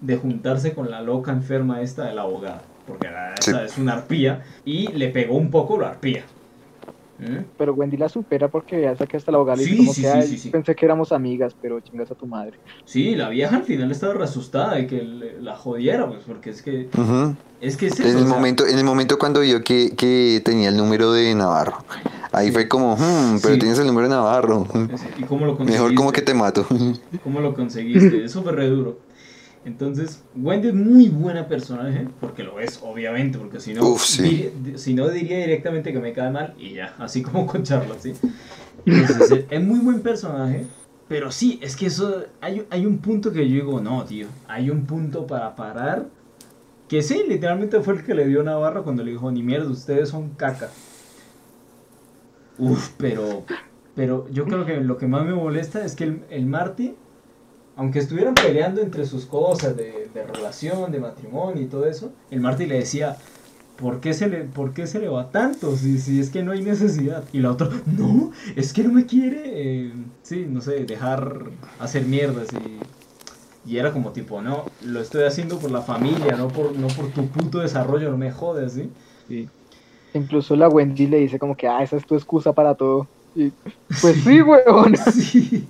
de 0.01 0.17
juntarse 0.17 0.73
con 0.73 0.89
la 0.91 1.01
loca 1.01 1.31
enferma 1.31 1.81
esta 1.81 2.05
de 2.05 2.15
la 2.15 2.21
abogada. 2.23 2.61
Porque 2.87 3.07
la, 3.09 3.35
Sí. 3.39 3.51
esa 3.51 3.63
es 3.63 3.77
una 3.77 3.93
arpía. 3.93 4.43
Y 4.65 4.87
le 4.93 5.09
pegó 5.09 5.35
un 5.35 5.51
poco 5.51 5.79
la 5.79 5.89
arpía. 5.89 6.23
¿Mm? 7.19 7.43
Pero 7.57 7.73
Wendy 7.73 7.97
la 7.97 8.07
supera 8.07 8.47
porque 8.47 8.81
ya 8.81 8.95
que 8.95 9.17
hasta 9.17 9.31
la 9.31 9.37
abogada 9.37 9.57
le 9.57 9.63
Sí, 9.65 9.77
como 9.77 9.93
sí, 9.93 10.01
que 10.01 10.07
sí, 10.07 10.13
"Ay, 10.13 10.27
sí, 10.27 10.37
sí. 10.37 10.49
pensé 10.49 10.73
que 10.75 10.85
éramos 10.85 11.11
amigas, 11.11 11.53
pero 11.61 11.79
chingas 11.81 12.09
a 12.11 12.15
tu 12.15 12.25
madre. 12.25 12.57
Sí, 12.85 13.15
la 13.15 13.27
vieja 13.29 13.57
al 13.57 13.63
final 13.63 13.91
estaba 13.91 14.13
re 14.13 14.23
asustada 14.23 14.75
de 14.75 14.87
que 14.87 15.01
le- 15.03 15.41
la 15.41 15.55
jodiera, 15.55 16.07
pues, 16.07 16.21
porque 16.25 16.51
es 16.51 16.61
que. 16.61 16.89
Ujú. 16.97 17.35
Es 17.61 17.75
que 17.75 17.87
es 17.87 17.99
En 17.99 18.05
eso, 18.07 18.17
el 18.19 18.23
o 18.23 18.27
sea, 18.27 18.35
momento, 18.37 18.65
en 18.65 18.77
el 18.77 18.85
momento 18.85 19.19
cuando 19.19 19.41
vio 19.41 19.61
que, 19.65 19.93
que 19.97 20.41
tenía 20.45 20.69
el 20.69 20.77
número 20.77 21.11
de 21.11 21.35
Navarro, 21.35 21.83
ahí 22.31 22.51
fue 22.51 22.69
como, 22.69 22.95
"Hmm, 22.95 23.39
pero 23.41 23.55
Sí. 23.55 23.59
tienes 23.59 23.79
el 23.79 23.87
número 23.87 24.07
de 24.07 24.15
Navarro. 24.15 24.65
¿Y 25.17 25.23
cómo 25.23 25.45
lo 25.45 25.57
conseguiste? 25.57 25.71
Mejor 25.83 25.93
como 25.95 26.11
que 26.13 26.21
te 26.21 26.33
mato. 26.33 26.65
¿Cómo 27.21 27.41
lo 27.41 27.53
conseguiste? 27.53 28.23
Eso 28.23 28.43
fue 28.43 28.53
re 28.53 28.69
duro. 28.69 28.99
Entonces, 29.65 30.23
Wendy 30.35 30.69
es 30.69 30.73
muy 30.73 31.09
buena 31.09 31.47
personaje, 31.47 32.07
porque 32.21 32.43
lo 32.43 32.59
es, 32.59 32.79
obviamente, 32.81 33.37
porque 33.37 33.59
si 33.59 33.73
no, 33.73 33.89
Uf, 33.89 34.03
sí. 34.05 34.23
dir- 34.23 34.51
di- 34.63 34.77
si 34.77 34.93
no 34.93 35.09
diría 35.09 35.37
directamente 35.39 35.91
que 35.91 35.99
me 35.99 36.13
cae 36.13 36.31
mal 36.31 36.55
y 36.57 36.73
ya, 36.75 36.95
así 36.97 37.21
como 37.21 37.45
con 37.45 37.63
Charlotte, 37.63 37.99
¿sí? 37.99 38.13
Entonces, 38.85 39.29
es- 39.29 39.45
es 39.49 39.61
muy 39.63 39.79
buen 39.79 40.01
personaje, 40.01 40.65
pero 41.09 41.31
sí, 41.31 41.59
es 41.61 41.75
que 41.75 41.87
eso, 41.87 42.23
hay, 42.39 42.65
hay 42.69 42.85
un 42.85 42.99
punto 42.99 43.31
que 43.33 43.47
yo 43.49 43.55
digo, 43.55 43.81
no, 43.81 44.05
tío, 44.05 44.27
hay 44.47 44.69
un 44.69 44.85
punto 44.85 45.27
para 45.27 45.55
parar, 45.55 46.07
que 46.87 47.03
sí, 47.03 47.23
literalmente 47.27 47.81
fue 47.81 47.95
el 47.95 48.03
que 48.03 48.15
le 48.15 48.27
dio 48.27 48.41
Navarro 48.43 48.83
cuando 48.83 49.03
le 49.03 49.11
dijo, 49.11 49.29
ni 49.29 49.43
mierda, 49.43 49.69
ustedes 49.69 50.09
son 50.09 50.29
caca. 50.29 50.69
Uf, 52.57 52.91
pero, 52.97 53.43
pero 53.95 54.27
yo 54.31 54.45
creo 54.45 54.65
que 54.65 54.77
lo 54.81 54.97
que 54.97 55.07
más 55.07 55.25
me 55.25 55.33
molesta 55.33 55.83
es 55.85 55.95
que 55.95 56.05
el, 56.05 56.21
el 56.29 56.45
Marty, 56.45 56.95
aunque 57.79 57.99
estuvieran 57.99 58.33
peleando 58.33 58.81
entre 58.81 59.05
sus 59.05 59.25
cosas 59.25 59.77
de, 59.77 60.09
de 60.13 60.23
relación, 60.25 60.91
de 60.91 60.99
matrimonio 60.99 61.63
y 61.63 61.67
todo 61.67 61.85
eso, 61.85 62.11
el 62.29 62.41
Marty 62.41 62.65
le 62.65 62.79
decía, 62.79 63.15
¿por 63.77 64.01
qué 64.01 64.13
se 64.13 64.27
le, 64.27 64.39
por 64.39 64.73
qué 64.73 64.85
se 64.85 64.99
le 64.99 65.07
va 65.07 65.31
tanto? 65.31 65.77
Si, 65.77 65.97
si 65.97 66.19
es 66.19 66.29
que 66.29 66.43
no 66.43 66.51
hay 66.51 66.61
necesidad. 66.61 67.23
Y 67.31 67.39
la 67.39 67.51
otra, 67.51 67.69
no, 67.85 68.33
es 68.57 68.73
que 68.73 68.83
no 68.83 68.91
me 68.91 69.05
quiere, 69.05 69.43
eh, 69.45 69.93
sí, 70.23 70.45
no 70.49 70.59
sé, 70.59 70.83
dejar 70.83 71.45
hacer 71.79 72.03
mierdas 72.03 72.49
y... 72.53 72.79
Y 73.65 73.77
era 73.77 73.91
como 73.91 74.11
tipo, 74.11 74.41
no, 74.41 74.65
lo 74.83 74.99
estoy 74.99 75.23
haciendo 75.23 75.59
por 75.59 75.69
la 75.69 75.81
familia, 75.81 76.35
no 76.35 76.47
por, 76.47 76.75
no 76.75 76.87
por 76.87 77.11
tu 77.11 77.27
puto 77.27 77.59
desarrollo, 77.59 78.09
no 78.09 78.17
me 78.17 78.31
jodes, 78.31 78.73
¿sí? 79.27 79.47
Incluso 80.13 80.55
la 80.55 80.67
Wendy 80.67 81.07
le 81.07 81.17
dice 81.17 81.37
como 81.37 81.55
que, 81.55 81.67
ah, 81.67 81.83
esa 81.83 81.97
es 81.97 82.05
tu 82.05 82.15
excusa 82.15 82.51
para 82.53 82.75
todo. 82.75 83.07
Y, 83.35 83.51
pues 84.01 84.15
sí, 84.23 84.41
weón. 84.41 84.97
Sí. 84.97 85.67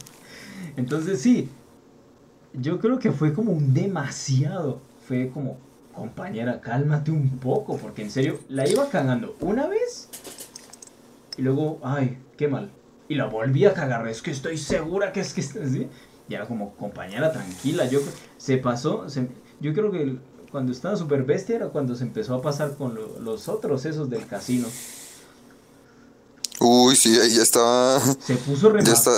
Entonces 0.78 1.20
sí, 1.20 1.49
yo 2.53 2.79
creo 2.79 2.99
que 2.99 3.11
fue 3.11 3.33
como 3.33 3.51
un 3.51 3.73
demasiado. 3.73 4.79
Fue 5.07 5.29
como, 5.33 5.57
compañera, 5.95 6.61
cálmate 6.61 7.11
un 7.11 7.29
poco, 7.39 7.77
porque 7.77 8.03
en 8.03 8.11
serio, 8.11 8.39
la 8.47 8.67
iba 8.67 8.89
cagando 8.89 9.35
una 9.41 9.67
vez 9.67 10.09
y 11.37 11.41
luego, 11.41 11.79
ay, 11.83 12.17
qué 12.37 12.47
mal. 12.47 12.69
Y 13.07 13.15
la 13.15 13.25
volví 13.25 13.65
a 13.65 13.73
cagar, 13.73 14.07
es 14.07 14.21
que 14.21 14.31
estoy 14.31 14.57
segura 14.57 15.11
que 15.11 15.19
es 15.21 15.33
que 15.33 15.41
está. 15.41 15.59
Y 15.65 16.33
era 16.33 16.45
como, 16.45 16.75
compañera, 16.75 17.31
tranquila. 17.31 17.85
Yo 17.87 17.99
se 18.37 18.57
pasó, 18.57 19.09
se- 19.09 19.27
yo 19.59 19.73
creo 19.73 19.91
que 19.91 20.17
cuando 20.51 20.71
estaba 20.71 20.95
super 20.95 21.23
bestia 21.23 21.55
era 21.55 21.69
cuando 21.69 21.95
se 21.95 22.03
empezó 22.03 22.35
a 22.35 22.41
pasar 22.41 22.75
con 22.75 22.93
lo- 22.93 23.19
los 23.19 23.47
otros 23.49 23.85
esos 23.85 24.09
del 24.11 24.27
casino. 24.27 24.67
Sí, 26.99 27.17
ahí 27.19 27.33
ya 27.35 27.41
estaba. 27.43 27.99
Se 28.19 28.35
puso 28.35 28.69
re 28.69 28.81
Ya 28.83 28.91
ma- 28.91 28.97
está. 28.97 29.11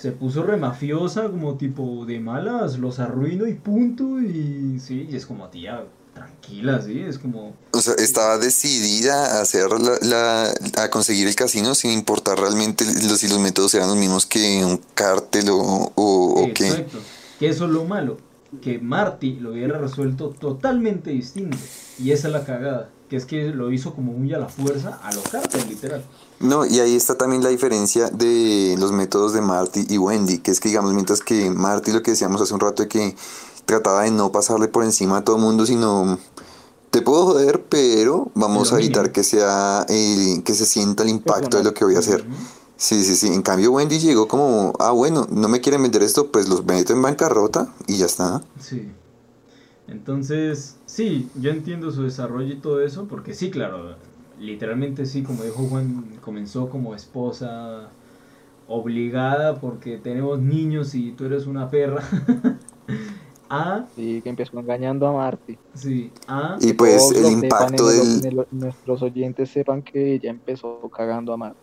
se 0.00 0.12
puso 0.12 0.42
re 0.44 0.56
mafiosa, 0.56 1.24
como 1.28 1.56
tipo 1.56 2.04
de 2.06 2.20
malas, 2.20 2.78
los 2.78 2.98
arruino 3.00 3.46
y 3.46 3.54
punto. 3.54 4.20
Y 4.20 4.78
sí, 4.80 5.08
y 5.10 5.16
es 5.16 5.26
como, 5.26 5.48
tía, 5.48 5.84
tranquila, 6.14 6.80
sí, 6.80 7.00
es 7.00 7.18
como. 7.18 7.54
O 7.72 7.80
sea, 7.80 7.94
estaba 7.94 8.38
decidida 8.38 9.38
a 9.38 9.42
hacer 9.42 9.68
la, 9.80 9.98
la- 10.02 10.82
a 10.82 10.90
conseguir 10.90 11.26
el 11.26 11.34
casino 11.34 11.74
sin 11.74 11.90
importar 11.92 12.38
realmente 12.38 12.84
los, 12.84 13.18
si 13.18 13.28
los 13.28 13.38
métodos 13.40 13.74
eran 13.74 13.88
los 13.88 13.96
mismos 13.96 14.26
que 14.26 14.64
un 14.64 14.80
cártel 14.94 15.50
o, 15.50 15.58
o, 15.94 16.42
o 16.44 16.54
qué. 16.54 16.68
Exacto. 16.68 16.98
Que 17.40 17.48
eso 17.48 17.64
es 17.64 17.70
lo 17.70 17.84
malo. 17.84 18.18
Que 18.62 18.78
Marty 18.78 19.40
lo 19.40 19.50
hubiera 19.50 19.78
resuelto 19.78 20.28
totalmente 20.28 21.10
distinto. 21.10 21.56
Y 21.98 22.12
esa 22.12 22.28
es 22.28 22.32
la 22.34 22.44
cagada. 22.44 22.90
Que 23.08 23.16
es 23.16 23.26
que 23.26 23.48
lo 23.48 23.70
hizo 23.70 23.94
como 23.94 24.12
muy 24.12 24.32
a 24.32 24.38
la 24.38 24.48
fuerza, 24.48 24.98
a 25.02 25.12
lo 25.12 25.22
cártel, 25.22 25.68
literal. 25.68 26.04
No, 26.40 26.64
y 26.64 26.80
ahí 26.80 26.96
está 26.96 27.16
también 27.16 27.42
la 27.42 27.50
diferencia 27.50 28.08
de 28.08 28.76
los 28.78 28.92
métodos 28.92 29.32
de 29.32 29.40
Marty 29.40 29.86
y 29.88 29.98
Wendy, 29.98 30.38
que 30.38 30.50
es 30.50 30.60
que 30.60 30.68
digamos, 30.68 30.92
mientras 30.94 31.20
que 31.20 31.50
Marty 31.50 31.92
lo 31.92 32.02
que 32.02 32.12
decíamos 32.12 32.40
hace 32.40 32.54
un 32.54 32.60
rato 32.60 32.82
de 32.82 32.88
que 32.88 33.14
trataba 33.66 34.02
de 34.02 34.10
no 34.10 34.32
pasarle 34.32 34.68
por 34.68 34.84
encima 34.84 35.18
a 35.18 35.24
todo 35.24 35.36
el 35.36 35.42
mundo, 35.42 35.66
sino 35.66 36.18
te 36.90 37.02
puedo 37.02 37.26
joder, 37.26 37.64
pero 37.68 38.30
vamos 38.34 38.72
a 38.72 38.78
evitar 38.78 39.02
mínimo. 39.02 39.12
que 39.12 39.24
sea 39.24 39.84
eh, 39.88 40.42
que 40.44 40.54
se 40.54 40.64
sienta 40.64 41.02
el 41.02 41.08
impacto 41.08 41.56
de 41.56 41.64
lo 41.64 41.74
que 41.74 41.84
voy 41.84 41.96
a 41.96 41.98
hacer. 41.98 42.24
Sí, 42.76 43.04
sí, 43.04 43.16
sí. 43.16 43.28
En 43.28 43.42
cambio, 43.42 43.72
Wendy 43.72 43.98
llegó 43.98 44.28
como, 44.28 44.72
ah, 44.78 44.90
bueno, 44.90 45.26
no 45.30 45.48
me 45.48 45.60
quieren 45.60 45.82
vender 45.82 46.02
esto, 46.02 46.30
pues 46.30 46.48
los 46.48 46.64
meto 46.64 46.92
en 46.92 47.02
bancarrota 47.02 47.72
y 47.86 47.96
ya 47.96 48.06
está. 48.06 48.42
Sí. 48.60 48.92
Entonces, 49.86 50.78
sí, 50.86 51.30
yo 51.40 51.50
entiendo 51.50 51.90
su 51.90 52.04
desarrollo 52.04 52.54
y 52.54 52.58
todo 52.60 52.82
eso, 52.82 53.06
porque 53.06 53.34
sí, 53.34 53.50
claro, 53.50 53.96
literalmente 54.40 55.04
sí, 55.06 55.22
como 55.22 55.42
dijo 55.44 55.66
Juan, 55.68 56.16
comenzó 56.22 56.70
como 56.70 56.94
esposa 56.94 57.90
obligada 58.68 59.60
porque 59.60 59.98
tenemos 59.98 60.40
niños 60.40 60.94
y 60.94 61.12
tú 61.12 61.26
eres 61.26 61.46
una 61.46 61.70
perra. 61.70 62.02
a, 63.50 63.86
Sí, 63.94 64.20
que 64.22 64.28
empezó 64.28 64.58
engañando 64.58 65.06
a 65.06 65.12
Marty. 65.12 65.58
sí, 65.74 66.12
a, 66.26 66.60
Y 66.60 66.72
pues 66.74 67.10
el 67.12 67.30
impacto 67.30 67.88
del, 67.88 68.22
el- 68.24 68.46
nuestros 68.50 69.02
oyentes 69.02 69.50
sepan 69.50 69.82
que 69.82 70.14
ella 70.14 70.30
empezó 70.30 70.88
cagando 70.90 71.32
a 71.32 71.36
Marty. 71.36 71.60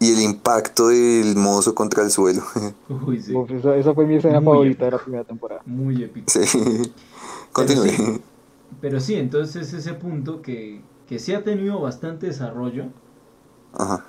y 0.00 0.12
el 0.12 0.20
impacto 0.20 0.88
del 0.88 1.34
mozo 1.36 1.74
contra 1.74 2.02
el 2.04 2.10
suelo. 2.10 2.42
uy, 2.88 3.20
sí, 3.20 3.34
Uf, 3.36 3.50
esa, 3.50 3.76
esa 3.76 3.94
fue 3.94 4.06
mi 4.06 4.16
escena 4.16 4.40
Muy 4.40 4.42
favorita 4.42 4.84
de 4.86 4.90
la 4.92 4.98
primera 4.98 5.24
temporada. 5.24 5.62
muy 5.64 6.02
épico. 6.02 6.32
Sí. 6.32 6.94
Continúe. 7.56 7.88
sí. 7.96 8.14
Pero 8.80 9.00
sí, 9.00 9.14
entonces 9.16 9.72
ese 9.72 9.94
punto 9.94 10.42
que, 10.42 10.90
que 11.06 11.18
sí 11.18 11.34
ha 11.34 11.44
tenido 11.44 11.80
bastante 11.80 12.26
desarrollo, 12.28 12.92
Ajá. 13.72 14.04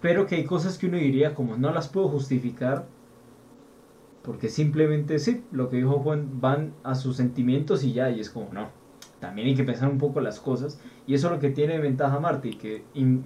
pero 0.00 0.26
que 0.26 0.36
hay 0.36 0.44
cosas 0.46 0.78
que 0.78 0.86
uno 0.86 0.96
diría 0.96 1.34
como 1.34 1.56
no 1.58 1.70
las 1.72 1.88
puedo 1.88 2.08
justificar 2.08 2.88
porque 4.22 4.48
simplemente 4.48 5.18
sí, 5.18 5.46
lo 5.52 5.68
que 5.68 5.76
dijo 5.76 6.00
Juan, 6.00 6.40
van 6.40 6.74
a 6.82 6.94
sus 6.94 7.16
sentimientos 7.16 7.84
y 7.84 7.92
ya, 7.92 8.10
y 8.10 8.20
es 8.20 8.30
como 8.30 8.52
no, 8.52 8.70
también 9.20 9.48
hay 9.48 9.54
que 9.54 9.64
pensar 9.64 9.88
un 9.90 9.98
poco 9.98 10.20
las 10.20 10.40
cosas 10.40 10.80
y 11.06 11.14
eso 11.14 11.28
es 11.28 11.32
lo 11.34 11.38
que 11.40 11.50
tiene 11.50 11.74
de 11.74 11.80
ventaja 11.80 12.18
Marty, 12.20 12.58
que 12.58 12.88
in- 12.94 13.22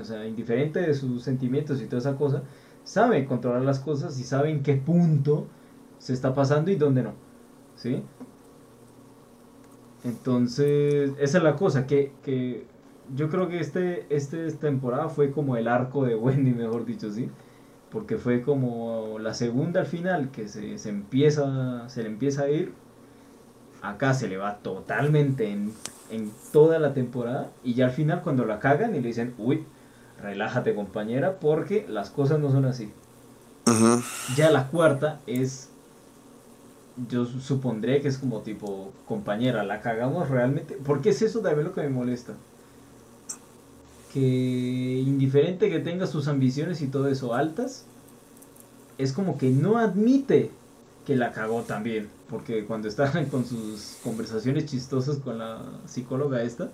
o 0.00 0.04
sea, 0.04 0.26
indiferente 0.26 0.80
de 0.80 0.94
sus 0.94 1.22
sentimientos 1.22 1.80
y 1.82 1.86
toda 1.86 2.00
esa 2.00 2.16
cosa, 2.16 2.44
sabe 2.82 3.26
controlar 3.26 3.62
las 3.62 3.80
cosas 3.80 4.18
y 4.18 4.24
sabe 4.24 4.50
en 4.50 4.62
qué 4.62 4.76
punto 4.76 5.52
se 5.98 6.14
está 6.14 6.34
pasando 6.34 6.70
y 6.70 6.76
dónde 6.76 7.02
no, 7.02 7.14
¿sí? 7.80 8.02
Entonces, 10.04 11.12
esa 11.18 11.38
es 11.38 11.44
la 11.44 11.56
cosa, 11.56 11.86
que, 11.86 12.12
que 12.24 12.64
yo 13.14 13.28
creo 13.28 13.48
que 13.48 13.60
este, 13.60 14.06
este 14.14 14.46
esta 14.46 14.60
temporada 14.60 15.08
fue 15.08 15.30
como 15.30 15.56
el 15.56 15.68
arco 15.68 16.04
de 16.04 16.14
Wendy, 16.14 16.52
mejor 16.56 16.84
dicho, 16.84 17.10
¿sí? 17.10 17.30
Porque 17.90 18.16
fue 18.16 18.42
como 18.42 19.18
la 19.18 19.34
segunda 19.34 19.80
al 19.80 19.86
final 19.86 20.30
que 20.30 20.46
se, 20.48 20.78
se 20.78 20.90
empieza, 20.90 21.88
se 21.88 22.02
le 22.02 22.08
empieza 22.08 22.42
a 22.42 22.50
ir. 22.50 22.72
Acá 23.82 24.14
se 24.14 24.28
le 24.28 24.36
va 24.36 24.58
totalmente 24.58 25.50
en, 25.50 25.72
en 26.10 26.30
toda 26.52 26.78
la 26.78 26.94
temporada. 26.94 27.50
Y 27.64 27.74
ya 27.74 27.86
al 27.86 27.90
final 27.90 28.22
cuando 28.22 28.44
la 28.44 28.60
cagan 28.60 28.94
y 28.94 29.00
le 29.00 29.08
dicen, 29.08 29.34
uy, 29.38 29.64
relájate 30.22 30.74
compañera, 30.74 31.40
porque 31.40 31.84
las 31.88 32.10
cosas 32.10 32.38
no 32.38 32.52
son 32.52 32.64
así. 32.64 32.92
Ya 34.36 34.50
la 34.50 34.68
cuarta 34.68 35.20
es 35.26 35.70
yo 37.08 37.26
supondré 37.26 38.00
que 38.00 38.08
es 38.08 38.18
como 38.18 38.40
tipo, 38.40 38.92
compañera, 39.06 39.62
la 39.64 39.80
cagamos 39.80 40.28
realmente. 40.28 40.78
Porque 40.84 41.10
es 41.10 41.22
eso 41.22 41.40
también 41.40 41.68
lo 41.68 41.72
que 41.72 41.82
me 41.82 41.88
molesta. 41.88 42.34
Que 44.12 45.02
indiferente 45.06 45.70
que 45.70 45.78
tenga 45.78 46.06
sus 46.06 46.28
ambiciones 46.28 46.82
y 46.82 46.88
todo 46.88 47.08
eso 47.08 47.34
altas, 47.34 47.84
es 48.98 49.12
como 49.12 49.38
que 49.38 49.50
no 49.50 49.78
admite 49.78 50.50
que 51.06 51.16
la 51.16 51.32
cagó 51.32 51.62
también. 51.62 52.08
Porque 52.28 52.64
cuando 52.64 52.88
estaban 52.88 53.26
con 53.30 53.44
sus 53.44 53.98
conversaciones 54.02 54.66
chistosas 54.66 55.16
con 55.18 55.38
la 55.38 55.62
psicóloga 55.86 56.42
esta, 56.42 56.70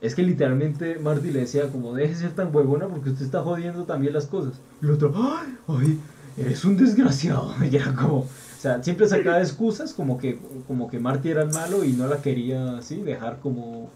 es 0.00 0.14
que 0.14 0.22
literalmente 0.22 0.98
Marty 0.98 1.30
le 1.30 1.40
decía 1.40 1.70
como, 1.70 1.94
deje 1.94 2.14
de 2.14 2.20
ser 2.20 2.34
tan 2.34 2.54
huevona 2.54 2.86
porque 2.86 3.10
usted 3.10 3.24
está 3.24 3.42
jodiendo 3.42 3.84
también 3.84 4.12
las 4.12 4.26
cosas. 4.26 4.54
Y 4.80 4.86
el 4.86 4.92
otro, 4.92 5.12
ay, 5.16 5.56
ay, 5.66 6.00
eres 6.36 6.64
un 6.64 6.76
desgraciado. 6.76 7.54
Y 7.70 7.74
era 7.74 7.94
como, 7.94 8.26
o 8.58 8.60
sea, 8.60 8.82
siempre 8.82 9.08
sacaba 9.08 9.40
excusas 9.40 9.92
como 9.92 10.18
que, 10.18 10.38
como 10.66 10.90
que 10.90 10.98
Marty 10.98 11.30
era 11.30 11.42
el 11.42 11.50
malo 11.50 11.84
y 11.84 11.92
no 11.92 12.08
la 12.08 12.20
quería 12.20 12.78
así, 12.78 12.96
dejar 12.96 13.38
como 13.40 13.88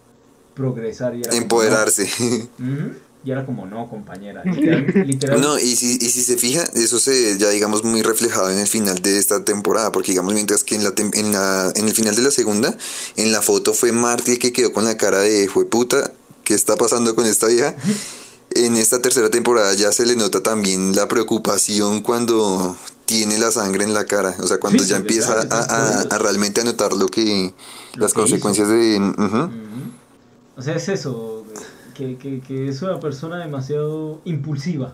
progresar. 0.55 1.17
Y 1.17 1.23
era 1.23 1.35
Empoderarse. 1.37 2.09
Como, 2.17 2.71
no. 2.71 3.13
Y 3.25 3.31
era 3.31 3.47
como, 3.47 3.67
no, 3.67 3.89
compañera. 3.89 4.43
Literal, 4.45 5.07
literal. 5.07 5.41
No, 5.41 5.59
y 5.59 5.77
si, 5.77 5.95
y 6.01 6.09
si 6.11 6.23
se 6.23 6.37
fija, 6.37 6.65
eso 6.75 6.99
se 6.99 7.39
ya 7.39 7.51
digamos 7.51 7.85
muy 7.85 8.03
reflejado 8.03 8.51
en 8.51 8.59
el 8.59 8.67
final 8.67 8.97
de 9.01 9.19
esta 9.19 9.45
temporada, 9.45 9.93
porque 9.93 10.11
digamos 10.13 10.35
mientras 10.35 10.65
que 10.65 10.75
en 10.75 10.85
la, 10.85 10.91
tem- 10.95 11.17
en 11.17 11.33
la 11.33 11.73
en 11.75 11.87
el 11.87 11.95
final 11.95 12.17
de 12.17 12.23
la 12.23 12.31
segunda, 12.31 12.77
en 13.17 13.31
la 13.33 13.41
foto 13.43 13.75
fue 13.75 13.93
Marty 13.93 14.33
el 14.33 14.39
que 14.39 14.53
quedó 14.53 14.73
con 14.73 14.85
la 14.85 14.97
cara 14.97 15.21
de 15.21 15.49
fue 15.49 15.65
puta, 15.67 16.13
¿qué 16.45 16.55
está 16.55 16.77
pasando 16.77 17.15
con 17.15 17.27
esta 17.27 17.47
vieja? 17.49 17.75
En 18.55 18.77
esta 18.77 19.01
tercera 19.01 19.31
temporada 19.31 19.73
ya 19.73 19.93
se 19.93 20.05
le 20.05 20.15
nota 20.15 20.43
también 20.43 20.95
la 20.95 21.09
preocupación 21.09 22.03
cuando 22.03 22.77
tiene 23.13 23.39
la 23.39 23.51
sangre 23.51 23.85
en 23.85 23.93
la 23.95 24.05
cara, 24.07 24.35
o 24.41 24.47
sea, 24.47 24.59
cuando 24.59 24.83
Sí, 24.83 24.91
ya 24.91 24.97
empieza 24.97 25.35
sabe, 25.35 25.49
a, 25.51 25.59
a- 25.61 26.01
a 26.15 26.19
realmente 26.19 26.61
a 26.61 26.65
notar 26.65 26.93
lo 26.95 27.07
que 27.09 27.55
Lo 27.95 28.03
las 28.03 28.13
que 28.13 28.21
consecuencias 28.21 28.69
de 28.69 28.99
ujú. 28.99 29.37
Ujú. 29.37 29.51
O 30.57 30.63
sea, 30.63 30.75
es 30.77 30.89
eso, 30.89 31.45
que, 31.95 32.17
que, 32.17 32.41
que 32.41 32.69
es 32.69 32.83
una 32.83 33.01
persona 33.01 33.39
demasiado 33.39 34.21
impulsiva. 34.25 34.93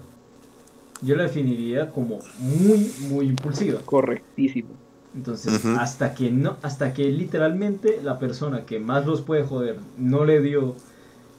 Yo 1.01 1.14
la 1.16 1.25
definiría 1.25 1.91
como 1.93 2.19
muy, 2.39 2.93
muy 3.11 3.27
impulsiva. 3.27 3.79
Correctísimo. 3.85 4.71
Entonces, 5.14 5.64
Ujú. 5.64 5.77
hasta 5.79 6.14
que 6.14 6.31
no, 6.31 6.57
hasta 6.62 6.93
que 6.93 7.05
literalmente 7.11 8.01
la 8.03 8.19
persona 8.19 8.66
que 8.66 8.79
más 8.79 9.07
los 9.07 9.23
puede 9.23 9.43
joder 9.45 9.79
no 9.97 10.25
le 10.25 10.41
dio 10.41 10.75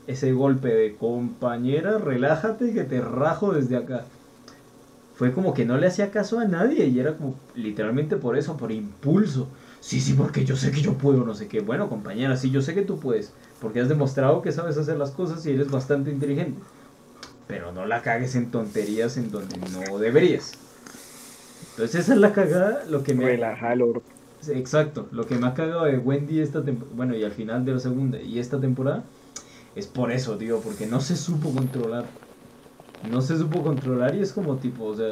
ese 0.08 0.32
golpe 0.34 0.70
de 0.70 0.96
compañera, 0.98 1.98
relájate 2.00 2.74
que 2.74 2.84
te 2.84 3.02
rajo 3.02 3.54
desde 3.54 3.78
acá. 3.78 4.06
Fue 5.20 5.34
como 5.34 5.54
que 5.54 5.66
no 5.66 5.78
le 5.78 5.86
hacía 5.86 6.12
caso 6.12 6.40
a 6.40 6.46
nadie 6.46 6.86
y 6.86 6.98
era 6.98 7.18
como 7.18 7.36
literalmente 7.54 8.16
por 8.16 8.38
eso, 8.38 8.56
por 8.56 8.72
impulso. 8.72 9.50
Sí, 9.82 10.00
sí, 10.00 10.14
porque 10.14 10.46
yo 10.46 10.56
sé 10.56 10.72
que 10.72 10.80
yo 10.80 10.94
puedo, 10.94 11.26
no 11.26 11.36
sé 11.36 11.50
qué. 11.50 11.60
Bueno, 11.60 11.90
compañera, 11.90 12.38
sí, 12.38 12.52
yo 12.52 12.62
sé 12.62 12.74
que 12.74 12.84
tú 12.84 13.02
puedes, 13.02 13.34
porque 13.60 13.82
has 13.82 13.90
demostrado 13.90 14.42
que 14.42 14.54
sabes 14.54 14.78
hacer 14.78 14.96
las 14.96 15.12
cosas 15.12 15.46
y 15.46 15.52
eres 15.52 15.70
bastante 15.70 16.10
inteligente. 16.10 16.62
Pero 17.48 17.74
no 17.74 17.86
la 17.86 18.02
cagues 18.02 18.34
en 18.36 18.50
tonterías 18.50 19.18
en 19.18 19.30
donde 19.30 19.58
no 19.58 19.98
deberías. 19.98 20.54
Entonces 21.72 22.00
esa 22.00 22.14
es 22.14 22.20
la 22.22 22.32
cagada, 22.32 22.86
lo 22.88 23.04
que 23.04 23.14
me... 23.14 23.26
Relaja 23.26 23.74
el 23.74 23.82
orto. 23.82 24.04
Sí, 24.40 24.54
Exacto, 24.54 25.10
lo 25.12 25.28
que 25.28 25.36
me 25.36 25.48
ha 25.48 25.54
cagado 25.54 25.84
de 25.84 25.98
Wendy 25.98 26.40
esta 26.40 26.64
temporada, 26.64 26.96
bueno, 26.96 27.18
y 27.18 27.26
al 27.26 27.34
final 27.34 27.66
de 27.66 27.74
la 27.74 27.80
segunda 27.82 28.22
y 28.22 28.40
esta 28.40 28.58
temporada, 28.62 29.04
es 29.76 29.86
por 29.86 30.14
eso, 30.14 30.38
tío, 30.38 30.62
porque 30.62 30.86
no 30.86 31.02
se 31.02 31.18
supo 31.18 31.52
controlar. 31.52 32.06
No 33.02 33.22
se 33.22 33.38
supo 33.38 33.64
controlar 33.64 34.16
y 34.16 34.22
es 34.22 34.34
como 34.34 34.60
tipo, 34.60 34.86
o 34.86 34.96
sea, 34.96 35.08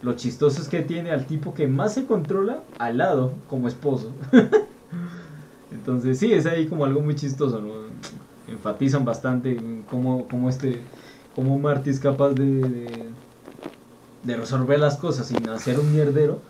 lo 0.00 0.14
chistoso 0.16 0.60
es 0.60 0.68
que 0.68 0.82
tiene 0.82 1.10
al 1.12 1.26
tipo 1.26 1.54
que 1.54 1.68
más 1.68 1.94
se 1.94 2.06
controla 2.06 2.68
al 2.78 2.98
lado 2.98 3.44
como 3.46 3.68
esposo. 3.68 4.18
Entonces 5.70 6.18
sí, 6.18 6.32
es 6.32 6.46
ahí 6.46 6.68
como 6.68 6.84
algo 6.84 7.00
muy 7.00 7.14
chistoso, 7.14 7.60
¿no? 7.60 8.02
Enfatizan 8.46 9.04
bastante 9.04 9.84
cómo, 9.86 10.28
cómo 10.28 10.48
este, 10.48 10.90
cómo 11.32 11.58
Marty 11.58 11.90
es 11.90 12.00
capaz 12.00 12.34
de, 12.34 12.44
de, 12.68 13.16
de 14.22 14.36
resolver 14.36 14.78
las 14.80 14.96
cosas 14.98 15.28
sin 15.28 15.48
hacer 15.48 15.78
un 15.78 15.92
mierdero 15.92 16.44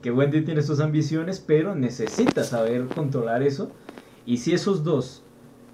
que 0.00 0.10
Wendy 0.10 0.44
tiene 0.44 0.62
sus 0.62 0.80
ambiciones, 0.80 1.40
pero 1.40 1.74
necesita 1.74 2.44
saber 2.44 2.92
controlar 2.92 3.42
eso. 3.42 3.74
Y 4.24 4.38
si 4.38 4.52
esos 4.52 4.84
dos, 4.84 5.28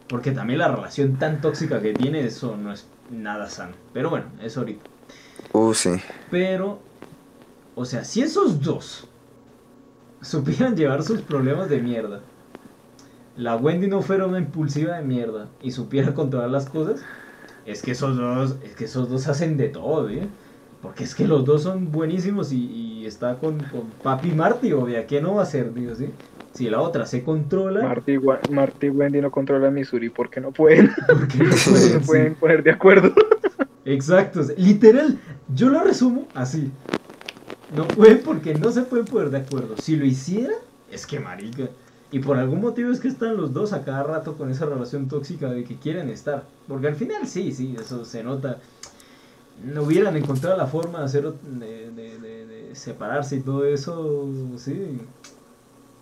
porque 0.08 0.32
también 0.32 0.58
la 0.60 0.68
relación 0.68 1.18
tan 1.18 1.40
tóxica 1.40 1.80
que 1.82 1.94
tiene, 1.94 2.24
eso 2.24 2.56
no 2.56 2.72
es 2.72 2.90
nada 3.10 3.48
sano. 3.48 3.74
Pero 3.92 4.10
bueno, 4.10 4.26
eso 4.42 4.60
ahorita. 4.60 4.84
Uh, 5.52 5.74
sí. 5.74 5.90
Pero, 6.30 6.80
o 7.74 7.84
sea, 7.84 8.04
si 8.04 8.22
esos 8.22 8.60
dos 8.60 9.06
supieran 10.20 10.76
llevar 10.76 11.02
sus 11.02 11.22
problemas 11.22 11.68
de 11.68 11.80
mierda, 11.80 12.20
la 13.36 13.56
Wendy 13.56 13.86
no 13.86 14.02
fuera 14.02 14.26
una 14.26 14.38
impulsiva 14.38 14.96
de 14.96 15.04
mierda 15.04 15.48
y 15.62 15.70
supiera 15.70 16.12
controlar 16.12 16.50
las 16.50 16.68
cosas, 16.68 17.02
es 17.66 17.82
que 17.82 17.92
esos 17.92 18.16
dos, 18.16 18.56
es 18.64 18.74
que 18.74 18.86
esos 18.86 19.08
dos 19.08 19.28
hacen 19.28 19.56
de 19.56 19.68
todo, 19.68 20.08
¿eh? 20.08 20.26
Porque 20.82 21.04
es 21.04 21.14
que 21.14 21.26
los 21.26 21.44
dos 21.44 21.62
son 21.62 21.90
buenísimos 21.92 22.52
y, 22.52 22.64
y 22.64 23.06
está 23.06 23.36
con, 23.36 23.58
con 23.58 23.90
Papi 24.02 24.32
Marty, 24.32 24.72
obvia, 24.72 25.06
¿qué 25.06 25.20
no 25.20 25.34
va 25.34 25.40
a 25.40 25.44
hacer, 25.44 25.72
digo, 25.74 25.94
sí? 25.94 26.10
Si 26.58 26.68
la 26.68 26.80
otra 26.80 27.06
se 27.06 27.22
controla, 27.22 27.82
Marty, 27.82 28.12
y 28.12 28.16
Wa- 28.18 28.40
Marty 28.50 28.86
y 28.86 28.90
Wendy 28.90 29.20
no 29.20 29.30
controlan 29.30 29.72
Missouri 29.74 30.10
porque 30.10 30.40
no 30.40 30.50
pueden, 30.50 30.90
¿por 31.06 31.28
qué 31.28 31.38
no 31.38 31.44
no 31.50 31.56
pueden? 31.70 32.00
Sí. 32.00 32.06
pueden 32.06 32.34
poner 32.34 32.62
de 32.64 32.70
acuerdo. 32.72 33.12
Exacto, 33.84 34.40
literal, 34.56 35.18
yo 35.54 35.68
lo 35.70 35.82
resumo 35.84 36.26
así. 36.34 36.70
No 37.76 37.86
pueden 37.86 38.22
porque 38.24 38.54
no 38.54 38.70
se 38.72 38.82
pueden 38.82 39.06
poner 39.06 39.30
de 39.30 39.38
acuerdo. 39.38 39.76
Si 39.78 39.96
lo 39.96 40.04
hiciera, 40.04 40.54
es 40.90 41.06
que 41.06 41.20
marica. 41.20 41.68
Y 42.10 42.18
por 42.20 42.38
algún 42.38 42.60
motivo 42.60 42.90
es 42.90 43.00
que 43.00 43.08
están 43.08 43.36
los 43.36 43.52
dos 43.52 43.72
a 43.72 43.84
cada 43.84 44.02
rato 44.02 44.36
con 44.36 44.50
esa 44.50 44.66
relación 44.66 45.08
tóxica 45.08 45.50
de 45.50 45.62
que 45.64 45.76
quieren 45.76 46.08
estar. 46.08 46.44
Porque 46.66 46.88
al 46.88 46.96
final 46.96 47.26
sí, 47.28 47.52
sí, 47.52 47.76
eso 47.78 48.04
se 48.04 48.24
nota. 48.24 48.58
No 49.64 49.82
hubieran 49.82 50.16
encontrado 50.16 50.56
la 50.56 50.66
forma 50.66 51.00
de 51.00 51.04
hacer 51.04 51.24
de, 51.42 51.90
de- 51.90 52.18
de- 52.18 52.46
de 52.46 52.74
separarse 52.74 53.36
y 53.36 53.40
todo 53.40 53.64
eso, 53.66 54.26
sí. 54.56 54.98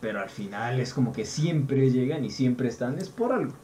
Pero 0.06 0.20
al 0.20 0.30
final 0.30 0.78
es 0.78 0.94
como 0.94 1.12
que 1.12 1.24
siempre 1.24 1.90
llegan 1.90 2.24
y 2.24 2.30
siempre 2.30 2.68
están, 2.68 2.96
es 2.96 3.08
por 3.08 3.32
algo. 3.32 3.54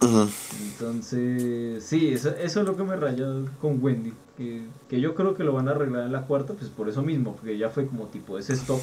Entonces, 0.00 1.84
sí, 1.84 2.08
eso, 2.08 2.30
eso 2.30 2.60
es 2.60 2.66
lo 2.66 2.76
que 2.76 2.82
me 2.82 2.96
rayó 2.96 3.44
con 3.60 3.80
Wendy. 3.80 4.12
Que, 4.36 4.66
que 4.88 5.00
yo 5.00 5.14
creo 5.14 5.36
que 5.36 5.44
lo 5.44 5.52
van 5.52 5.68
a 5.68 5.70
arreglar 5.70 6.06
en 6.06 6.12
la 6.12 6.22
cuarta, 6.22 6.54
pues 6.54 6.70
por 6.70 6.88
eso 6.88 7.04
mismo, 7.04 7.36
porque 7.36 7.56
ya 7.56 7.70
fue 7.70 7.86
como 7.86 8.08
tipo 8.08 8.36
ese 8.36 8.54
stop 8.54 8.80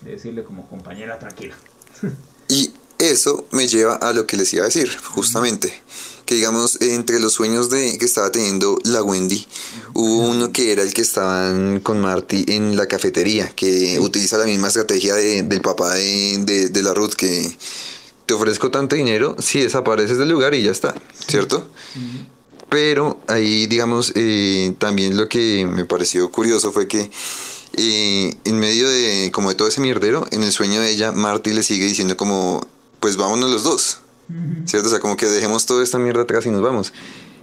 de 0.00 0.12
decirle 0.12 0.44
como 0.44 0.66
compañera 0.66 1.18
tranquila. 1.18 1.56
Eso 3.14 3.46
me 3.52 3.66
lleva 3.68 3.94
a 3.94 4.12
lo 4.12 4.26
que 4.26 4.36
les 4.36 4.52
iba 4.52 4.64
a 4.64 4.66
decir, 4.66 4.90
justamente. 5.14 5.72
Que 6.26 6.34
digamos, 6.36 6.80
entre 6.80 7.20
los 7.20 7.34
sueños 7.34 7.68
de 7.70 7.98
que 7.98 8.04
estaba 8.06 8.32
teniendo 8.32 8.78
la 8.84 9.02
Wendy, 9.02 9.46
hubo 9.92 10.18
uno 10.30 10.52
que 10.52 10.72
era 10.72 10.82
el 10.82 10.92
que 10.94 11.02
estaban 11.02 11.80
con 11.80 12.00
Marty 12.00 12.44
en 12.48 12.76
la 12.76 12.86
cafetería, 12.86 13.48
que 13.54 13.98
utiliza 14.00 14.38
la 14.38 14.46
misma 14.46 14.68
estrategia 14.68 15.14
de- 15.14 15.42
del 15.42 15.60
papá 15.60 15.94
de, 15.94 16.38
de- 16.38 16.68
de 16.70 16.82
la 16.82 16.94
Ruth, 16.94 17.12
que 17.14 17.56
te 18.26 18.32
ofrezco 18.32 18.70
tanto 18.70 18.96
dinero 18.96 19.36
si 19.38 19.60
desapareces 19.60 20.16
del 20.16 20.30
lugar 20.30 20.54
y 20.54 20.62
ya 20.62 20.70
está, 20.70 20.94
¿cierto? 21.28 21.68
Pero 22.70 23.20
ahí, 23.28 23.66
digamos, 23.66 24.12
eh, 24.14 24.74
también 24.78 25.16
lo 25.18 25.28
que 25.28 25.66
me 25.70 25.84
pareció 25.84 26.30
curioso 26.32 26.72
fue 26.72 26.88
que 26.88 27.10
eh, 27.76 28.34
en 28.44 28.58
medio 28.58 28.88
de 28.88 29.30
como 29.32 29.50
de 29.50 29.54
todo 29.56 29.68
ese 29.68 29.80
mierdero, 29.82 30.26
en 30.30 30.42
el 30.42 30.52
sueño 30.52 30.80
de 30.80 30.90
ella, 30.90 31.12
Marty 31.12 31.52
le 31.52 31.62
sigue 31.62 31.84
diciendo 31.86 32.16
como, 32.16 32.66
pues 33.04 33.18
vámonos 33.18 33.50
los 33.50 33.64
dos, 33.64 33.98
¿cierto? 34.64 34.88
O 34.88 34.90
sea, 34.90 34.98
como 34.98 35.14
que 35.14 35.26
dejemos 35.26 35.66
toda 35.66 35.84
esta 35.84 35.98
mierda 35.98 36.22
atrás 36.22 36.46
y 36.46 36.48
nos 36.48 36.62
vamos. 36.62 36.90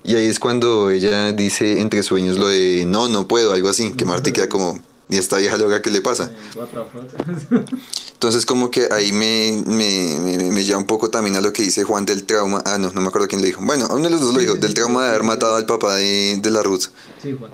Y 0.04 0.16
ahí 0.16 0.26
es 0.26 0.40
cuando 0.40 0.90
ella 0.90 1.34
dice 1.34 1.82
entre 1.82 2.02
sueños 2.02 2.40
lo 2.40 2.48
de, 2.48 2.84
no, 2.88 3.08
no 3.10 3.28
puedo, 3.28 3.54
algo 3.54 3.70
así, 3.70 3.92
que 3.94 4.04
Marty 4.04 4.32
queda 4.32 4.50
como, 4.50 4.80
¿y 5.08 5.18
esta 5.18 5.38
vieja 5.38 5.58
loca 5.58 5.80
qué 5.84 5.92
le 5.92 6.02
pasa? 6.02 6.32
Entonces 8.14 8.48
como 8.48 8.72
que 8.72 8.88
ahí 8.92 9.12
me, 9.12 9.62
me, 9.68 10.20
me, 10.20 10.52
me 10.52 10.64
lleva 10.64 10.80
un 10.80 10.88
poco 10.88 11.12
también 11.12 11.36
a 11.36 11.42
lo 11.42 11.54
que 11.54 11.62
dice 11.62 11.84
Juan 11.84 12.08
del 12.08 12.24
trauma, 12.24 12.64
ah, 12.66 12.80
no, 12.80 12.92
no 12.92 13.00
me 13.00 13.10
acuerdo 13.10 13.28
quién 13.28 13.42
le 13.42 13.48
dijo, 13.50 13.62
bueno, 13.64 13.88
uno 13.92 14.06
de 14.06 14.10
los 14.10 14.20
dos 14.20 14.34
lo 14.34 14.40
dijo, 14.40 14.56
del 14.56 14.74
trauma 14.74 15.04
de 15.04 15.10
haber 15.10 15.22
matado 15.22 15.58
al 15.58 15.68
papá 15.68 15.94
de, 15.98 16.40
de 16.42 16.50
la 16.50 16.64
Ruth. 16.64 16.86
sí, 17.22 17.36
Juan. 17.38 17.52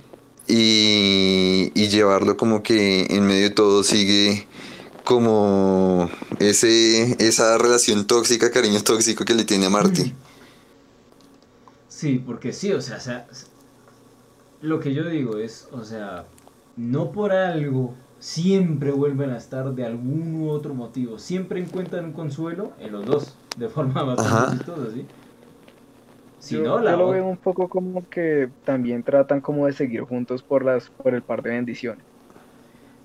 y, 0.48 1.74
y 1.76 1.90
llevarlo 1.90 2.38
como 2.38 2.64
que 2.64 3.06
en 3.10 3.28
medio 3.28 3.44
de 3.44 3.50
todo 3.50 3.84
sigue 3.84 4.48
como 5.08 6.10
ese 6.40 7.16
esa 7.26 7.58
relación 7.58 8.06
tóxica, 8.08 8.52
cariño 8.52 8.84
tóxico 8.84 9.24
que 9.24 9.34
le 9.36 9.46
tiene 9.46 9.68
a 9.68 9.70
Marty. 9.70 10.14
Sí, 11.88 12.22
porque 12.26 12.52
sí, 12.52 12.74
o 12.74 12.82
sea, 12.82 12.98
o 12.98 13.00
sea, 13.00 13.26
lo 14.62 14.82
que 14.82 14.94
yo 14.94 15.08
digo 15.08 15.38
es, 15.38 15.70
o 15.72 15.86
sea, 15.86 16.26
no 16.76 17.14
por 17.14 17.32
algo 17.32 17.94
siempre 18.20 18.92
vuelven 18.92 19.30
a 19.30 19.38
estar 19.38 19.74
de 19.74 19.86
algún 19.86 20.42
u 20.42 20.50
otro 20.50 20.74
motivo. 20.74 21.20
Siempre 21.20 21.62
encuentran 21.62 22.04
un 22.04 22.12
consuelo 22.12 22.74
en 22.78 22.92
los 22.92 23.06
dos, 23.06 23.34
de 23.56 23.70
forma 23.70 24.04
bastante 24.04 24.58
chistosa, 24.58 24.92
¿sí? 24.94 25.06
Si 26.40 26.56
yo, 26.56 26.64
no, 26.64 26.80
la 26.80 26.92
yo 26.92 26.98
lo 26.98 27.10
veo 27.12 27.26
un 27.26 27.38
poco 27.38 27.70
como 27.70 28.08
que 28.10 28.50
también 28.66 29.04
tratan 29.04 29.40
como 29.40 29.68
de 29.68 29.72
seguir 29.74 30.02
juntos 30.02 30.44
por 30.44 30.66
las 30.66 30.90
por 30.90 31.14
el 31.16 31.22
par 31.22 31.42
de 31.44 31.52
bendiciones. 31.52 32.04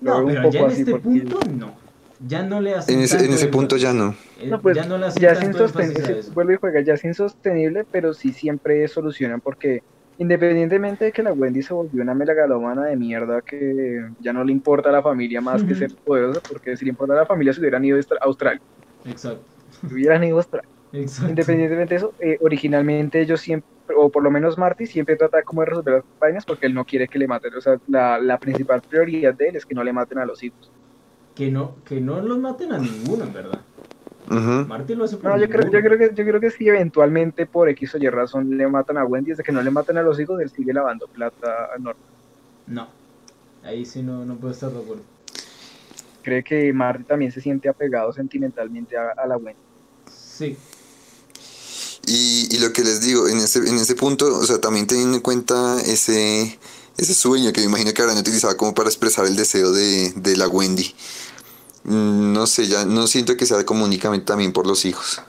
No, 0.01 0.17
veo 0.17 0.25
un 0.25 0.27
pero 0.33 0.41
poco 0.43 0.53
ya 0.53 0.59
en 0.59 0.65
así 0.65 0.79
este 0.81 0.91
porque- 0.91 1.07
punto 1.07 1.39
no. 1.57 1.82
Ya 2.25 2.43
no 2.43 2.61
le 2.61 2.75
hacen 2.75 2.97
En 2.97 3.03
ese, 3.03 3.25
en 3.25 3.51
punto 3.51 3.75
ya 3.75 3.93
no. 3.93 4.15
Eh, 4.39 4.47
No, 4.47 4.61
pues 4.61 4.75
ya 4.75 4.85
no 4.85 4.97
le 4.97 5.07
hacen 5.07 5.21
ya 5.21 5.33
tanto 5.33 5.67
vuelve 6.33 6.53
y 6.53 6.57
juega, 6.57 6.81
ya 6.81 6.93
es 6.93 7.03
insostenible, 7.03 7.85
pero 7.91 8.13
sí 8.13 8.31
siempre 8.31 8.87
solucionan 8.87 9.41
porque 9.41 9.83
independientemente 10.17 11.05
de 11.05 11.11
que 11.11 11.23
la 11.23 11.33
Wendy 11.33 11.61
se 11.63 11.73
volvió 11.73 12.01
una 12.01 12.13
melagalomana 12.13 12.85
de 12.85 12.95
mierda 12.95 13.41
que 13.41 14.05
ya 14.19 14.31
no 14.31 14.43
le 14.43 14.51
importa 14.51 14.89
a 14.89 14.91
la 14.91 15.01
familia 15.01 15.41
más 15.41 15.63
que 15.63 15.75
ser 15.75 15.93
poderosa, 15.95 16.39
porque 16.47 16.77
si 16.77 16.85
le 16.85 16.89
importa 16.89 17.13
a 17.13 17.17
la 17.17 17.25
familia 17.25 17.51
se 17.53 17.59
hubieran 17.59 17.83
ido 17.83 17.97
a 17.97 18.25
Australia, 18.25 18.61
Exacto, 19.05 19.43
se 19.81 19.93
hubieran 19.93 20.23
ido 20.23 20.37
a 20.37 20.39
Australia. 20.39 20.69
exacto. 20.93 21.29
Independientemente 21.29 21.95
de 21.95 21.97
eso, 21.97 22.13
eh, 22.19 22.37
originalmente 22.41 23.21
ellos 23.21 23.41
siempre, 23.41 23.67
o 23.97 24.09
por 24.09 24.23
lo 24.23 24.31
menos 24.31 24.57
Marty, 24.57 24.85
siempre 24.85 25.15
trata 25.15 25.41
como 25.41 25.61
de 25.61 25.67
resolver 25.67 25.93
las 25.95 26.03
vainas 26.19 26.45
porque 26.45 26.67
él 26.67 26.73
no 26.73 26.85
quiere 26.85 27.07
que 27.07 27.19
le 27.19 27.27
maten. 27.27 27.53
O 27.55 27.61
sea, 27.61 27.77
la, 27.87 28.19
la 28.19 28.37
principal 28.37 28.81
prioridad 28.81 29.33
de 29.33 29.49
él 29.49 29.55
es 29.55 29.65
que 29.65 29.75
no 29.75 29.83
le 29.83 29.91
maten 29.91 30.19
a 30.19 30.25
los 30.25 30.41
hijos. 30.43 30.71
Que 31.35 31.49
no, 31.49 31.75
que 31.85 31.99
no 31.99 32.21
los 32.21 32.37
maten 32.37 32.71
a 32.73 32.77
ninguno, 32.77 33.23
en 33.23 33.33
verdad. 33.33 33.61
Ujú. 34.29 34.67
Marty 34.67 34.95
lo 34.95 35.03
hace 35.05 35.17
por 35.17 35.31
No, 35.31 35.37
yo 35.37 35.49
creo, 35.49 35.69
yo 35.69 35.81
creo 35.81 35.97
que 35.97 36.15
yo 36.15 36.23
creo 36.23 36.39
que 36.39 36.49
si 36.49 36.67
eventualmente 36.67 37.45
por 37.45 37.69
X 37.69 37.95
o 37.95 37.97
Y 37.97 38.07
razón 38.09 38.55
le 38.57 38.67
matan 38.67 38.97
a 38.97 39.05
Wendy, 39.05 39.31
desde 39.31 39.43
que 39.43 39.51
no 39.51 39.61
le 39.61 39.71
maten 39.71 39.97
a 39.97 40.03
los 40.03 40.19
hijos, 40.19 40.39
él 40.41 40.49
sigue 40.49 40.73
lavando 40.73 41.07
plata 41.07 41.69
a 41.75 41.77
Norman. 41.77 42.03
No, 42.67 42.87
ahí 43.63 43.85
sí 43.85 44.01
no, 44.01 44.25
no 44.25 44.35
puedo 44.37 44.53
estar 44.53 44.71
de 44.71 44.79
acuerdo. 44.79 45.03
Cree 46.21 46.43
que 46.43 46.71
Marty 46.71 47.03
también 47.03 47.31
se 47.31 47.41
siente 47.41 47.67
apegado 47.67 48.13
sentimentalmente 48.13 48.95
a, 48.95 49.09
a 49.11 49.27
la 49.27 49.35
Wendy. 49.37 49.59
Sí, 50.09 50.57
Y, 52.07 52.53
y 52.53 52.59
lo 52.59 52.73
que 52.73 52.83
les 52.83 53.01
digo, 53.01 53.27
en 53.27 53.37
ese, 53.37 53.59
en 53.59 53.75
ese 53.75 53.95
punto, 53.95 54.37
o 54.37 54.43
sea, 54.43 54.59
también 54.59 54.87
teniendo 54.87 55.15
en 55.15 55.21
cuenta 55.21 55.79
ese, 55.81 56.57
ese 56.97 57.13
sueño 57.13 57.51
que 57.53 57.61
me 57.61 57.67
imagino 57.67 57.93
que 57.93 58.01
habrán 58.01 58.17
utilizado 58.17 58.55
como 58.57 58.73
para 58.73 58.89
expresar 58.89 59.25
el 59.25 59.35
deseo 59.35 59.71
de, 59.71 60.11
de 60.15 60.37
la 60.37 60.47
Wendy. 60.47 60.93
Mm, 61.85 62.33
No 62.33 62.47
sé, 62.47 62.67
ya 62.67 62.85
no 62.85 63.07
siento 63.07 63.37
que 63.37 63.45
sea 63.45 63.65
como 63.65 63.85
únicamente 63.85 64.25
también 64.27 64.53
por 64.53 64.67
los 64.67 64.85
hijos. 64.85 65.21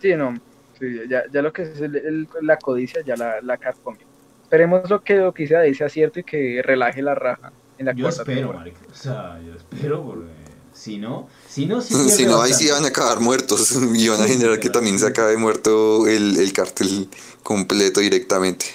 Sí, 0.00 0.14
no, 0.16 0.34
sí, 0.78 0.86
ya, 1.08 1.24
ya 1.32 1.42
lo 1.42 1.52
que 1.52 1.62
es 1.62 1.80
el- 1.80 1.96
el- 1.96 2.28
la 2.42 2.58
codicia 2.58 3.02
ya 3.04 3.16
la, 3.16 3.40
la 3.40 3.56
carcomió. 3.58 4.06
Esperemos 4.42 4.90
lo 4.90 5.02
que 5.02 5.14
lo 5.16 5.32
que 5.32 5.44
dice 5.44 5.74
sea 5.74 5.88
cierto 5.88 6.20
y 6.20 6.24
que 6.24 6.60
relaje 6.62 7.02
la 7.02 7.14
raja 7.14 7.52
en 7.78 7.86
la 7.86 7.94
yo 7.94 8.02
cuarta 8.02 8.22
espero, 8.22 8.52
marica. 8.52 8.80
O 8.90 8.94
sea, 8.94 9.40
yo 9.40 9.54
espero 9.54 10.04
porque 10.04 10.32
si 10.72 10.98
no, 10.98 11.28
si 11.46 11.66
no, 11.66 11.80
Si 11.88 11.94
pierde 11.94 12.26
no, 12.26 12.42
ahí 12.42 12.52
sí 12.54 12.70
van 12.70 12.84
a 12.84 12.88
acabar 12.88 13.20
muertos 13.20 13.70
y 13.94 14.08
van 14.08 14.20
a 14.22 14.26
generar 14.26 14.58
que 14.60 14.70
también 14.70 14.98
se 14.98 15.06
acabe 15.06 15.36
muerto 15.36 16.06
el, 16.06 16.36
el 16.38 16.52
cartel 16.52 17.08
completo 17.42 18.00
directamente. 18.00 18.66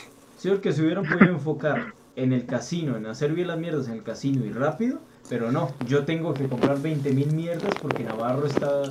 Porque 0.47 0.71
se 0.73 0.81
hubieran 0.81 1.05
podido 1.05 1.31
enfocar 1.33 1.93
en 2.15 2.33
el 2.33 2.45
casino, 2.45 2.97
en 2.97 3.05
hacer 3.05 3.33
bien 3.33 3.47
las 3.47 3.59
mierdas 3.59 3.87
en 3.87 3.93
el 3.93 4.03
casino 4.03 4.45
y 4.45 4.51
rápido, 4.51 4.99
pero 5.29 5.51
no, 5.51 5.71
yo 5.87 6.03
tengo 6.05 6.33
que 6.33 6.47
comprar 6.47 6.81
20 6.81 7.11
mil 7.13 7.31
mierdas 7.33 7.73
porque 7.81 8.03
Navarro 8.03 8.45
está 8.47 8.83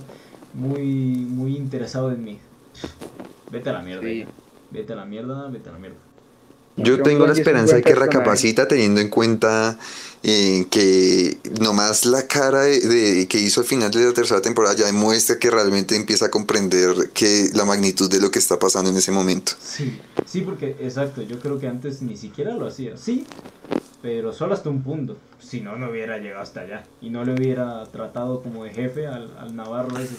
muy, 0.54 0.84
muy 0.84 1.56
interesado 1.56 2.12
en 2.12 2.24
mí. 2.24 2.38
Vete 3.50 3.70
a 3.70 3.72
la 3.74 3.82
mierda, 3.82 4.02
Sí. 4.02 4.24
vete 4.70 4.92
a 4.92 4.96
la 4.96 5.04
mierda, 5.04 5.48
vete 5.48 5.68
a 5.68 5.72
la 5.72 5.78
mierda. 5.78 5.96
Yo 6.76 7.02
tengo 7.02 7.26
la 7.26 7.32
esperanza 7.32 7.76
de 7.76 7.82
que 7.82 7.90
personaje. 7.92 8.06
recapacita 8.10 8.68
teniendo 8.68 9.00
en 9.00 9.08
cuenta 9.08 9.78
eh, 10.22 10.66
que 10.70 11.38
nomás 11.60 12.04
la 12.04 12.26
cara 12.26 12.62
de, 12.62 12.80
de- 12.80 13.28
que 13.28 13.38
hizo 13.38 13.60
al 13.60 13.66
final 13.66 13.90
de 13.90 14.04
la 14.04 14.12
tercera 14.12 14.42
temporada 14.42 14.74
ya 14.74 14.86
demuestra 14.86 15.38
que 15.38 15.50
realmente 15.50 15.96
empieza 15.96 16.26
a 16.26 16.30
comprender 16.30 17.10
que 17.14 17.48
la 17.54 17.64
magnitud 17.64 18.10
de 18.10 18.20
lo 18.20 18.30
que 18.30 18.38
está 18.38 18.58
pasando 18.58 18.90
en 18.90 18.96
ese 18.96 19.10
momento. 19.12 19.52
Sí, 19.62 19.98
sí, 20.26 20.42
porque 20.42 20.76
exacto, 20.80 21.22
yo 21.22 21.38
creo 21.40 21.58
que 21.58 21.68
antes 21.68 22.02
ni 22.02 22.16
siquiera 22.16 22.54
lo 22.54 22.66
hacía. 22.66 22.96
Sí, 22.96 23.24
pero 24.02 24.32
solo 24.32 24.54
hasta 24.54 24.68
un 24.68 24.82
punto. 24.82 25.16
Si 25.40 25.60
no, 25.60 25.76
no 25.76 25.90
hubiera 25.90 26.18
llegado 26.18 26.42
hasta 26.42 26.60
allá 26.60 26.84
y 27.00 27.10
no 27.10 27.24
le 27.24 27.34
hubiera 27.34 27.84
tratado 27.86 28.42
como 28.42 28.64
de 28.64 28.70
jefe 28.70 29.06
al, 29.06 29.36
al 29.38 29.54
Navarro 29.54 29.96
ese. 29.98 30.14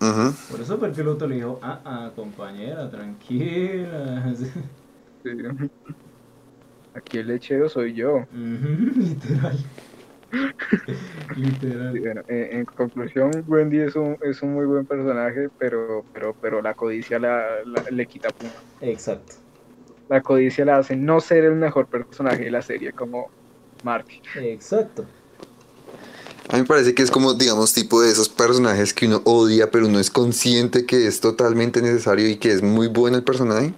Ujú. 0.00 0.34
Por 0.50 0.60
eso 0.60 0.78
porque 0.78 1.02
el 1.02 1.08
otro 1.08 1.28
le 1.28 1.36
dijo, 1.36 1.58
ah, 1.62 1.80
ah, 1.84 2.10
compañera, 2.16 2.90
tranquila. 2.90 4.34
Sí. 5.22 5.30
Aquí 6.94 7.18
el 7.18 7.28
lechero 7.28 7.68
soy 7.68 7.94
yo. 7.94 8.26
Literal. 8.96 9.58
Sí, 10.32 10.92
Literal. 11.36 11.98
bueno, 12.00 12.22
en 12.28 12.64
conclusión, 12.64 13.30
Wendy 13.48 13.78
es 13.78 13.96
un, 13.96 14.16
es 14.22 14.42
un 14.42 14.54
muy 14.54 14.64
buen 14.66 14.86
personaje, 14.86 15.48
pero, 15.58 16.04
pero, 16.12 16.34
pero 16.40 16.62
la 16.62 16.74
codicia 16.74 17.18
la, 17.18 17.46
la- 17.64 17.84
le 17.90 18.06
quita 18.06 18.28
punto. 18.30 18.54
Exacto. 18.80 19.34
La 20.08 20.20
codicia 20.22 20.64
la 20.64 20.78
hace 20.78 20.96
no 20.96 21.20
ser 21.20 21.44
el 21.44 21.54
mejor 21.54 21.86
personaje 21.86 22.44
de 22.44 22.50
la 22.50 22.62
serie 22.62 22.92
como 22.92 23.28
Marty. 23.84 24.20
Exacto. 24.40 25.04
A 26.48 26.54
mí 26.56 26.62
me 26.62 26.66
parece 26.66 26.94
que 26.94 27.02
es 27.02 27.10
como, 27.12 27.34
digamos, 27.34 27.72
tipo 27.72 28.00
de 28.02 28.10
esos 28.10 28.28
personajes 28.28 28.92
que 28.92 29.06
uno 29.06 29.22
odia, 29.24 29.70
pero 29.70 29.86
uno 29.86 30.00
es 30.00 30.10
consciente 30.10 30.84
que 30.84 31.06
es 31.06 31.20
totalmente 31.20 31.80
necesario 31.80 32.28
y 32.28 32.36
que 32.36 32.50
es 32.52 32.60
muy 32.62 32.88
bueno 32.88 33.16
el 33.16 33.22
personaje. 33.24 33.72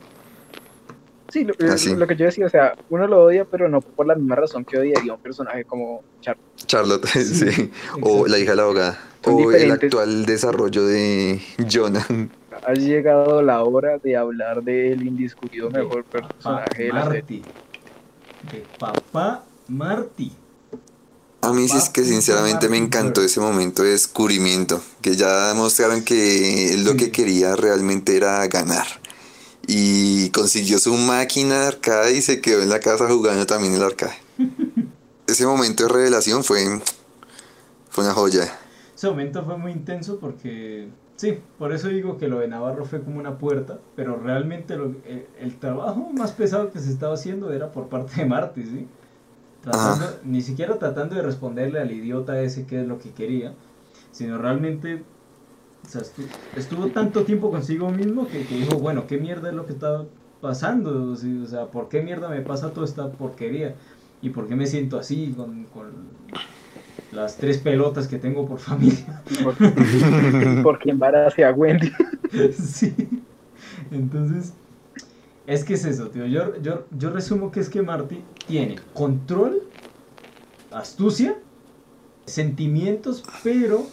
Sí, 1.33 1.45
lo, 1.45 1.79
sí. 1.79 1.97
lo 1.97 2.07
que 2.07 2.15
yo 2.15 2.27
decía, 2.27 2.45
o 2.45 2.51
sea, 2.51 2.77
uno 2.91 3.07
lo 3.07 3.25
odia, 3.25 3.47
pero 3.47 3.67
no 3.67 3.81
por 3.81 4.07
la 4.07 4.15
misma 4.15 4.37
razón 4.37 4.67
que 4.67 4.77
odiaría 4.77 5.13
a 5.13 5.15
un 5.15 5.23
personaje 5.23 5.65
como 5.65 6.03
Char. 6.21 6.37
Charlotte, 6.67 7.07
sí. 7.07 7.71
O 8.03 8.27
la 8.27 8.39
hija 8.39 8.51
de 8.51 8.57
la 8.57 8.63
abogada. 8.65 8.99
Son 9.25 9.35
O 9.35 9.51
el 9.51 9.71
actual 9.71 10.27
desarrollo 10.27 10.85
de 10.85 11.41
Jonah. 11.71 12.07
Ha 12.67 12.75
llegado 12.75 13.41
la 13.41 13.63
hora 13.63 13.97
de 13.97 14.15
hablar 14.15 14.63
del 14.63 15.07
indiscutido 15.07 15.71
De 15.71 15.83
mejor 15.83 16.05
personaje 16.05 16.85
de 16.85 16.93
la 16.93 17.05
serie. 17.05 17.21
Marty. 17.21 17.43
De 18.53 18.65
papá 18.79 19.43
Marty. 19.69 20.33
A 21.41 21.53
mí 21.55 21.67
sí 21.67 21.79
es 21.79 21.89
que 21.89 22.05
sinceramente 22.05 22.69
me 22.69 22.77
encantó 22.77 23.23
ese 23.23 23.41
momento 23.41 23.83
de 23.83 23.93
descubrimiento, 23.93 24.83
que 25.01 25.17
ya 25.17 25.49
demostraron 25.49 26.05
que 26.05 26.75
él 26.75 26.85
lo 26.85 26.95
que 26.95 27.11
quería 27.11 27.57
realmente 27.57 28.17
era 28.17 28.47
ganar. 28.49 29.02
Y 29.67 30.31
consiguió 30.31 30.79
su 30.79 30.95
máquina 30.95 31.61
de 31.61 31.67
arcade 31.69 32.17
y 32.17 32.23
se 32.23 32.41
quedó 32.41 32.63
en 32.63 32.69
la 32.69 32.81
casa 32.81 33.09
jugando 33.09 33.47
también 33.47 33.75
el 33.75 33.83
arcade. 33.83 34.15
ese 35.27 35.47
momento 35.47 35.85
de 35.85 35.89
revelación 35.89 36.45
fue, 36.45 36.81
fue 37.91 38.05
una 38.05 38.13
joya. 38.15 38.53
Ese 38.95 39.09
momento 39.09 39.45
fue 39.45 39.57
muy 39.57 39.73
intenso 39.73 40.19
porque, 40.19 40.89
sí, 41.17 41.39
por 41.59 41.73
eso 41.73 41.89
digo 41.89 42.19
que 42.19 42.29
lo 42.29 42.41
de 42.41 42.49
Navarro 42.49 42.85
fue 42.85 43.03
como 43.03 43.19
una 43.19 43.39
puerta, 43.39 43.79
pero 43.97 44.17
realmente 44.17 44.77
lo- 44.77 44.95
el, 45.07 45.27
el 45.39 45.59
trabajo 45.59 46.11
más 46.13 46.33
pesado 46.33 46.71
que 46.73 46.79
se 46.79 46.91
estaba 46.91 47.15
haciendo 47.15 47.53
era 47.53 47.73
por 47.73 47.89
parte 47.89 48.15
de 48.17 48.27
Marty, 48.27 48.63
¿sí? 48.65 48.89
Tratando- 49.63 50.19
ni 50.25 50.43
siquiera 50.43 50.79
tratando 50.79 51.15
de 51.17 51.23
responderle 51.23 51.81
al 51.81 51.91
idiota 51.93 52.41
ese 52.43 52.67
qué 52.67 52.81
es 52.83 52.87
lo 52.89 52.99
que 52.99 53.11
quería, 53.13 53.55
sino 54.13 54.39
realmente 54.39 55.05
o 55.85 55.89
sea, 55.89 56.03
estu- 56.03 56.29
estuvo 56.57 56.87
tanto 56.93 57.25
tiempo 57.25 57.51
consigo 57.51 57.91
mismo 57.91 58.29
que, 58.29 58.47
que 58.47 58.55
dijo, 58.57 58.79
bueno, 58.79 59.07
¿qué 59.07 59.19
mierda 59.19 59.49
es 59.51 59.55
lo 59.55 59.67
que 59.67 59.73
está 59.73 60.05
pasando? 60.41 61.13
O 61.13 61.17
sea, 61.17 61.67
¿por 61.71 61.89
qué 61.89 62.03
mierda 62.03 62.29
me 62.29 62.41
pasa 62.43 62.73
toda 62.73 62.87
esta 62.87 63.11
porquería? 63.13 63.75
¿Y 64.21 64.31
por 64.31 64.47
qué 64.47 64.55
me 64.55 64.67
siento 64.67 64.99
así 64.99 65.33
con, 65.37 65.65
con 65.67 65.91
las 67.11 67.37
tres 67.37 67.59
pelotas 67.59 68.09
que 68.09 68.19
tengo 68.19 68.47
por 68.47 68.59
familia? 68.59 69.23
Por- 69.43 69.57
Porque 70.63 70.91
embarace 70.91 71.45
a 71.45 71.53
Wendy. 71.53 71.93
sí. 72.59 72.95
Entonces, 73.91 74.53
es 75.47 75.65
que 75.65 75.75
es 75.75 75.85
eso, 75.85 76.09
tío. 76.11 76.27
Yo, 76.27 76.57
yo, 76.63 76.85
yo 76.97 77.11
resumo 77.11 77.51
que 77.51 77.61
es 77.61 77.69
que 77.69 77.83
Marty 77.83 78.19
tiene 78.47 78.77
control, 78.95 79.63
astucia, 80.71 81.37
sentimientos, 82.27 83.25
pero 83.43 83.87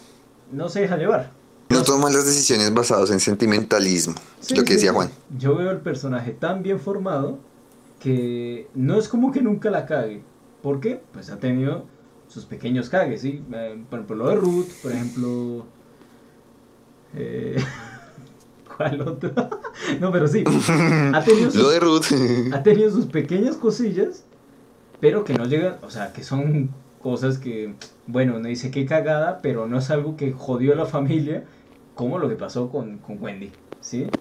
no 0.51 0.69
se 0.69 0.81
deja 0.81 0.97
llevar. 0.97 1.38
No 1.79 1.85
toma 1.85 2.09
las 2.09 2.25
decisiones 2.25 2.73
basadas 2.73 3.09
en 3.11 3.19
sentimentalismo, 3.19 4.15
Sí, 4.39 4.55
lo 4.55 4.63
que 4.63 4.73
decía 4.73 4.91
sí. 4.91 4.95
Juan. 4.95 5.09
Yo 5.37 5.55
veo 5.55 5.71
el 5.71 5.79
personaje 5.79 6.31
tan 6.31 6.63
bien 6.63 6.79
formado 6.79 7.39
que 7.99 8.67
no 8.75 8.97
es 8.97 9.07
como 9.07 9.31
que 9.31 9.41
nunca 9.41 9.69
la 9.69 9.85
cague. 9.85 10.21
¿Por 10.61 10.79
qué? 10.79 11.01
Pues 11.13 11.29
ha 11.29 11.37
tenido 11.37 11.85
sus 12.27 12.45
pequeños 12.45 12.89
cagues, 12.89 13.21
¿sí? 13.21 13.43
Eh, 13.53 13.81
por 13.89 13.99
ejemplo, 13.99 14.15
lo 14.15 14.29
de 14.29 14.35
Ruth, 14.35 14.67
por 14.81 14.91
ejemplo... 14.91 15.65
eh, 17.15 17.55
¿Cuál 18.77 19.01
otro? 19.01 19.31
no, 19.99 20.11
pero 20.11 20.27
sí. 20.27 20.43
Ha 21.13 21.23
tenido 21.23 21.51
sus 21.51 21.61
Lo 21.61 21.69
de 21.69 21.79
Ruth. 21.79 22.05
ha 22.53 22.63
tenido 22.63 22.91
sus 22.91 23.05
pequeñas 23.07 23.55
cosillas, 23.57 24.23
pero 24.99 25.23
que 25.23 25.33
no 25.33 25.45
llegan, 25.45 25.77
o 25.81 25.89
sea, 25.89 26.13
que 26.13 26.23
son 26.23 26.69
cosas 27.01 27.37
que, 27.37 27.73
bueno, 28.07 28.35
uno 28.37 28.47
dice 28.47 28.71
qué 28.71 28.85
cagada, 28.85 29.39
pero 29.41 29.67
no 29.67 29.79
es 29.79 29.89
algo 29.89 30.15
que 30.17 30.31
jodió 30.33 30.73
a 30.73 30.75
la 30.75 30.85
familia, 30.85 31.45
como 31.99 32.17
lo 32.19 32.29
que 32.29 32.35
pasó 32.37 32.69
con, 32.71 32.99
con 32.99 33.21
Wendy, 33.21 33.53
¿sí? 33.81 34.17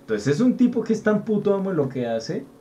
Entonces 0.00 0.34
es 0.36 0.40
un 0.40 0.56
tipo 0.56 0.82
que 0.82 0.92
es 0.94 1.02
tan 1.04 1.24
puto 1.24 1.54
amo 1.54 1.70
en 1.70 1.76
lo 1.76 1.88
que 1.88 2.06
hace 2.06 2.52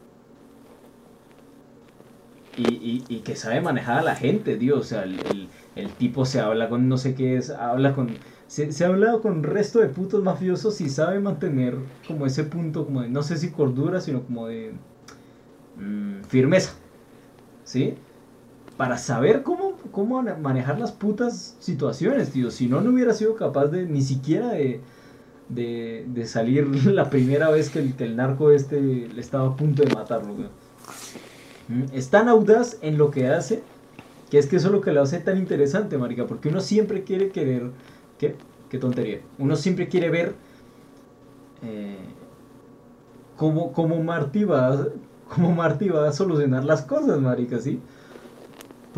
y, 2.56 3.06
y- 3.16 3.22
que 3.24 3.36
sabe 3.36 3.62
manejar 3.62 4.00
a 4.00 4.02
la 4.02 4.16
gente, 4.16 4.58
Dios, 4.58 4.80
o 4.80 4.84
sea, 4.84 5.04
el, 5.04 5.20
el- 5.22 5.52
el 5.76 5.96
tipo 5.98 6.26
se 6.26 6.40
habla 6.40 6.70
con 6.70 6.90
no 6.90 6.98
sé 6.98 7.14
qué 7.16 7.38
es, 7.38 7.52
habla 7.52 7.94
con... 7.94 8.20
Se, 8.48 8.72
se 8.72 8.84
ha 8.86 8.88
hablado 8.88 9.22
con 9.22 9.44
resto 9.44 9.80
de 9.80 9.90
putos 9.90 10.24
mafiosos 10.24 10.82
y 10.82 10.90
sabe 10.90 11.20
mantener 11.20 11.78
como 12.04 12.26
ese 12.26 12.46
punto, 12.46 12.86
como 12.86 13.02
de, 13.04 13.10
no 13.10 13.22
sé 13.24 13.38
si 13.38 13.52
cordura, 13.52 14.02
sino 14.02 14.26
como 14.26 14.48
de 14.48 14.80
mm, 15.76 16.24
firmeza. 16.26 16.74
¿Sí? 17.64 18.00
para 18.78 18.98
saber 18.98 19.44
cómo, 19.44 19.67
cómo 19.92 20.22
manejar 20.22 20.80
las 20.80 20.92
putas 20.92 21.56
situaciones, 21.60 22.32
tío. 22.32 22.52
Si 22.52 22.68
no, 22.68 22.82
no 22.82 22.92
hubiera 22.92 23.14
sido 23.14 23.36
capaz 23.36 23.68
de 23.68 23.86
ni 23.86 24.02
siquiera 24.02 24.50
de, 24.50 24.82
de, 25.50 26.26
salir 26.28 26.68
la 26.86 27.10
primera 27.10 27.50
vez 27.50 27.70
que 27.70 27.80
el, 27.80 27.96
que 27.96 28.04
el, 28.04 28.16
narco 28.16 28.52
este 28.52 28.80
le 28.82 29.22
estaba 29.22 29.48
a 29.48 29.56
punto 29.56 29.84
de 29.84 29.94
matarlo, 29.94 30.34
¿Mm? 31.68 31.84
Es 31.94 32.10
tan 32.10 32.30
audaz 32.30 32.78
en 32.82 32.98
lo 32.98 33.12
que 33.12 33.28
hace 33.28 33.62
que 34.30 34.38
es 34.38 34.48
que 34.48 34.58
eso 34.58 34.68
es 34.68 34.74
lo 34.74 34.82
que 34.82 34.92
lo 34.92 35.02
hace 35.02 35.20
tan 35.20 35.38
interesante, 35.38 35.98
marica, 35.98 36.28
porque 36.28 36.50
uno 36.50 36.60
siempre 36.60 37.04
quiere 37.04 37.30
querer... 37.30 37.72
¿Qué? 38.18 38.36
Qué 38.70 38.78
tontería. 38.78 39.22
Uno 39.38 39.56
siempre 39.56 39.88
quiere 39.88 40.10
ver 40.10 40.36
eh, 41.64 41.98
cómo, 43.38 43.72
cómo, 43.72 44.04
Marty 44.04 44.44
va, 44.44 44.88
cómo 45.34 45.54
Marty 45.54 45.90
va 45.90 46.10
a 46.10 46.12
solucionar 46.12 46.66
las 46.66 46.82
cosas, 46.82 47.20
marica, 47.22 47.60
¿sí? 47.60 47.80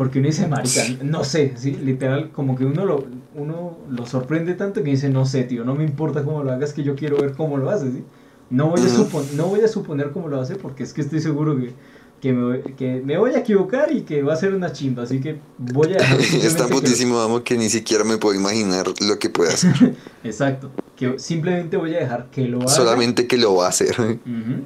Porque 0.00 0.18
uno 0.18 0.28
dice, 0.28 0.48
marica, 0.48 0.82
no 1.02 1.24
sé, 1.24 1.52
¿sí? 1.58 1.72
Literal, 1.72 2.30
como 2.30 2.56
que 2.56 2.64
uno 2.64 2.86
lo, 2.86 3.04
uno 3.34 3.76
lo 3.90 4.06
sorprende 4.06 4.54
tanto 4.54 4.82
que 4.82 4.88
dice, 4.88 5.10
no 5.10 5.26
sé, 5.26 5.42
tío, 5.42 5.62
no 5.62 5.74
me 5.74 5.84
importa 5.84 6.24
cómo 6.24 6.42
lo 6.42 6.50
hagas, 6.52 6.72
que 6.72 6.82
yo 6.82 6.96
quiero 6.96 7.18
ver 7.18 7.34
cómo 7.34 7.58
lo 7.58 7.68
haces, 7.68 7.92
¿sí? 7.92 8.04
No 8.48 8.70
voy, 8.70 8.80
a 8.80 9.36
no 9.36 9.48
voy 9.48 9.60
a 9.60 9.68
suponer 9.68 10.12
cómo 10.12 10.28
lo 10.28 10.40
hace 10.40 10.56
porque 10.56 10.84
es 10.84 10.94
que 10.94 11.02
estoy 11.02 11.20
seguro 11.20 11.54
que 11.54 11.74
que 12.18 12.32
me, 12.32 12.62
que 12.76 13.02
me 13.04 13.18
voy 13.18 13.32
a 13.32 13.40
equivocar 13.40 13.92
y 13.92 14.00
que 14.00 14.22
va 14.22 14.32
a 14.32 14.36
ser 14.36 14.54
una 14.54 14.72
chimba, 14.72 15.02
así 15.02 15.20
que 15.20 15.38
voy 15.58 15.92
a 15.92 15.98
Es 16.42 16.56
tan 16.56 16.70
putísimo, 16.70 17.18
vamos, 17.18 17.42
que 17.42 17.58
ni 17.58 17.68
siquiera 17.68 18.02
me 18.02 18.16
puedo 18.16 18.34
imaginar 18.34 18.86
lo 19.06 19.18
que 19.18 19.28
puede 19.28 19.52
hacer. 19.52 19.96
Exacto, 20.24 20.70
que 20.96 21.18
simplemente 21.18 21.76
voy 21.76 21.94
a 21.94 21.98
dejar 21.98 22.30
que 22.30 22.48
lo 22.48 22.60
haga. 22.60 22.68
Solamente 22.68 23.26
que 23.26 23.36
lo 23.36 23.54
va 23.56 23.66
a 23.66 23.68
hacer. 23.68 24.18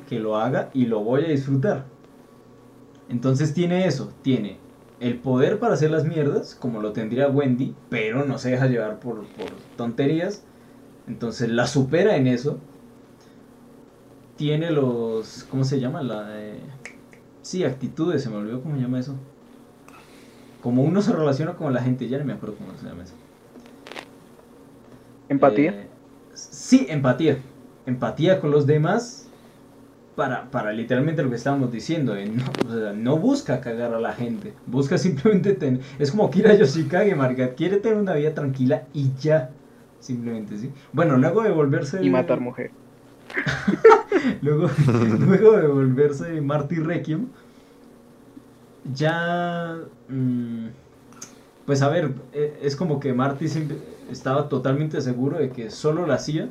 que 0.09 0.20
lo 0.20 0.37
haga 0.37 0.70
y 0.74 0.87
lo 0.87 1.01
voy 1.01 1.24
a 1.24 1.28
disfrutar. 1.28 1.87
Entonces 3.09 3.53
tiene 3.53 3.89
eso, 3.89 4.12
tiene 4.22 4.62
el 5.05 5.18
poder 5.20 5.59
para 5.59 5.74
hacer 5.74 5.90
las 5.90 6.05
mierdas, 6.05 6.55
como 6.55 6.80
lo 6.80 6.92
tendría 6.92 7.28
Wendy, 7.28 7.74
pero 7.90 8.24
no 8.24 8.38
se 8.38 8.50
deja 8.50 8.66
llevar 8.66 9.00
por, 9.00 9.26
por 9.28 9.50
tonterías. 9.76 10.42
Entonces 11.07 11.50
la 11.50 11.66
supera 11.66 12.16
en 12.16 12.26
eso. 12.26 12.59
Tiene 14.36 14.70
los. 14.70 15.44
¿Cómo 15.44 15.64
se 15.64 15.80
llama? 15.80 16.02
La. 16.02 16.26
Eh, 16.40 16.61
Sí, 17.42 17.62
actitudes, 17.62 18.22
se 18.22 18.30
me 18.30 18.36
olvidó 18.36 18.62
cómo 18.62 18.74
se 18.74 18.80
llama 18.80 18.98
eso. 18.98 19.14
Como 20.62 20.82
uno 20.82 21.02
se 21.02 21.12
relaciona 21.12 21.57
con 21.57 21.74
la 21.74 21.82
gente, 21.82 22.09
ya 22.09 22.18
no 22.18 22.24
me 22.24 22.32
acuerdo 22.32 22.57
cómo 22.57 22.74
se 22.78 22.86
llama 22.86 23.02
eso. 23.02 23.12
¿Empatía? 25.28 25.72
Eh, 25.72 25.90
sí, 26.32 26.86
empatía. 26.88 27.36
Empatía 27.84 28.40
con 28.40 28.50
los 28.50 28.66
demás 28.66 29.24
para, 30.17 30.51
para 30.51 30.73
literalmente 30.73 31.23
lo 31.23 31.31
que 31.31 31.37
estábamos 31.37 31.73
diciendo. 31.73 32.17
Eh, 32.17 32.31
no, 32.97 33.19
busca 33.19 33.61
cagar 33.61 33.95
a 33.95 34.01
la 34.01 34.12
gente. 34.12 34.53
Busca 34.67 34.99
simplemente 34.99 35.55
tener... 35.55 35.81
Es 35.99 36.11
como 36.11 36.31
Kira 36.31 36.55
Yoshikage, 36.55 37.15
Marga. 37.15 37.55
Quiere 37.55 37.79
tener 37.79 37.99
una 37.99 38.15
vida 38.15 38.35
tranquila 38.35 38.85
y 38.93 39.12
ya. 39.21 39.51
Simplemente, 40.01 40.59
¿sí? 40.59 40.71
Bueno, 40.93 41.17
luego 41.17 41.43
de 41.43 41.51
volverse... 41.51 42.03
Y 42.05 42.11
matar 42.11 42.41
mujer. 42.41 42.71
luego, 44.43 44.69
luego 45.19 45.57
de 45.57 45.67
volverse 45.67 46.41
Marty 46.41 46.77
Requiem, 46.77 47.29
ya... 48.93 49.79
Mm, 50.09 50.67
pues 51.65 51.81
a 51.81 51.89
ver, 51.89 52.12
e, 52.33 52.59
es 52.62 52.77
como 52.77 53.01
que 53.01 53.15
Marty 53.15 53.47
estaba 54.11 54.49
totalmente 54.49 55.01
seguro 55.01 55.39
de 55.39 55.51
que 55.51 55.71
solo 55.71 56.07
lo 56.07 56.12
hacía. 56.12 56.51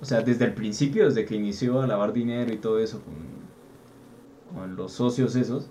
O 0.00 0.04
sea, 0.04 0.22
desde 0.22 0.46
el 0.46 0.54
principio, 0.54 1.06
desde 1.06 1.24
que 1.24 1.34
inició 1.36 1.82
a 1.82 1.86
lavar 1.86 2.12
dinero 2.12 2.52
y 2.52 2.56
todo 2.56 2.78
eso 2.78 3.02
con, 3.02 3.14
con 4.58 4.76
los 4.76 4.92
socios 4.92 5.36
esos. 5.36 5.68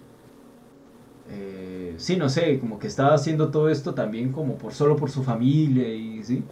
Eh, 1.31 1.93
sí, 1.97 2.17
no 2.17 2.29
sé, 2.29 2.59
como 2.59 2.79
que 2.79 2.87
estaba 2.87 3.13
haciendo 3.13 3.49
todo 3.49 3.69
esto 3.69 3.93
también 3.93 4.31
como 4.31 4.57
por 4.57 4.73
solo 4.73 4.95
por 4.95 5.11
su 5.11 5.23
familia 5.23 5.87
y 5.87 6.23
sí, 6.23 6.43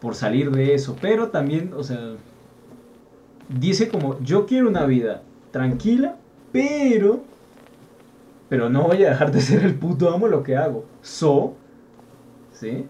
por 0.00 0.14
salir 0.14 0.50
de 0.50 0.74
eso. 0.74 0.96
Pero 1.00 1.28
también, 1.28 1.72
o 1.74 1.82
sea, 1.82 2.16
dice 3.48 3.88
como, 3.88 4.20
yo 4.20 4.46
quiero 4.46 4.68
una 4.68 4.86
vida 4.86 5.22
tranquila, 5.50 6.16
pero... 6.52 7.22
Pero 8.48 8.70
no 8.70 8.84
voy 8.84 9.04
a 9.04 9.10
dejar 9.10 9.30
de 9.30 9.42
ser 9.42 9.62
el 9.62 9.74
puto 9.74 10.08
amo 10.08 10.26
lo 10.26 10.42
que 10.42 10.56
hago. 10.56 10.86
So, 11.02 11.54
¿sí? 12.52 12.86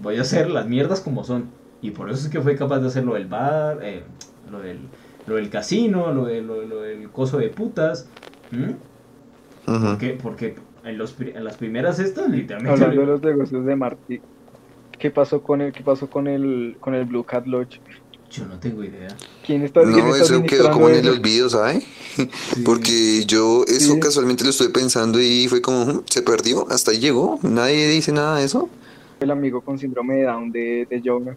Voy 0.00 0.16
a 0.18 0.20
hacer 0.20 0.48
las 0.48 0.68
mierdas 0.68 1.00
como 1.00 1.24
son. 1.24 1.50
Y 1.82 1.90
por 1.92 2.10
eso 2.10 2.26
es 2.26 2.32
que 2.32 2.40
fue 2.40 2.56
capaz 2.56 2.80
de 2.80 2.88
hacer 2.88 3.04
lo 3.04 3.14
del 3.14 3.26
bar, 3.26 3.78
eh, 3.82 4.02
lo, 4.50 4.60
del, 4.60 4.80
lo 5.26 5.36
del 5.36 5.48
casino, 5.48 6.12
lo, 6.12 6.26
de, 6.26 6.42
lo, 6.42 6.80
del 6.80 7.08
coso 7.10 7.38
de 7.38 7.48
putas. 7.48 8.08
porque, 9.64 10.18
porque 10.22 10.56
en, 10.84 10.98
los, 10.98 11.14
en 11.20 11.44
las 11.44 11.56
primeras 11.56 11.98
estas, 11.98 12.28
literalmente... 12.28 12.72
Hablando 12.72 13.00
de 13.00 13.06
los 13.06 13.22
negocios 13.22 13.64
de 13.64 13.76
Marty, 13.76 14.20
¿qué 14.98 15.10
pasó 15.10 15.42
con 15.42 15.60
el, 15.60 15.72
qué 15.72 15.82
pasó 15.82 16.08
con 16.08 16.26
el, 16.26 16.76
con 16.80 16.94
el 16.94 17.04
Blue 17.06 17.24
Cat 17.24 17.46
Lodge? 17.46 17.80
Yo 18.30 18.46
no 18.46 18.60
tengo 18.60 18.84
idea. 18.84 19.08
¿Quién 19.44 19.62
está, 19.62 19.82
no, 19.82 20.14
eso 20.14 20.42
quedó 20.44 20.70
como 20.70 20.88
en 20.88 20.96
el 20.96 21.08
olvido, 21.08 21.50
¿sabes? 21.50 21.84
Porque 22.64 23.24
yo 23.26 23.64
eso 23.66 23.98
casualmente 23.98 24.44
lo 24.44 24.50
estuve 24.50 24.68
pensando 24.68 25.20
y 25.20 25.48
fue 25.48 25.60
como, 25.60 26.04
se 26.08 26.22
perdió, 26.22 26.70
hasta 26.70 26.92
ahí 26.92 27.00
llegó, 27.00 27.40
nadie 27.42 27.88
dice 27.88 28.12
nada 28.12 28.38
de 28.38 28.44
eso. 28.44 28.68
El 29.18 29.32
amigo 29.32 29.62
con 29.62 29.78
síndrome 29.78 30.14
de 30.14 30.22
Down 30.24 30.52
de, 30.52 30.86
de 30.88 31.02
Jonah. 31.04 31.36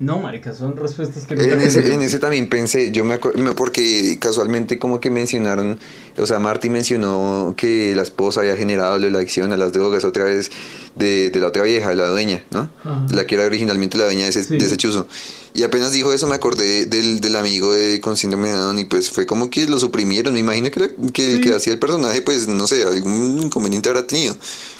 No, 0.00 0.18
marica, 0.18 0.54
son 0.54 0.78
respuestas 0.78 1.26
que... 1.26 1.34
En 1.34 1.60
ese, 1.60 1.92
en 1.92 2.00
ese 2.00 2.18
también 2.18 2.48
pensé, 2.48 2.90
yo 2.90 3.04
me 3.04 3.14
acuerdo, 3.14 3.54
porque 3.54 4.16
casualmente 4.18 4.78
como 4.78 4.98
que 4.98 5.10
mencionaron, 5.10 5.78
o 6.16 6.24
sea, 6.24 6.38
Marty 6.38 6.70
mencionó 6.70 7.52
que 7.54 7.94
la 7.94 8.00
esposa 8.00 8.40
había 8.40 8.56
generado 8.56 8.98
la 8.98 9.18
adicción 9.18 9.52
a 9.52 9.58
las 9.58 9.74
drogas 9.74 10.04
otra 10.04 10.24
vez 10.24 10.50
de, 10.96 11.30
la 11.34 11.48
otra 11.48 11.64
vieja, 11.64 11.90
de 11.90 11.96
la 11.96 12.08
dueña, 12.08 12.42
¿no? 12.50 12.70
La 13.12 13.26
que 13.26 13.34
era 13.34 13.44
originalmente 13.44 13.98
la 13.98 14.04
dueña 14.04 14.22
de 14.22 14.30
ese, 14.30 14.42
de 14.44 14.64
ese 14.64 14.78
chuzo. 14.78 15.06
Y 15.52 15.64
apenas 15.64 15.92
dijo 15.92 16.14
eso 16.14 16.26
me 16.26 16.34
acordé 16.34 16.86
del, 16.86 17.20
del 17.20 17.36
amigo 17.36 17.74
de, 17.74 18.00
con 18.00 18.16
síndrome 18.16 18.48
de 18.48 18.56
Down 18.56 18.78
y 18.78 18.86
pues 18.86 19.10
fue 19.10 19.26
como 19.26 19.50
que 19.50 19.66
lo 19.66 19.78
suprimieron. 19.78 20.32
Me 20.32 20.40
imagino 20.40 20.70
que, 20.70 20.94
que, 21.12 21.42
que 21.42 21.54
hacía 21.54 21.74
el 21.74 21.78
personaje, 21.78 22.22
pues 22.22 22.48
no 22.48 22.66
sé, 22.66 22.84
algún 22.84 23.38
inconveniente 23.42 23.90
habrá 23.90 24.06
tenido. 24.06 24.34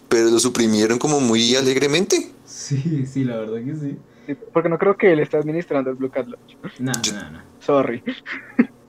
Pero 0.08 0.30
lo 0.30 0.40
suprimieron 0.40 0.98
como 0.98 1.20
muy 1.20 1.56
alegremente. 1.56 2.30
Sí, 2.46 3.04
sí, 3.12 3.24
la 3.24 3.36
verdad 3.36 3.58
que 3.62 3.74
sí 3.74 3.98
porque 4.34 4.68
no 4.68 4.78
creo 4.78 4.96
que 4.96 5.12
él 5.12 5.20
esté 5.20 5.36
administrando 5.36 5.90
el 5.90 5.96
Blue 5.96 6.10
Cat 6.10 6.26
Lodge. 6.26 6.56
No, 6.78 6.92
no, 6.92 7.30
no. 7.30 7.42
Sorry. 7.60 8.02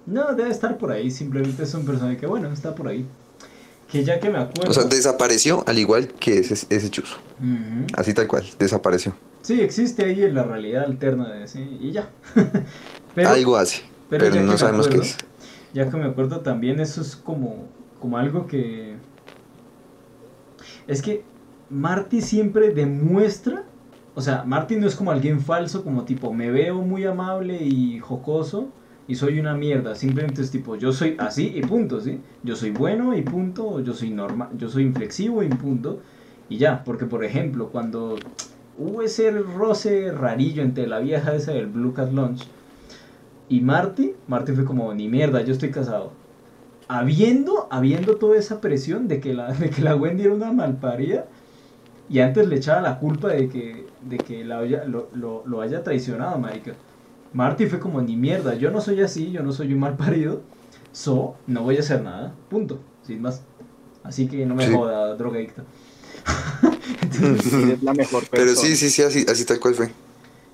No, 0.04 0.34
debe 0.34 0.50
estar 0.50 0.78
por 0.78 0.92
ahí, 0.92 1.12
simplemente 1.12 1.64
es 1.64 1.74
un 1.74 1.86
personaje 1.86 2.18
que, 2.18 2.26
bueno, 2.26 2.52
está 2.52 2.74
por 2.74 2.88
ahí. 2.88 3.06
Que 3.90 4.04
ya 4.04 4.20
que 4.20 4.30
me 4.30 4.40
acuerdo. 4.40 4.72
O 4.72 4.74
sea, 4.74 4.86
desapareció 4.86 5.64
al 5.68 5.78
igual 5.78 6.08
que 6.08 6.40
ese, 6.40 6.66
ese 6.70 6.90
chuzo. 6.90 7.18
Así 7.96 8.14
tal 8.14 8.28
cual, 8.28 8.44
desapareció. 8.58 9.14
Sí, 9.42 9.62
existe 9.62 10.06
ahí 10.06 10.24
en 10.24 10.36
la 10.36 10.44
realidad 10.44 10.86
alterna 10.86 11.32
de 11.32 11.44
ese, 11.44 11.62
y 11.62 11.92
ya. 11.92 12.10
algo 13.26 13.58
hace, 13.58 13.84
pero, 14.10 14.34
no 14.42 14.58
sabemos 14.58 14.88
qué 14.88 14.98
es. 14.98 15.18
Ya 15.74 15.90
que 15.90 15.98
me 15.98 16.06
acuerdo 16.06 16.42
también, 16.42 16.80
eso 16.80 17.02
es 17.02 17.16
como, 17.16 17.68
como 18.00 18.18
algo 18.18 18.48
que. 18.48 18.96
Es 20.88 21.02
que 21.02 21.24
Marty 21.70 22.22
siempre 22.22 22.72
demuestra 22.72 23.64
o 24.14 24.22
sea, 24.22 24.44
Martin 24.44 24.82
no 24.82 24.88
es 24.88 24.96
como 24.96 25.12
alguien 25.12 25.40
falso, 25.40 25.84
como 25.84 26.04
tipo, 26.06 26.34
me 26.34 26.52
veo 26.52 26.82
muy 26.82 27.06
amable 27.06 27.64
y 27.64 28.00
jocoso 28.00 28.70
y 29.08 29.16
soy 29.16 29.40
una 29.40 29.56
mierda. 29.56 29.96
Simplemente 29.96 30.42
es 30.42 30.52
tipo, 30.52 30.76
yo 30.76 30.92
soy 30.92 31.16
así 31.20 31.54
y 31.56 31.62
punto, 31.62 32.02
¿sí? 32.02 32.20
Yo 32.44 32.56
soy 32.56 32.72
bueno 32.72 33.16
y 33.16 33.22
punto, 33.22 33.80
yo 33.80 33.94
soy 33.94 34.10
normal, 34.12 34.50
yo 34.58 34.70
soy 34.70 34.84
inflexivo 34.84 35.44
y 35.44 35.50
punto. 35.50 36.02
Y 36.50 36.58
ya, 36.58 36.84
porque 36.84 37.06
por 37.06 37.24
ejemplo, 37.24 37.70
cuando 37.70 38.26
hubo 38.78 39.02
ese 39.02 39.32
roce 39.32 40.12
rarillo 40.12 40.62
entre 40.64 40.88
la 40.88 41.00
vieja 41.00 41.36
esa 41.36 41.54
del 41.54 41.68
Blue 41.68 41.94
Cat 41.94 42.12
Lunch 42.12 42.52
y 43.50 43.62
Marty, 43.62 44.16
Marty 44.28 44.54
fue 44.54 44.66
como, 44.66 44.94
ni 44.94 45.08
mierda, 45.10 45.42
yo 45.42 45.54
estoy 45.54 45.72
casado. 45.72 46.14
Habiendo, 46.88 47.68
habiendo 47.72 48.18
toda 48.18 48.38
esa 48.38 48.62
presión 48.62 49.08
de 49.08 49.20
que 49.22 49.34
la, 49.34 49.54
de 49.54 49.70
que 49.70 49.82
la 49.82 49.96
Wendy 49.96 50.24
era 50.24 50.34
una 50.34 50.52
malparida, 50.54 51.28
y 52.10 52.20
antes 52.20 52.48
le 52.48 52.58
echaba 52.58 52.82
la 52.82 53.00
culpa 53.00 53.30
de 53.30 53.50
que, 53.50 53.91
de 54.08 54.18
que 54.18 54.44
la 54.44 54.62
lo, 54.62 55.10
lo, 55.14 55.44
lo, 55.46 55.62
haya 55.62 55.84
traicionado, 55.84 56.38
marica. 56.40 56.74
Marty 57.34 57.68
fue 57.68 57.80
como, 57.80 58.02
ni 58.02 58.16
mierda, 58.16 58.56
yo 58.56 58.72
no 58.72 58.82
soy 58.82 59.02
así, 59.02 59.32
yo 59.32 59.44
no 59.44 59.52
soy 59.52 59.74
un 59.74 59.80
mal 59.80 59.96
parido, 59.96 60.42
so, 60.92 61.36
no 61.48 61.64
voy 61.64 61.78
a 61.78 61.80
hacer 61.80 62.02
nada, 62.02 62.34
punto, 62.50 62.80
sin 63.04 63.22
más. 63.22 63.42
Así 64.04 64.28
que 64.28 64.46
no 64.46 64.56
me 64.56 64.68
joda, 64.70 65.16
drogadicta. 65.16 65.64
es 67.72 67.84
la 67.84 67.94
mejor 67.94 68.24
Pero 68.30 68.56
sí, 68.56 68.76
sí, 68.76 68.90
sí, 68.90 69.02
así, 69.04 69.26
así 69.30 69.46
tal 69.46 69.60
cual 69.60 69.76
fue. 69.76 69.92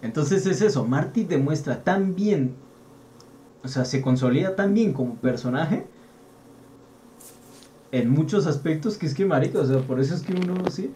Entonces 0.02 0.46
es 0.46 0.62
eso, 0.62 0.86
Marty 0.86 1.24
demuestra 1.24 1.84
tan 1.84 2.16
bien, 2.16 2.56
o 3.64 3.68
sea, 3.68 3.86
se 3.86 4.02
consolida 4.02 4.56
tan 4.56 4.74
bien 4.74 4.94
como 4.94 5.16
personaje 5.16 5.86
en 7.92 8.10
muchos 8.10 8.48
aspectos 8.48 8.98
que 8.98 9.06
es 9.06 9.14
que, 9.14 9.26
marica, 9.26 9.60
o 9.60 9.66
sea, 9.66 9.80
por 9.80 10.00
eso 10.00 10.14
es 10.14 10.22
que 10.22 10.34
uno, 10.34 10.70
sí, 10.70 10.92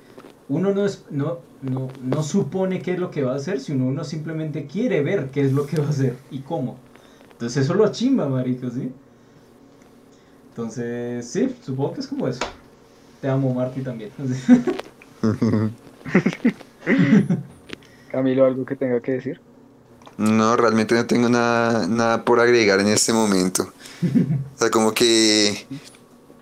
uno 0.51 0.73
no, 0.73 0.85
es, 0.85 1.05
no, 1.09 1.39
no, 1.61 1.87
no, 2.03 2.23
supone 2.23 2.81
qué 2.81 2.93
es 2.93 2.99
lo 2.99 3.09
que 3.09 3.23
va 3.23 3.31
a 3.31 3.37
hacer, 3.37 3.61
sino 3.61 3.85
uno 3.85 4.03
simplemente 4.03 4.65
quiere 4.65 5.01
ver 5.01 5.29
qué 5.31 5.41
es 5.41 5.53
lo 5.53 5.65
que 5.65 5.79
va 5.79 5.87
a 5.87 5.89
hacer 5.89 6.17
y 6.29 6.39
cómo. 6.39 6.77
Entonces 7.31 7.63
eso 7.63 7.73
lo 7.73 7.89
chimba, 7.89 8.27
marico, 8.27 8.69
¿sí? 8.69 8.91
Entonces, 10.49 11.25
sí, 11.25 11.55
supongo 11.63 11.93
que 11.93 12.01
es 12.01 12.07
como 12.07 12.27
eso. 12.27 12.41
Te 13.21 13.29
amo, 13.29 13.53
Marty, 13.53 13.81
también. 13.81 14.11
Camilo, 18.11 18.45
¿algo 18.45 18.65
que 18.65 18.75
tenga 18.75 18.99
que 18.99 19.13
decir? 19.13 19.39
No, 20.17 20.57
realmente 20.57 20.95
no 20.95 21.05
tengo 21.05 21.29
nada, 21.29 21.87
nada 21.87 22.25
por 22.25 22.41
agregar 22.41 22.81
en 22.81 22.87
este 22.87 23.13
momento. 23.13 23.71
O 24.03 24.57
sea, 24.57 24.69
como 24.69 24.93
que... 24.93 25.65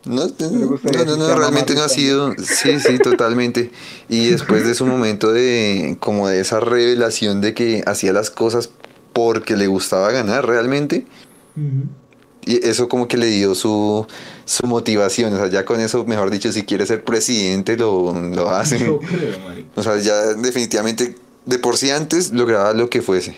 No, 0.06 0.28
no, 0.28 1.06
no, 1.06 1.18
no, 1.18 1.36
realmente 1.36 1.76
no 1.76 1.84
ha 1.84 1.90
sido... 1.90 2.34
Sí, 2.38 2.80
sí, 2.80 3.00
totalmente. 3.00 3.72
Y 4.08 4.28
después 4.32 4.66
de 4.66 4.74
su 4.74 4.86
momento 4.86 5.32
de... 5.32 5.98
como 6.00 6.28
de 6.28 6.40
esa 6.40 6.60
revelación 6.60 7.42
de 7.42 7.54
que 7.54 7.84
hacía 7.86 8.14
las 8.14 8.30
cosas 8.30 8.70
porque 9.14 9.58
le 9.58 9.68
gustaba 9.68 10.12
ganar 10.12 10.48
realmente. 10.48 11.06
Y 12.46 12.66
eso 12.66 12.88
como 12.88 13.08
que 13.08 13.18
le 13.18 13.28
dio 13.28 13.54
su, 13.56 14.08
su 14.46 14.66
motivación. 14.66 15.34
O 15.34 15.38
sea, 15.38 15.48
ya 15.48 15.66
con 15.66 15.80
eso, 15.82 16.06
mejor 16.06 16.32
dicho, 16.32 16.52
si 16.52 16.64
quiere 16.64 16.86
ser 16.86 17.04
presidente, 17.04 17.76
lo, 17.76 18.14
lo 18.14 18.50
hace. 18.50 18.78
Creo. 18.78 19.00
O 19.76 19.84
sea, 19.84 19.98
ya 19.98 20.34
definitivamente, 20.36 21.16
de 21.46 21.60
por 21.60 21.78
sí 21.78 21.90
antes, 21.92 22.32
lograba 22.32 22.74
lo 22.74 22.90
que 22.90 23.02
fuese. 23.02 23.36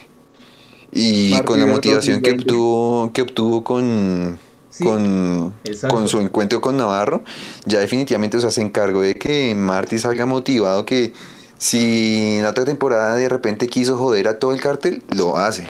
Y 0.92 1.30
Martín 1.32 1.46
con 1.46 1.60
la 1.60 1.66
motivación 1.66 2.22
que 2.22 2.32
2020. 2.32 2.44
obtuvo, 2.44 3.14
que 3.14 3.22
obtuvo 3.22 3.64
con, 3.64 4.40
Sí, 4.84 4.90
con, 4.90 5.54
con 5.90 6.08
su 6.08 6.20
encuentro 6.20 6.62
con 6.62 6.78
Navarro, 6.78 7.24
ya 7.66 7.80
definitivamente 7.80 8.38
o 8.38 8.40
sea, 8.40 8.52
se 8.52 8.62
encargó 8.62 9.02
de 9.02 9.16
que 9.16 9.54
Marty 9.56 10.00
salga 10.00 10.26
motivado, 10.26 10.86
que 10.86 11.14
si 11.58 12.38
en 12.38 12.44
la 12.44 12.50
otra 12.52 12.66
temporada 12.66 13.16
de 13.16 13.30
repente 13.30 13.68
quiso 13.68 13.98
joder 13.98 14.28
a 14.28 14.40
todo 14.40 14.54
el 14.54 14.62
cártel, 14.62 15.04
lo 15.16 15.38
hace. 15.38 15.68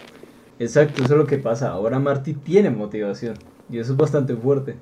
Exacto, 0.59 1.03
eso 1.03 1.13
es 1.13 1.19
lo 1.19 1.27
que 1.27 1.37
pasa. 1.39 1.69
Ahora 1.71 1.99
Marty 1.99 2.33
tiene 2.35 2.69
motivación. 2.69 3.35
Y 3.69 3.79
eso 3.79 3.93
es 3.93 3.97
bastante 3.97 4.35
fuerte. 4.35 4.77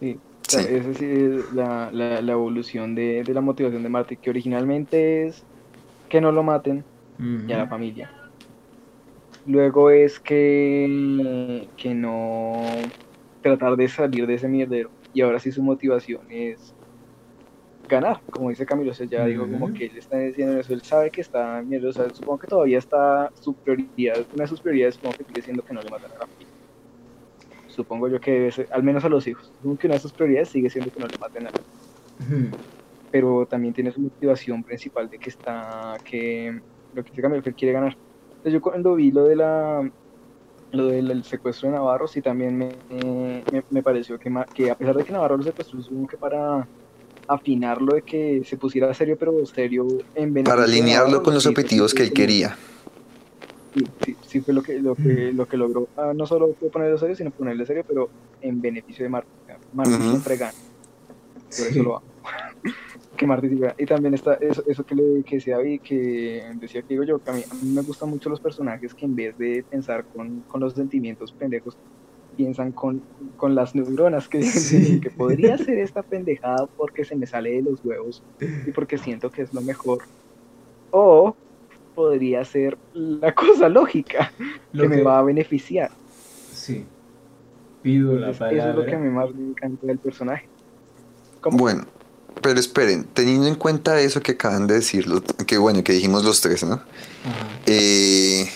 Sí, 0.00 0.20
esa 0.50 0.94
sí 0.94 1.04
es 1.04 1.52
la, 1.52 1.90
la, 1.92 2.20
la 2.20 2.32
evolución 2.32 2.94
de, 2.94 3.24
de 3.24 3.34
la 3.34 3.40
motivación 3.40 3.82
de 3.82 3.88
Marty, 3.88 4.16
que 4.16 4.30
originalmente 4.30 5.26
es 5.26 5.46
que 6.08 6.20
no 6.20 6.32
lo 6.32 6.42
maten 6.42 6.84
y 7.46 7.52
a 7.52 7.58
la 7.58 7.68
familia. 7.68 8.10
Luego 9.46 9.90
es 9.90 10.20
que, 10.20 11.68
que 11.76 11.94
no 11.94 12.62
tratar 13.42 13.76
de 13.76 13.88
salir 13.88 14.26
de 14.26 14.34
ese 14.34 14.48
mierdero. 14.48 14.90
Y 15.12 15.20
ahora 15.20 15.38
sí 15.38 15.52
su 15.52 15.62
motivación 15.62 16.26
es 16.30 16.74
ganar, 17.88 18.22
como 18.30 18.48
dice 18.50 18.66
Camilo. 18.66 18.90
O 18.92 18.94
sea, 18.94 19.06
ya 19.06 19.26
digo, 19.26 19.48
como 19.48 19.72
que 19.72 19.86
él 19.86 19.98
está 19.98 20.18
diciendo 20.18 20.58
eso, 20.58 20.72
él 20.72 20.82
sabe 20.82 21.10
que 21.10 21.20
está 21.20 21.62
mierda. 21.62 21.88
O 21.90 21.92
sea, 21.92 22.10
supongo 22.10 22.38
que 22.38 22.46
todavía 22.48 22.78
está 22.78 23.30
su 23.34 23.54
prioridad, 23.56 24.26
una 24.32 24.44
de 24.44 24.48
sus 24.48 24.60
prioridades, 24.60 24.94
supongo 24.96 25.16
que 25.18 25.24
sigue 25.24 25.42
siendo 25.42 25.62
que 25.62 25.74
no 25.74 25.82
le 25.82 25.90
matan 25.90 26.12
a 26.12 26.18
la 26.18 26.26
familia. 26.26 26.54
Supongo 27.66 28.08
yo 28.08 28.20
que 28.20 28.30
debe 28.30 28.52
ser, 28.52 28.68
al 28.70 28.82
menos 28.82 29.04
a 29.04 29.08
los 29.08 29.26
hijos. 29.26 29.52
Supongo 29.56 29.78
que 29.78 29.86
una 29.88 29.94
de 29.94 30.00
sus 30.00 30.12
prioridades 30.12 30.48
sigue 30.50 30.70
siendo 30.70 30.90
que 30.90 31.00
no 31.00 31.06
le 31.06 31.18
maten 31.18 31.46
a 31.46 31.50
la 31.50 31.60
Ujú. 32.20 32.56
pero 33.10 33.46
también 33.46 33.74
tiene 33.74 33.90
su 33.92 34.00
motivación 34.00 34.62
principal 34.62 35.08
de 35.08 35.18
que 35.18 35.30
está, 35.30 35.96
que 36.04 36.60
lo 36.92 37.02
que 37.02 37.10
dice 37.10 37.22
Camilo, 37.22 37.42
que 37.42 37.50
él 37.50 37.56
quiere 37.56 37.72
ganar. 37.72 37.96
Entonces 38.44 38.52
yo 38.58 38.60
cuando 38.60 38.94
vi 38.94 39.10
lo 39.10 39.24
de 39.24 39.36
la 39.36 39.90
lo 40.72 40.88
del 40.88 41.10
el 41.10 41.24
secuestro 41.24 41.68
de 41.70 41.76
Navarro, 41.76 42.06
sí 42.06 42.20
también 42.20 42.56
me, 42.58 42.84
me, 42.90 43.64
me 43.70 43.82
pareció 43.82 44.18
que, 44.18 44.30
que 44.54 44.70
a 44.70 44.74
pesar 44.76 44.96
de 44.96 45.04
que 45.04 45.12
Navarro 45.12 45.38
lo 45.38 45.44
secuestró, 45.44 45.80
supongo 45.80 46.08
que 46.08 46.18
para 46.18 46.68
afinarlo 47.28 47.94
de 47.94 48.02
que 48.02 48.42
se 48.44 48.58
pusiera 48.58 48.92
serio, 48.94 49.16
pero 49.18 49.46
serio 49.46 49.86
en 50.14 50.34
beneficio 50.34 50.56
Para 50.56 50.64
alinearlo 50.64 51.22
con 51.22 51.34
los 51.34 51.44
sí, 51.44 51.50
objetivos 51.50 51.94
que 51.94 52.02
él 52.02 52.12
quería. 52.12 52.58
Sí, 53.72 53.86
sí, 54.04 54.16
sí 54.20 54.40
fue 54.42 54.54
lo 54.54 54.62
que, 54.62 54.74
lo 54.80 54.94
que, 54.96 55.32
lo 55.34 55.46
que 55.46 55.56
logró. 55.56 55.88
Ah, 55.96 56.12
no 56.14 56.26
solo 56.26 56.54
fue 56.58 56.70
ponerlo 56.70 56.98
serio, 56.98 57.16
sino 57.16 57.32
ponerle 57.32 57.66
serio, 57.66 57.82
pero 57.86 58.10
en 58.40 58.60
beneficio 58.60 59.04
de 59.04 59.08
Marty. 59.08 59.30
O 59.42 59.44
sea, 59.46 59.58
Marty 59.72 59.94
Ujú. 59.94 60.10
siempre 60.10 60.36
gana. 60.36 60.54
Por 61.56 61.66
eso 61.68 61.82
lo 61.82 61.96
amo. 61.96 62.06
que 63.14 63.26
Marty 63.26 63.48
sí 63.48 63.58
gana. 63.58 63.74
Y 63.78 63.86
también 63.86 64.14
está 64.14 64.34
eso, 64.34 64.62
eso 64.66 64.84
que, 64.84 64.94
le, 64.94 65.22
que 65.24 65.36
decía 65.36 65.56
David, 65.56 65.80
que 65.82 66.44
decía 66.54 66.82
que 66.82 66.88
digo 66.88 67.04
yo, 67.04 67.18
que 67.18 67.30
a 67.30 67.34
mí, 67.34 67.42
a 67.50 67.54
mí 67.54 67.70
me 67.70 67.82
gustan 67.82 68.10
mucho 68.10 68.28
los 68.28 68.40
personajes 68.40 68.94
que 68.94 69.04
en 69.04 69.14
vez 69.16 69.36
de 69.38 69.64
pensar 69.68 70.04
con, 70.14 70.40
con 70.48 70.60
los 70.60 70.74
sentimientos 70.74 71.32
pendejos, 71.32 71.76
piensan 72.36 72.72
con, 72.72 73.00
con 73.36 73.54
las 73.54 73.74
neuronas 73.74 74.28
que 74.28 74.38
dicen 74.38 74.84
Sí. 74.84 75.00
que 75.00 75.10
podría 75.10 75.56
ser 75.56 75.78
esta 75.78 76.02
pendejada 76.02 76.66
porque 76.76 77.04
se 77.04 77.14
me 77.14 77.26
sale 77.26 77.50
de 77.52 77.62
los 77.62 77.84
huevos 77.84 78.22
y 78.66 78.72
porque 78.72 78.98
siento 78.98 79.30
que 79.30 79.42
es 79.42 79.54
lo 79.54 79.60
mejor. 79.60 79.98
O 80.90 81.36
podría 81.94 82.44
ser 82.44 82.76
la 82.92 83.32
cosa 83.32 83.68
lógica 83.68 84.32
Lo 84.72 84.82
que 84.82 84.88
me 84.88 85.02
va 85.02 85.20
a 85.20 85.22
beneficiar. 85.22 85.90
Sí. 86.52 86.84
Pido 87.82 88.14
la 88.14 88.30
Entonces, 88.30 88.58
eso 88.58 88.70
es 88.70 88.76
lo 88.76 88.84
que 88.84 88.94
a 88.94 88.98
mí 88.98 89.10
más 89.10 89.32
me 89.34 89.50
encanta 89.50 89.86
del 89.86 89.98
personaje. 89.98 90.48
¿Cómo? 91.40 91.58
Bueno, 91.58 91.84
pero 92.42 92.60
esperen, 92.60 93.04
teniendo 93.14 93.46
en 93.46 93.54
cuenta 93.54 94.00
eso 94.00 94.20
que 94.22 94.32
acaban 94.32 94.66
de 94.66 94.74
decirlo, 94.74 95.22
que 95.46 95.58
bueno, 95.58 95.82
que 95.84 95.92
dijimos 95.92 96.24
los 96.24 96.40
tres, 96.40 96.62
¿no? 96.64 96.74
Ajá. 96.74 96.84
Eh, 97.66 98.48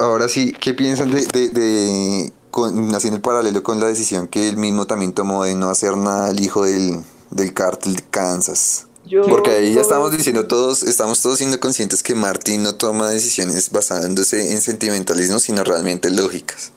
ahora 0.00 0.28
sí, 0.28 0.52
¿qué 0.58 0.74
piensan 0.74 1.10
de, 1.12 1.24
de, 1.26 1.48
de- 1.50 2.32
con- 2.50 2.94
haciendo 2.94 3.16
el 3.16 3.22
paralelo 3.22 3.62
con 3.62 3.78
la 3.80 3.86
decisión 3.86 4.26
que 4.26 4.48
él 4.48 4.56
mismo 4.56 4.86
también 4.86 5.12
tomó 5.12 5.44
de 5.44 5.54
no 5.54 5.70
hacer 5.70 5.96
nada 5.96 6.28
al 6.28 6.40
hijo 6.40 6.64
del, 6.64 7.00
del 7.30 7.54
cártel 7.54 7.96
de 7.96 8.02
Kansas? 8.10 8.86
Yo- 9.06 9.22
Porque 9.22 9.50
ahí 9.50 9.72
ya 9.74 9.80
estamos 9.80 10.10
diciendo 10.16 10.46
todos, 10.46 10.82
estamos 10.82 11.22
todos 11.22 11.38
siendo 11.38 11.58
conscientes 11.60 12.02
que 12.02 12.14
Martin 12.14 12.62
no 12.62 12.74
toma 12.74 13.08
decisiones 13.10 13.70
basándose 13.70 14.52
en 14.52 14.60
sentimentalismo, 14.60 15.38
sino 15.38 15.62
realmente 15.64 16.10
lógicas. 16.10 16.72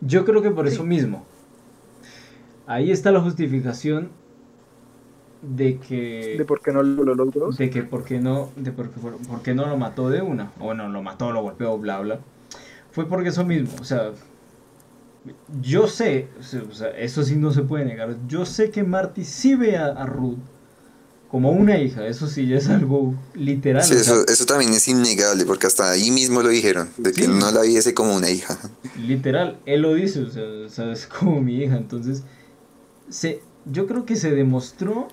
Yo 0.00 0.24
creo 0.24 0.42
que 0.42 0.50
por 0.50 0.66
eso 0.68 0.84
mismo. 0.84 1.24
Ahí 2.66 2.90
está 2.92 3.10
la 3.10 3.20
justificación 3.20 4.10
de 5.42 5.78
que. 5.78 6.36
de 6.38 6.44
por 6.44 6.62
qué 6.62 6.72
no 6.72 6.82
lo 6.82 7.14
logró. 7.14 7.50
de 7.50 7.68
que 7.68 7.82
por 7.82 8.04
qué 8.04 8.20
no 8.20 8.50
de 8.56 8.70
por, 8.72 8.90
por- 8.90 9.16
por 9.18 9.42
qué 9.42 9.54
no 9.54 9.66
lo 9.66 9.76
mató 9.76 10.08
de 10.08 10.22
una 10.22 10.52
o 10.60 10.64
bueno 10.66 10.88
lo 10.88 11.02
mató 11.02 11.32
lo 11.32 11.42
golpeó 11.42 11.76
bla 11.78 11.98
bla 12.00 12.20
fue 12.92 13.08
porque 13.08 13.30
eso 13.30 13.44
mismo 13.44 13.72
o 13.80 13.84
sea 13.84 14.12
yo 15.60 15.86
sé 15.86 16.28
o 16.40 16.74
sea, 16.74 16.88
eso 16.90 17.22
sí 17.22 17.36
no 17.36 17.52
se 17.52 17.62
puede 17.62 17.84
negar 17.84 18.16
yo 18.26 18.44
sé 18.44 18.70
que 18.70 18.82
Marty 18.82 19.24
sí 19.24 19.54
ve 19.54 19.76
a, 19.76 19.86
a 19.86 20.06
Ruth 20.06 20.38
como 21.30 21.50
una 21.50 21.78
hija 21.78 22.06
eso 22.06 22.26
sí 22.26 22.46
ya 22.46 22.56
es 22.56 22.68
algo 22.68 23.14
literal 23.34 23.82
Sí, 23.84 23.94
eso, 23.94 24.26
eso 24.26 24.44
también 24.46 24.72
es 24.74 24.86
innegable, 24.88 25.44
porque 25.46 25.66
hasta 25.66 25.90
ahí 25.90 26.10
mismo 26.10 26.42
lo 26.42 26.50
dijeron, 26.50 26.90
de 26.98 27.12
que 27.12 27.22
Sí. 27.22 27.28
no 27.28 27.50
la 27.50 27.62
viese 27.62 27.94
como 27.94 28.14
una 28.14 28.28
hija. 28.30 28.58
literal 28.98 29.58
él 29.64 29.82
lo 29.82 29.94
dice 29.94 30.20
o 30.22 30.30
sea, 30.30 30.42
o 30.66 30.68
sea, 30.68 30.92
es 30.92 31.06
como 31.06 31.40
mi 31.40 31.56
hija 31.56 31.76
entonces 31.76 32.24
se 33.08 33.40
yo 33.64 33.86
creo 33.86 34.04
que 34.04 34.16
se 34.16 34.32
demostró 34.32 35.08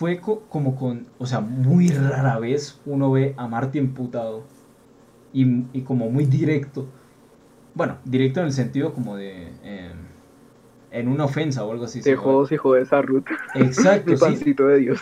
fue 0.00 0.20
co- 0.20 0.48
como 0.48 0.76
con, 0.76 1.06
o 1.18 1.26
sea, 1.26 1.40
muy 1.40 1.88
rara 1.90 2.38
vez 2.38 2.80
uno 2.86 3.10
ve 3.12 3.34
a 3.38 3.48
Marty 3.48 3.78
emputado 3.78 4.44
y, 5.32 5.44
y 5.78 5.84
como 5.84 6.10
muy 6.10 6.26
directo. 6.26 6.88
Bueno, 7.74 7.98
directo 8.04 8.40
en 8.40 8.46
el 8.48 8.52
sentido 8.54 8.94
como 8.94 9.16
de... 9.16 9.58
eh, 9.62 9.94
en 10.90 11.08
una 11.08 11.24
ofensa 11.26 11.64
o 11.64 11.72
algo 11.72 11.84
así. 11.86 12.02
Te 12.02 12.14
¿sí? 12.14 12.16
jodos 12.16 12.52
y 12.52 12.56
jodes 12.58 12.92
a 12.92 13.00
Ruth. 13.00 13.24
Exacto, 13.54 14.12
Mi 14.14 14.16
sí. 14.16 14.26
pancito 14.26 14.66
de 14.66 14.78
Dios. 14.78 15.00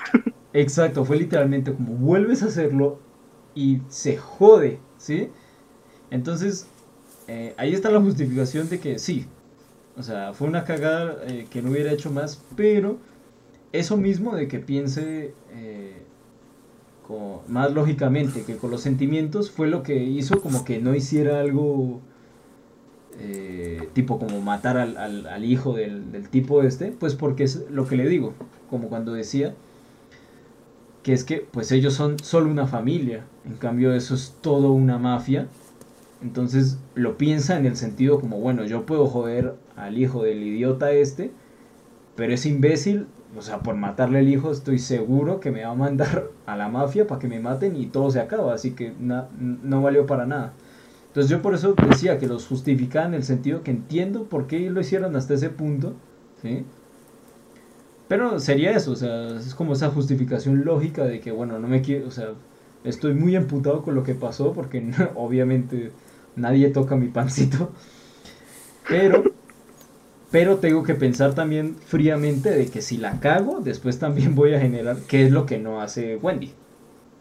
Exacto, 0.52 1.04
fue 1.04 1.18
literalmente 1.18 1.74
como 1.74 1.94
vuelves 1.94 2.42
a 2.42 2.46
hacerlo 2.46 3.06
y 3.54 3.82
se 3.88 4.16
jode, 4.16 4.86
¿sí? 4.96 5.32
Entonces, 6.10 6.74
eh, 7.28 7.54
ahí 7.58 7.74
está 7.74 7.90
la 7.90 8.00
justificación 8.00 8.68
de 8.68 8.80
que 8.80 8.98
sí, 8.98 9.26
o 9.96 10.02
sea, 10.02 10.34
fue 10.34 10.48
una 10.48 10.64
cagada 10.64 11.24
eh, 11.26 11.48
que 11.50 11.62
no 11.62 11.70
hubiera 11.70 11.92
hecho 11.92 12.10
más, 12.12 12.48
pero 12.56 13.02
eso 13.72 13.96
mismo 13.96 14.34
de 14.34 14.48
que 14.48 14.58
piense 14.58 15.34
eh, 15.52 16.02
co- 17.06 17.42
más 17.48 17.72
lógicamente 17.72 18.42
que 18.42 18.56
con 18.56 18.70
los 18.70 18.80
sentimientos 18.82 19.50
fue 19.50 19.68
lo 19.68 19.82
que 19.82 19.96
hizo 20.04 20.40
como 20.40 20.64
que 20.64 20.78
no 20.80 20.94
hiciera 20.94 21.40
algo 21.40 22.00
eh, 23.20 23.88
tipo 23.94 24.18
como 24.18 24.40
matar 24.40 24.76
al, 24.76 24.96
al- 24.96 25.26
al 25.26 25.44
hijo 25.44 25.74
del, 25.74 26.12
del 26.12 26.28
tipo 26.28 26.62
este, 26.62 26.92
pues 26.92 27.14
porque 27.14 27.44
es 27.44 27.64
lo 27.70 27.86
que 27.86 27.96
le 27.96 28.08
digo, 28.08 28.32
como 28.70 28.88
cuando 28.88 29.12
decía 29.12 29.54
que 31.02 31.12
es 31.12 31.24
que 31.24 31.46
pues 31.50 31.72
ellos 31.72 31.94
son 31.94 32.18
solo 32.18 32.50
una 32.50 32.66
familia, 32.66 33.24
en 33.46 33.56
cambio 33.56 33.94
eso 33.94 34.14
es 34.14 34.34
todo 34.42 34.72
una 34.72 34.98
mafia, 34.98 35.46
entonces 36.22 36.78
lo 36.94 37.16
piensa 37.16 37.56
en 37.58 37.66
el 37.66 37.76
sentido 37.76 38.20
como, 38.20 38.38
bueno, 38.40 38.64
yo 38.64 38.84
puedo 38.84 39.06
joder 39.06 39.54
al 39.76 39.98
hijo 39.98 40.22
del 40.22 40.42
idiota 40.42 40.92
este, 40.92 41.30
pero 42.16 42.34
ese 42.34 42.48
imbécil, 42.50 43.06
o 43.36 43.42
sea, 43.42 43.60
por 43.62 43.76
matarle 43.76 44.20
al 44.20 44.28
hijo 44.28 44.50
estoy 44.50 44.78
seguro 44.78 45.40
que 45.40 45.50
me 45.50 45.64
va 45.64 45.70
a 45.72 45.74
mandar 45.74 46.30
a 46.46 46.56
la 46.56 46.68
mafia 46.68 47.06
para 47.06 47.18
que 47.20 47.28
me 47.28 47.40
maten 47.40 47.76
y 47.76 47.86
todo 47.86 48.10
se 48.10 48.20
acaba, 48.20 48.54
así 48.54 48.72
que 48.74 48.94
na- 48.98 49.28
no 49.38 49.82
valió 49.82 50.06
para 50.06 50.26
nada. 50.26 50.54
Entonces 51.08 51.30
yo 51.30 51.42
por 51.42 51.54
eso 51.54 51.74
decía 51.80 52.18
que 52.18 52.26
los 52.28 52.46
justificaba 52.46 53.06
en 53.06 53.14
el 53.14 53.24
sentido 53.24 53.62
que 53.62 53.70
entiendo 53.72 54.28
por 54.28 54.46
qué 54.46 54.70
lo 54.70 54.80
hicieron 54.80 55.16
hasta 55.16 55.34
ese 55.34 55.50
punto, 55.50 55.94
¿sí? 56.42 56.66
Pero 58.08 58.40
sería 58.40 58.70
eso, 58.72 58.92
o 58.92 58.96
sea, 58.96 59.36
es 59.38 59.54
como 59.54 59.74
esa 59.74 59.90
justificación 59.90 60.64
lógica 60.64 61.04
de 61.04 61.20
que, 61.20 61.30
bueno, 61.30 61.58
no 61.58 61.68
me 61.68 61.82
quiero, 61.82 62.08
o 62.08 62.10
sea, 62.10 62.34
estoy 62.84 63.12
muy 63.14 63.36
emputado 63.36 63.82
con 63.82 63.94
lo 63.94 64.02
que 64.02 64.14
pasó 64.14 64.52
porque 64.54 64.80
no- 64.80 64.94
obviamente 65.16 65.92
nadie 66.36 66.70
toca 66.70 66.96
mi 66.96 67.08
pancito. 67.08 67.72
Pero, 68.86 69.37
pero 70.30 70.58
tengo 70.60 70.82
que 70.82 70.94
pensar 70.94 71.34
también 71.34 71.76
fríamente 71.78 72.50
de 72.50 72.70
que 72.70 72.82
si 72.82 72.98
la 72.98 73.20
cago, 73.20 73.60
después 73.60 73.98
también 73.98 74.34
voy 74.34 74.54
a 74.54 74.60
generar, 74.60 75.06
que 75.06 75.24
es 75.24 75.32
lo 75.32 75.46
que 75.46 75.58
no 75.58 75.80
hace 75.80 76.16
Wendy. 76.16 76.54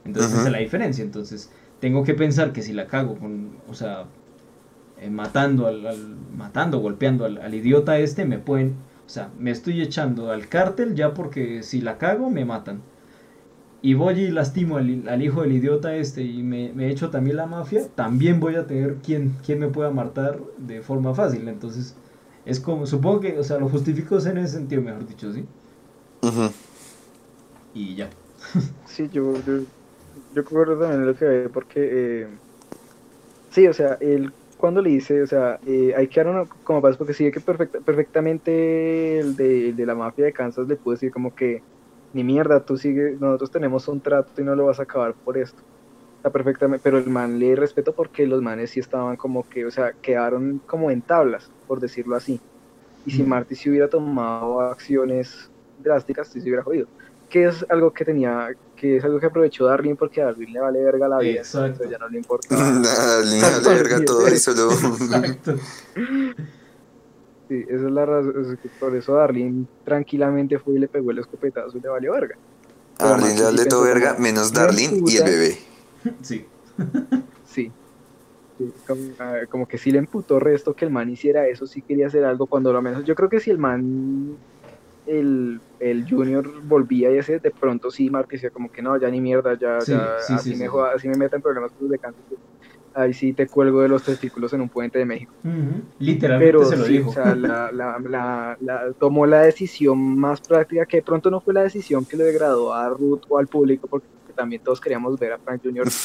Entonces 0.05 0.33
esa 0.33 0.49
es 0.49 0.53
la 0.53 0.59
diferencia. 0.59 1.03
Entonces 1.03 1.51
tengo 1.79 2.03
que 2.03 2.15
pensar 2.15 2.53
que 2.53 2.61
si 2.63 2.73
la 2.73 2.87
cago 2.87 3.17
con, 3.19 3.61
o 3.67 3.73
sea, 3.75 4.07
eh, 4.97 5.09
matando 5.09 5.67
al, 5.67 5.85
al- 5.87 6.17
matando, 6.31 6.79
golpeando 6.79 7.25
al, 7.25 7.37
al 7.39 7.53
idiota 7.55 7.99
este, 7.99 8.25
me 8.25 8.39
pueden, 8.39 8.85
o 9.05 9.09
sea, 9.09 9.31
me 9.37 9.51
estoy 9.51 9.81
echando 9.81 10.31
al 10.31 10.49
cártel 10.49 10.95
ya 10.95 11.13
porque 11.13 11.63
si 11.63 11.81
la 11.81 11.97
cago 11.97 12.29
me 12.29 12.45
matan. 12.45 12.83
Y 13.81 13.93
voy 13.93 14.19
y 14.21 14.29
lastimo 14.31 14.77
al, 14.77 15.07
al 15.07 15.21
hijo 15.23 15.41
del 15.43 15.53
idiota 15.53 15.95
este 15.95 16.23
y 16.23 16.43
me, 16.43 16.73
me 16.73 16.89
echo 16.89 17.09
también 17.11 17.37
la 17.37 17.45
mafia, 17.45 17.87
también 17.95 18.39
voy 18.39 18.55
a 18.55 18.65
tener 18.67 18.97
quien, 19.01 19.37
quien 19.45 19.59
me 19.59 19.67
pueda 19.69 19.91
matar 19.91 20.39
de 20.57 20.81
forma 20.81 21.13
fácil. 21.13 21.47
Entonces, 21.47 21.95
es 22.47 22.59
como, 22.59 22.85
supongo 22.85 23.19
que, 23.19 23.37
o 23.37 23.43
sea, 23.43 23.57
lo 23.59 23.67
justifico 23.69 24.17
en 24.19 24.37
ese 24.37 24.57
sentido, 24.57 24.81
mejor 24.81 25.05
dicho, 25.05 25.31
¿sí? 25.33 25.43
Ujú. 26.23 26.49
Y 27.73 27.95
ya. 27.95 28.09
Sí, 28.85 29.09
yo, 29.09 29.33
yo, 29.43 29.59
yo 30.33 30.43
concuerdo 30.45 30.79
también 30.79 31.05
lo 31.05 31.15
que 31.15 31.25
ve, 31.25 31.49
porque 31.49 31.89
eh, 32.23 32.27
sí, 33.51 33.67
o 33.67 33.73
sea, 33.73 33.97
él 33.99 34.31
cuando 34.57 34.81
le 34.81 34.89
dice, 34.89 35.21
o 35.21 35.27
sea, 35.27 35.59
eh, 35.65 35.93
hay 35.95 36.07
que 36.07 36.19
dar 36.19 36.29
uno 36.29 36.47
como 36.63 36.81
paz, 36.81 36.97
porque 36.97 37.13
sí 37.13 37.31
que 37.31 37.41
perfecta, 37.41 37.79
perfectamente 37.81 39.19
el 39.19 39.35
de, 39.35 39.69
el 39.69 39.75
de 39.75 39.85
la 39.85 39.93
mafia 39.95 40.25
de 40.25 40.33
Kansas 40.33 40.67
le 40.67 40.77
pudo 40.77 40.93
decir 40.93 41.11
como 41.11 41.33
que, 41.33 41.61
ni 42.13 42.23
mierda, 42.23 42.65
tú 42.65 42.77
sigues, 42.77 43.19
nosotros 43.19 43.51
tenemos 43.51 43.87
un 43.87 44.01
trato 44.01 44.41
y 44.41 44.43
no 44.43 44.55
lo 44.55 44.65
vas 44.65 44.79
a 44.79 44.83
acabar 44.83 45.15
por 45.23 45.37
esto. 45.37 45.61
Perfectamente, 46.31 46.81
pero 46.83 46.97
el 46.97 47.09
man 47.09 47.39
le 47.39 47.55
respeto 47.55 47.93
porque 47.93 48.25
los 48.27 48.41
manes 48.41 48.71
sí 48.71 48.79
estaban 48.79 49.15
como 49.15 49.47
que, 49.47 49.65
o 49.65 49.71
sea, 49.71 49.93
quedaron 50.01 50.61
como 50.65 50.91
en 50.91 51.01
tablas, 51.01 51.49
por 51.67 51.79
decirlo 51.79 52.15
así. 52.15 52.39
Y 53.05 53.11
si. 53.11 53.23
Marty 53.23 53.55
si 53.55 53.69
hubiera 53.69 53.89
tomado 53.89 54.61
acciones 54.61 55.49
drásticas, 55.81 56.27
sí 56.27 56.41
se 56.41 56.47
hubiera 56.47 56.63
jodido 56.63 56.87
que 57.29 57.45
es 57.47 57.65
algo 57.69 57.91
que 57.91 58.05
tenía, 58.05 58.49
que 58.75 58.97
es 58.97 59.03
algo 59.03 59.19
que 59.19 59.25
aprovechó 59.25 59.65
Darlene 59.65 59.95
porque 59.95 60.21
a 60.21 60.25
Darlene 60.25 60.53
le 60.53 60.59
vale 60.59 60.83
verga 60.83 61.07
la 61.07 61.19
vida, 61.19 61.39
Exacto. 61.39 61.83
entonces 61.83 61.91
ya 61.91 61.97
no 61.97 62.09
le 62.09 62.17
importa. 62.17 62.55
Nada, 62.55 63.21
le 63.21 63.41
vale 63.41 63.69
verga 63.69 64.05
todo 64.05 64.27
y 64.27 64.37
solo. 64.37 64.71
Exacto. 64.71 65.55
Sí, 67.49 67.63
esa 67.69 67.85
es 67.85 67.91
la 67.91 68.05
razón, 68.05 68.53
es 68.53 68.59
que 68.59 68.69
por 68.79 68.95
eso 68.95 69.13
Darlene 69.13 69.65
tranquilamente 69.85 70.59
fue 70.59 70.75
y 70.75 70.79
le 70.79 70.87
pegó 70.87 71.11
el 71.11 71.19
escopetazo 71.19 71.77
y 71.77 71.81
le 71.81 71.89
valió 71.89 72.13
verga. 72.13 72.35
A 72.99 73.09
Darlene 73.09 73.35
le 73.35 73.43
vale 73.43 73.65
todo 73.65 73.83
verga, 73.83 74.15
menos 74.17 74.53
Darlene 74.53 75.01
y 75.05 75.17
el 75.17 75.23
bebé. 75.23 75.57
Sí. 76.21 76.51
Sí. 77.43 77.73
Sí, 78.57 78.73
como, 78.87 79.15
ah, 79.19 79.41
como 79.49 79.67
que 79.67 79.77
sí 79.77 79.91
le 79.91 79.99
emputó 79.99 80.39
resto 80.39 80.73
que 80.75 80.85
el 80.85 80.91
man 80.91 81.09
hiciera 81.09 81.47
eso, 81.47 81.67
sí 81.67 81.83
quería 81.83 82.07
hacer 82.07 82.25
algo, 82.25 82.47
cuando 82.47 82.73
lo 82.73 82.81
menos, 82.81 83.03
yo 83.05 83.15
creo 83.15 83.29
que 83.29 83.39
si 83.39 83.51
el 83.51 83.59
man, 83.59 83.83
el, 85.05 85.61
el 85.79 86.05
Junior 86.09 86.61
volvía 86.63 87.11
y 87.11 87.17
ese 87.17 87.39
de 87.39 87.51
pronto 87.51 87.91
sí 87.91 88.09
Marty 88.09 88.35
decía 88.37 88.51
como 88.51 88.69
que 88.69 88.81
no, 88.81 88.99
ya 88.99 89.09
ni 89.09 89.21
mierda, 89.21 89.57
ya, 89.59 89.79
Sí, 89.79 89.93
ya 89.93 90.17
sí, 90.19 90.33
así, 90.35 90.49
sí, 90.55 90.55
me 90.55 90.67
joda- 90.67 90.93
así 90.95 91.07
me 91.07 91.15
meten 91.17 91.41
problemas 91.41 91.71
de 91.77 91.99
cáncer, 91.99 92.23
ahí 92.93 93.13
sí 93.13 93.33
te 93.33 93.47
cuelgo 93.49 93.81
de 93.81 93.89
los 93.89 94.03
testículos 94.03 94.53
en 94.53 94.61
un 94.61 94.69
puente 94.69 94.99
de 94.99 95.05
México. 95.05 95.35
Ujú. 95.43 95.83
Literalmente 95.99 96.49
Pero 96.55 96.65
se 96.65 96.77
lo 96.77 96.85
dijo. 96.85 97.09
o 97.09 97.13
sea, 97.13 97.35
la, 97.35 97.71
la, 97.71 97.97
la, 98.03 98.55
la- 98.59 98.93
tomó 98.99 99.25
la 99.25 99.41
decisión 99.43 100.17
más 100.19 100.41
práctica, 100.41 100.85
que 100.85 100.97
de 100.97 101.03
pronto 101.03 101.31
no 101.31 101.41
fue 101.41 101.53
la 101.53 101.63
decisión 101.63 102.05
que 102.05 102.17
le 102.17 102.25
degradó 102.25 102.73
a 102.73 102.89
Ruth 102.89 103.21
o 103.29 103.37
al 103.39 103.47
público, 103.47 103.87
porque 103.87 104.07
también 104.37 104.61
todos 104.63 104.79
queríamos 104.79 105.19
ver 105.19 105.33
a 105.33 105.37
Frank 105.39 105.61
Jr. 105.63 105.87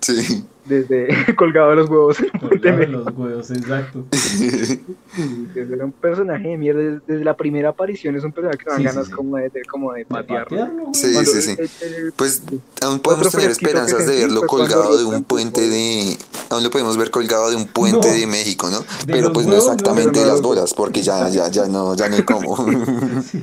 Sí. 0.00 0.44
desde 0.66 1.08
colgado 1.36 1.70
de 1.70 1.76
los 1.76 1.88
huevos 1.88 2.18
de 2.18 2.30
Colgado 2.38 2.76
de 2.78 2.86
los 2.88 3.06
huevos, 3.16 3.50
exacto. 3.50 4.04
Era 5.56 5.84
un 5.86 5.92
personaje 5.92 6.48
de 6.48 6.58
mierda. 6.58 6.80
Desde, 6.82 7.00
desde 7.06 7.24
la 7.24 7.34
primera 7.34 7.70
aparición 7.70 8.14
es 8.14 8.22
un 8.22 8.30
personaje 8.32 8.58
que 8.58 8.68
dan 8.68 8.78
Sí, 8.80 8.84
ganas 8.84 9.06
sí. 9.06 9.12
como 9.12 9.38
de, 9.38 9.48
de- 9.48 9.62
como 9.64 9.92
de 9.94 10.00
De 10.00 10.04
patearlo. 10.04 10.68
Sí, 10.92 11.10
Cuando 11.14 11.30
sí, 11.30 11.40
sí. 11.40 11.56
el- 11.58 11.94
el- 11.94 12.12
Pues 12.12 12.42
aún 12.82 13.00
podemos 13.00 13.30
tener 13.30 13.48
esperanzas 13.50 14.06
de 14.06 14.16
verlo 14.16 14.42
colgado 14.42 14.98
de 14.98 15.04
un 15.04 15.24
puente 15.24 15.66
de. 15.70 16.18
Aún 16.50 16.62
lo 16.62 16.68
podemos 16.70 16.98
ver 16.98 17.10
colgado 17.10 17.48
de 17.48 17.56
un 17.56 17.66
puente 17.66 18.06
No. 18.08 18.14
de 18.14 18.26
México, 18.26 18.68
¿no? 18.68 18.80
De 18.80 18.86
Pero 19.06 19.32
pues 19.32 19.46
no 19.46 19.52
huevos, 19.52 19.68
no, 19.68 19.72
exactamente 19.72 20.18
de 20.18 20.26
no 20.26 20.32
las 20.32 20.42
bolas, 20.42 20.74
porque 20.74 21.00
ya, 21.00 21.30
ya, 21.30 21.48
ya 21.48 21.66
no, 21.66 21.94
ya 21.96 22.10
no 22.10 22.16
hay 22.16 22.22
cómo. 22.24 22.56
Sí, 23.22 23.42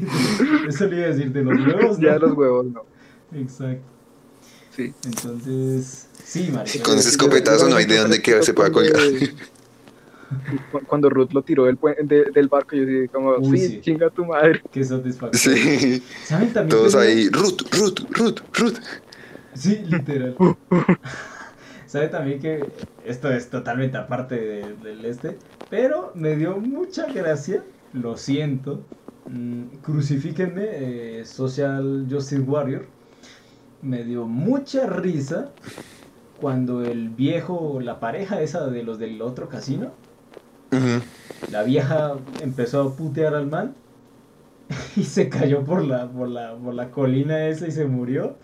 eso 0.67 0.85
le 0.85 0.97
iba 0.97 1.05
a 1.05 1.09
decir, 1.09 1.31
de 1.31 1.41
los 1.43 1.57
huevos, 1.59 1.97
¿no? 1.97 2.05
ya 2.07 2.19
los 2.19 2.33
huevos, 2.37 2.65
no. 2.67 2.83
Exacto. 3.33 3.89
Sí. 4.75 4.93
Entonces, 5.05 6.07
sí, 6.23 6.49
marica. 6.53 6.83
Con 6.83 6.97
ese 6.97 7.09
escopetazo 7.09 7.67
no 7.69 7.75
hay 7.75 7.85
de 7.85 7.97
dónde 7.97 8.21
que 8.21 8.41
se 8.43 8.53
pueda 8.53 8.71
colgar. 8.71 8.95
Cu- 10.71 10.79
Cuando 10.87 11.09
Ruth 11.09 11.31
lo 11.33 11.41
tiró 11.41 11.65
del, 11.65 11.77
de- 12.03 12.31
del 12.33 12.47
barco, 12.47 12.75
yo 12.75 12.85
dije 12.85 13.09
como, 13.09 13.35
Uy, 13.35 13.57
sí, 13.57 13.67
sí. 13.67 13.81
chinga 13.81 14.09
tu 14.09 14.25
madre. 14.25 14.61
Qué 14.71 14.83
satisfacción. 14.83 15.55
Sí. 15.57 16.01
¿Saben 16.25 16.53
también? 16.53 16.69
Todos 16.69 16.95
ahí, 16.95 17.27
Ruth, 17.29 17.61
Ruth, 17.77 17.99
Ruth, 18.11 18.39
Ruth. 18.53 18.77
Sí, 19.53 19.81
literal. 19.89 20.35
¿Sabe 21.85 22.07
también 22.07 22.39
que 22.39 22.65
esto 23.05 23.29
es 23.29 23.49
totalmente 23.49 23.97
aparte 23.97 24.35
de- 24.35 24.75
del 24.81 25.03
este? 25.03 25.37
Pero 25.69 26.13
me 26.15 26.37
dio 26.37 26.55
mucha 26.57 27.11
gracia, 27.11 27.61
lo 27.91 28.15
siento. 28.15 28.81
Mm, 29.27 29.63
crucifíquenme, 29.83 30.63
eh, 31.19 31.25
Social 31.25 32.07
Justice 32.09 32.41
Warrior. 32.41 32.85
Me 33.81 34.03
dio 34.03 34.25
mucha 34.27 34.85
risa 34.85 35.49
cuando 36.39 36.83
el 36.83 37.09
viejo, 37.09 37.79
la 37.81 37.99
pareja 37.99 38.41
esa 38.41 38.67
de 38.67 38.83
los 38.83 38.99
del 38.99 39.21
otro 39.21 39.49
casino, 39.49 39.91
la 41.51 41.63
vieja 41.63 42.15
empezó 42.41 42.81
a 42.81 42.95
putear 42.95 43.35
al 43.35 43.47
man 43.47 43.75
y 44.95 45.03
se 45.03 45.29
cayó 45.29 45.63
por 45.63 45.83
la, 45.83 46.09
por 46.09 46.29
la, 46.29 46.55
por 46.55 46.73
la 46.73 46.91
colina 46.91 47.47
esa 47.47 47.67
y 47.67 47.71
se 47.71 47.85
murió. 47.85 48.37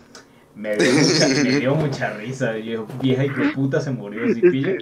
Me 0.58 0.74
dio 0.76 0.92
mucha, 0.92 1.28
me 1.28 1.58
dio 1.60 1.74
mucha 1.76 2.12
risa, 2.14 2.50
viejo, 2.50 2.84
vieja 3.00 3.24
y 3.24 3.30
que 3.30 3.42
puta 3.54 3.80
se 3.80 3.92
murió, 3.92 4.26
¿sí 4.34 4.40
Es 4.42 4.50
pilla? 4.50 4.76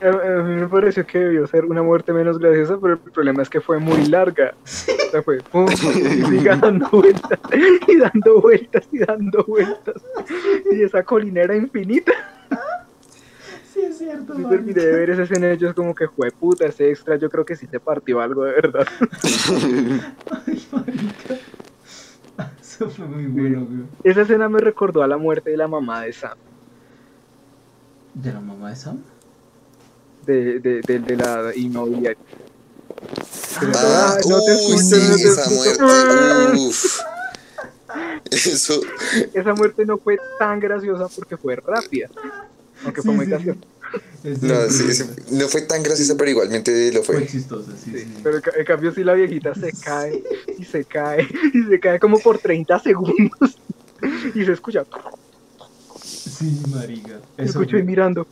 a, 0.00 0.38
a 0.38 0.42
mí 0.44 0.60
me 0.62 0.66
pareció 0.66 1.06
que 1.06 1.18
debió 1.18 1.46
ser 1.46 1.66
una 1.66 1.82
muerte 1.82 2.14
menos 2.14 2.38
graciosa, 2.38 2.78
pero 2.80 2.94
el 2.94 2.98
problema 2.98 3.42
es 3.42 3.50
que 3.50 3.60
fue 3.60 3.78
muy 3.78 4.06
larga. 4.06 4.54
O 4.64 5.10
sea, 5.10 5.22
fue 5.22 5.40
pum, 5.42 5.66
y 5.70 5.76
siga 6.24 6.56
dando 6.56 6.88
vueltas, 6.88 7.38
y 7.86 7.96
dando 7.98 8.40
vueltas, 8.40 8.88
y 8.90 8.98
dando 9.00 9.44
vueltas. 9.44 10.02
Y 10.72 10.82
esa 10.82 11.02
colina 11.02 11.42
era 11.42 11.54
infinita. 11.54 12.12
Sí, 13.74 13.80
es 13.82 13.98
cierto, 13.98 14.40
Yo 14.40 14.48
terminé 14.48 14.80
de 14.80 14.90
ver 14.90 15.10
esa 15.10 15.24
escena, 15.24 15.50
ellos 15.50 15.74
como 15.74 15.94
que 15.94 16.08
fue 16.08 16.30
puta, 16.30 16.64
ese 16.64 16.88
extra, 16.88 17.16
yo 17.16 17.28
creo 17.28 17.44
que 17.44 17.56
sí 17.56 17.66
se 17.66 17.78
partió 17.78 18.22
algo 18.22 18.44
de 18.44 18.52
verdad. 18.52 18.86
Ay, 20.46 20.66
marica. 20.72 21.34
Eso 22.60 22.90
fue 22.90 23.06
muy 23.06 23.26
bueno, 23.26 23.66
güey. 23.66 23.88
Esa 24.02 24.22
escena 24.22 24.48
me 24.48 24.60
recordó 24.60 25.02
a 25.02 25.08
la 25.08 25.18
muerte 25.18 25.50
de 25.50 25.58
la 25.58 25.68
mamá 25.68 26.02
de 26.02 26.12
Sam, 26.14 26.38
¿De 28.14 28.32
la 28.32 28.40
mamá 28.40 28.70
de 28.70 28.76
Sam? 28.76 29.04
de, 30.20 30.60
de, 30.60 30.82
de, 30.82 30.98
de 31.00 31.16
la 31.16 31.52
inmobiliaria. 31.54 32.18
Ah, 33.74 34.18
Ay, 34.18 34.24
no 34.24 34.42
te 34.42 34.52
uy, 34.52 34.78
escucho, 34.78 35.00
sí, 35.00 35.08
no 35.08 35.18
te 35.20 35.28
esa 35.28 35.46
escucho. 35.46 35.50
muerte. 35.50 36.12
Uf. 36.34 37.06
Eso. 38.30 38.80
Esa 39.32 39.54
muerte 39.54 39.84
no 39.86 39.98
fue 39.98 40.20
tan 40.36 40.60
graciosa 40.60 41.08
porque 41.08 41.36
fue 41.38 41.56
rápida. 41.56 42.10
Aunque 42.82 43.02
Sí, 43.02 43.02
fue 43.02 43.14
muy 43.14 43.26
sí, 43.26 43.26
graciosa. 43.26 43.60
No, 44.24 44.68
cierto, 44.68 44.70
sí, 44.72 45.04
no 45.30 45.46
fue 45.48 45.62
tan 45.62 45.82
graciosa, 45.84 46.16
pero 46.16 46.30
igualmente 46.30 46.90
lo 46.92 47.02
Fue 47.04 47.16
fue. 47.18 47.26
chistosa, 47.28 47.70
sí, 47.82 47.92
sí. 47.94 48.06
Pero 48.24 48.36
en 48.36 48.42
ca- 48.42 48.52
en 48.56 48.64
cambio 48.64 48.92
sí 48.92 49.04
la 49.04 49.14
viejita 49.14 49.54
se 49.54 49.72
cae 49.72 50.22
y 50.58 50.64
se 50.64 50.84
cae 50.84 51.26
y 51.54 51.62
se 51.62 51.78
cae 51.80 52.00
como 52.00 52.18
por 52.18 52.38
30 52.38 52.78
segundos 52.80 53.56
y 54.34 54.44
se 54.44 54.52
escucha, 54.52 54.84
Sí, 56.02 56.60
marica. 56.68 57.20
se 57.36 57.42
Eso 57.42 57.50
escucha 57.50 57.70
fue- 57.72 57.80
ahí 57.80 57.86
mirando. 57.86 58.26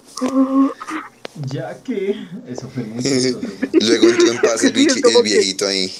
Ya 1.46 1.80
que 1.82 2.10
eso 2.48 2.68
fue 2.68 2.82
muy 2.84 3.02
chistoso. 3.02 3.40
Luego 3.80 4.08
entró 4.08 4.32
en 4.32 4.38
paz 4.40 4.64
el, 4.64 4.72
que- 4.72 5.22
viejito 5.22 5.66
ahí. 5.66 5.92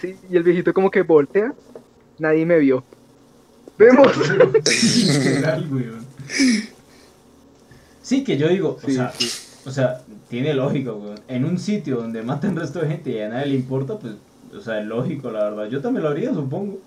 Sí, 0.00 0.14
y 0.30 0.36
el 0.36 0.42
viejito 0.42 0.72
como 0.74 0.90
que 0.90 1.02
voltea, 1.02 1.52
nadie 2.18 2.44
me 2.46 2.58
vio. 2.58 2.84
Vemos. 3.78 4.12
Literal, 4.96 5.68
weón. 5.72 6.06
Sí, 8.08 8.24
que 8.24 8.38
yo 8.38 8.48
digo, 8.48 8.78
o 8.82 8.90
sea, 8.90 9.12
sí. 9.18 9.30
o 9.66 9.70
sea, 9.70 10.00
tiene 10.30 10.54
lógica, 10.54 10.92
weón. 10.92 11.20
En 11.28 11.44
un 11.44 11.58
sitio 11.58 11.96
donde 11.96 12.22
matan 12.22 12.56
resto 12.56 12.78
de 12.80 12.88
gente 12.88 13.10
y 13.10 13.20
a 13.20 13.28
nadie 13.28 13.46
le 13.48 13.54
importa, 13.56 13.98
pues, 13.98 14.14
o 14.56 14.60
sea, 14.62 14.80
es 14.80 14.86
lógico, 14.86 15.30
la 15.30 15.44
verdad. 15.50 15.66
Yo 15.68 15.82
también 15.82 16.04
lo 16.04 16.08
haría, 16.10 16.32
supongo. 16.32 16.78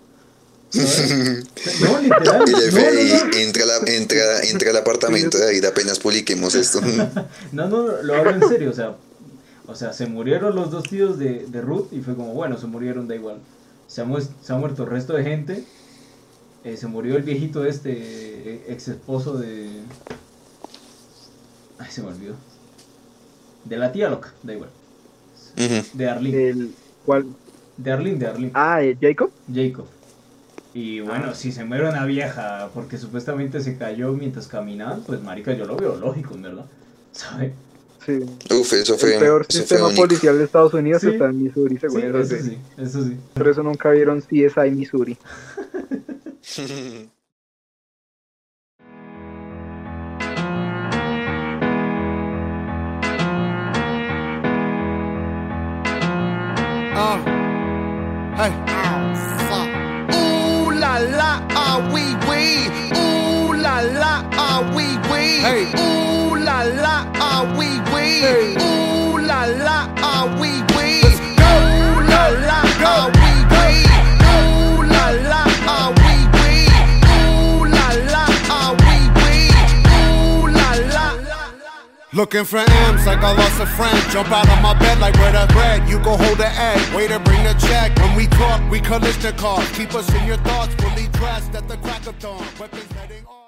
No, 0.74 2.00
literal. 2.02 2.44
El 2.50 2.74
No, 2.74 2.80
no, 2.80 3.26
no. 3.28 3.38
entra, 3.38 3.66
la- 3.66 3.92
entra, 3.94 4.42
entra 4.44 4.70
al 4.72 4.78
apartamento 4.78 5.38
de 5.38 5.50
ahí 5.50 5.60
apenas 5.66 6.00
publiquemos 6.00 6.56
esto. 6.56 6.80
No, 7.52 7.68
no, 7.68 8.02
lo 8.02 8.16
hablo 8.16 8.32
en 8.32 8.48
serio, 8.50 8.72
o 8.72 8.74
sea, 8.74 8.96
o 9.68 9.76
sea, 9.76 9.94
se 9.94 10.08
murieron 10.08 10.56
los 10.56 10.72
dos 10.72 10.84
tíos 10.90 11.20
de, 11.20 11.46
de 11.48 11.62
Ruth 11.62 11.92
y 11.92 12.00
fue 12.00 12.16
como, 12.16 12.34
bueno, 12.34 12.58
se 12.58 12.66
murieron, 12.68 13.08
da 13.08 13.16
igual. 13.16 13.38
Se 13.88 14.02
ha, 14.02 14.06
mues- 14.06 14.30
se 14.42 14.54
ha 14.54 14.56
muerto 14.56 14.84
el 14.86 14.90
resto 14.90 15.14
de 15.14 15.24
gente. 15.24 15.64
eh, 16.64 16.78
se 16.78 16.88
murió 16.88 17.16
el 17.18 17.24
viejito 17.24 17.64
este, 17.66 18.64
ex 18.72 18.88
esposo 18.88 19.38
de... 19.38 19.70
Ay, 21.82 21.92
se 21.92 22.02
me 22.02 22.10
olvidó. 22.10 22.36
De 23.66 23.78
la 23.78 23.92
tía 23.92 24.10
loca, 24.10 24.34
da 24.44 24.54
igual. 24.54 24.70
De 25.94 26.08
Arlene. 26.10 26.50
El, 26.50 26.72
¿Cuál? 27.06 27.26
De 27.78 27.92
Arlene, 27.92 28.20
de 28.20 28.28
Arlene. 28.28 28.52
Ah, 28.54 28.84
eh, 28.84 28.96
Jacob. 29.02 29.32
Jacob. 29.54 29.86
Y 30.74 31.02
bueno, 31.02 31.34
si 31.36 31.52
se 31.52 31.66
muere 31.66 31.90
una 31.90 32.06
vieja 32.06 32.70
porque 32.74 32.98
supuestamente 32.98 33.60
se 33.62 33.78
cayó 33.78 34.14
mientras 34.14 34.48
caminaban, 34.48 35.02
pues 35.02 35.22
marica, 35.22 35.54
yo 35.54 35.66
lo 35.66 35.76
veo 35.76 35.96
lógico, 35.98 36.36
en 36.36 36.42
verdad. 36.44 36.66
¿Sabe? 37.12 37.54
Sí. 38.06 38.20
Uf, 38.52 38.74
eso 38.74 38.98
fue, 38.98 39.14
el 39.16 39.20
peor 39.20 39.46
eso 39.48 39.60
sistema 39.60 39.90
policial 39.90 40.38
de 40.38 40.46
Estados 40.46 40.74
Unidos 40.74 41.02
Sí. 41.02 41.10
está 41.10 41.26
en 41.26 41.44
Missouri, 41.44 41.76
Sí, 41.76 41.82
según 41.82 42.02
eso. 42.04 42.20
eso 42.20 42.36
sí. 42.36 42.42
sí, 42.50 42.58
eso 42.78 43.04
sí. 43.04 43.18
Por 43.34 43.48
eso 43.48 43.62
nunca 43.64 43.90
vieron 43.92 44.22
CSI 44.22 44.72
Missouri. 44.72 45.18
Uh, 56.94 57.18
hey. 58.36 58.52
Ooh 60.14 60.72
la 60.72 60.98
la, 60.98 61.42
ah 61.52 61.90
wee 61.94 62.16
wee. 62.28 62.68
Ooh 62.98 63.54
la 63.54 63.80
la, 63.80 64.24
ah 64.34 64.60
wee 64.76 64.98
wee. 65.10 65.40
Hey. 65.40 65.64
Ooh 65.80 65.91
Looking 82.14 82.44
for 82.44 82.58
M's 82.58 83.06
like 83.06 83.20
I 83.20 83.32
lost 83.32 83.62
a 83.62 83.66
friend. 83.66 83.98
Jump 84.12 84.32
out 84.32 84.50
of 84.50 84.62
my 84.62 84.78
bed 84.78 85.00
like 85.00 85.16
where 85.16 85.32
the 85.32 85.52
bread. 85.54 85.88
You 85.88 85.98
go 86.00 86.18
hold 86.18 86.38
the 86.38 86.48
egg. 86.48 86.80
to 87.08 87.20
bring 87.20 87.44
the 87.44 87.54
check. 87.54 87.98
When 88.00 88.16
we 88.18 88.28
talk, 88.28 88.62
we 88.70 88.82
collision 88.82 89.34
cars. 89.38 89.70
Keep 89.72 89.96
us 89.96 90.14
in 90.14 90.28
your 90.28 90.38
thoughts. 90.38 90.76
Fully 90.76 91.08
dressed 91.14 91.56
at 91.56 91.70
the 91.70 91.78
crack 91.78 92.06
of 92.08 92.20
dawn. 92.20 92.46
Weapons 92.60 92.92
heading 92.92 93.26
off. 93.28 93.41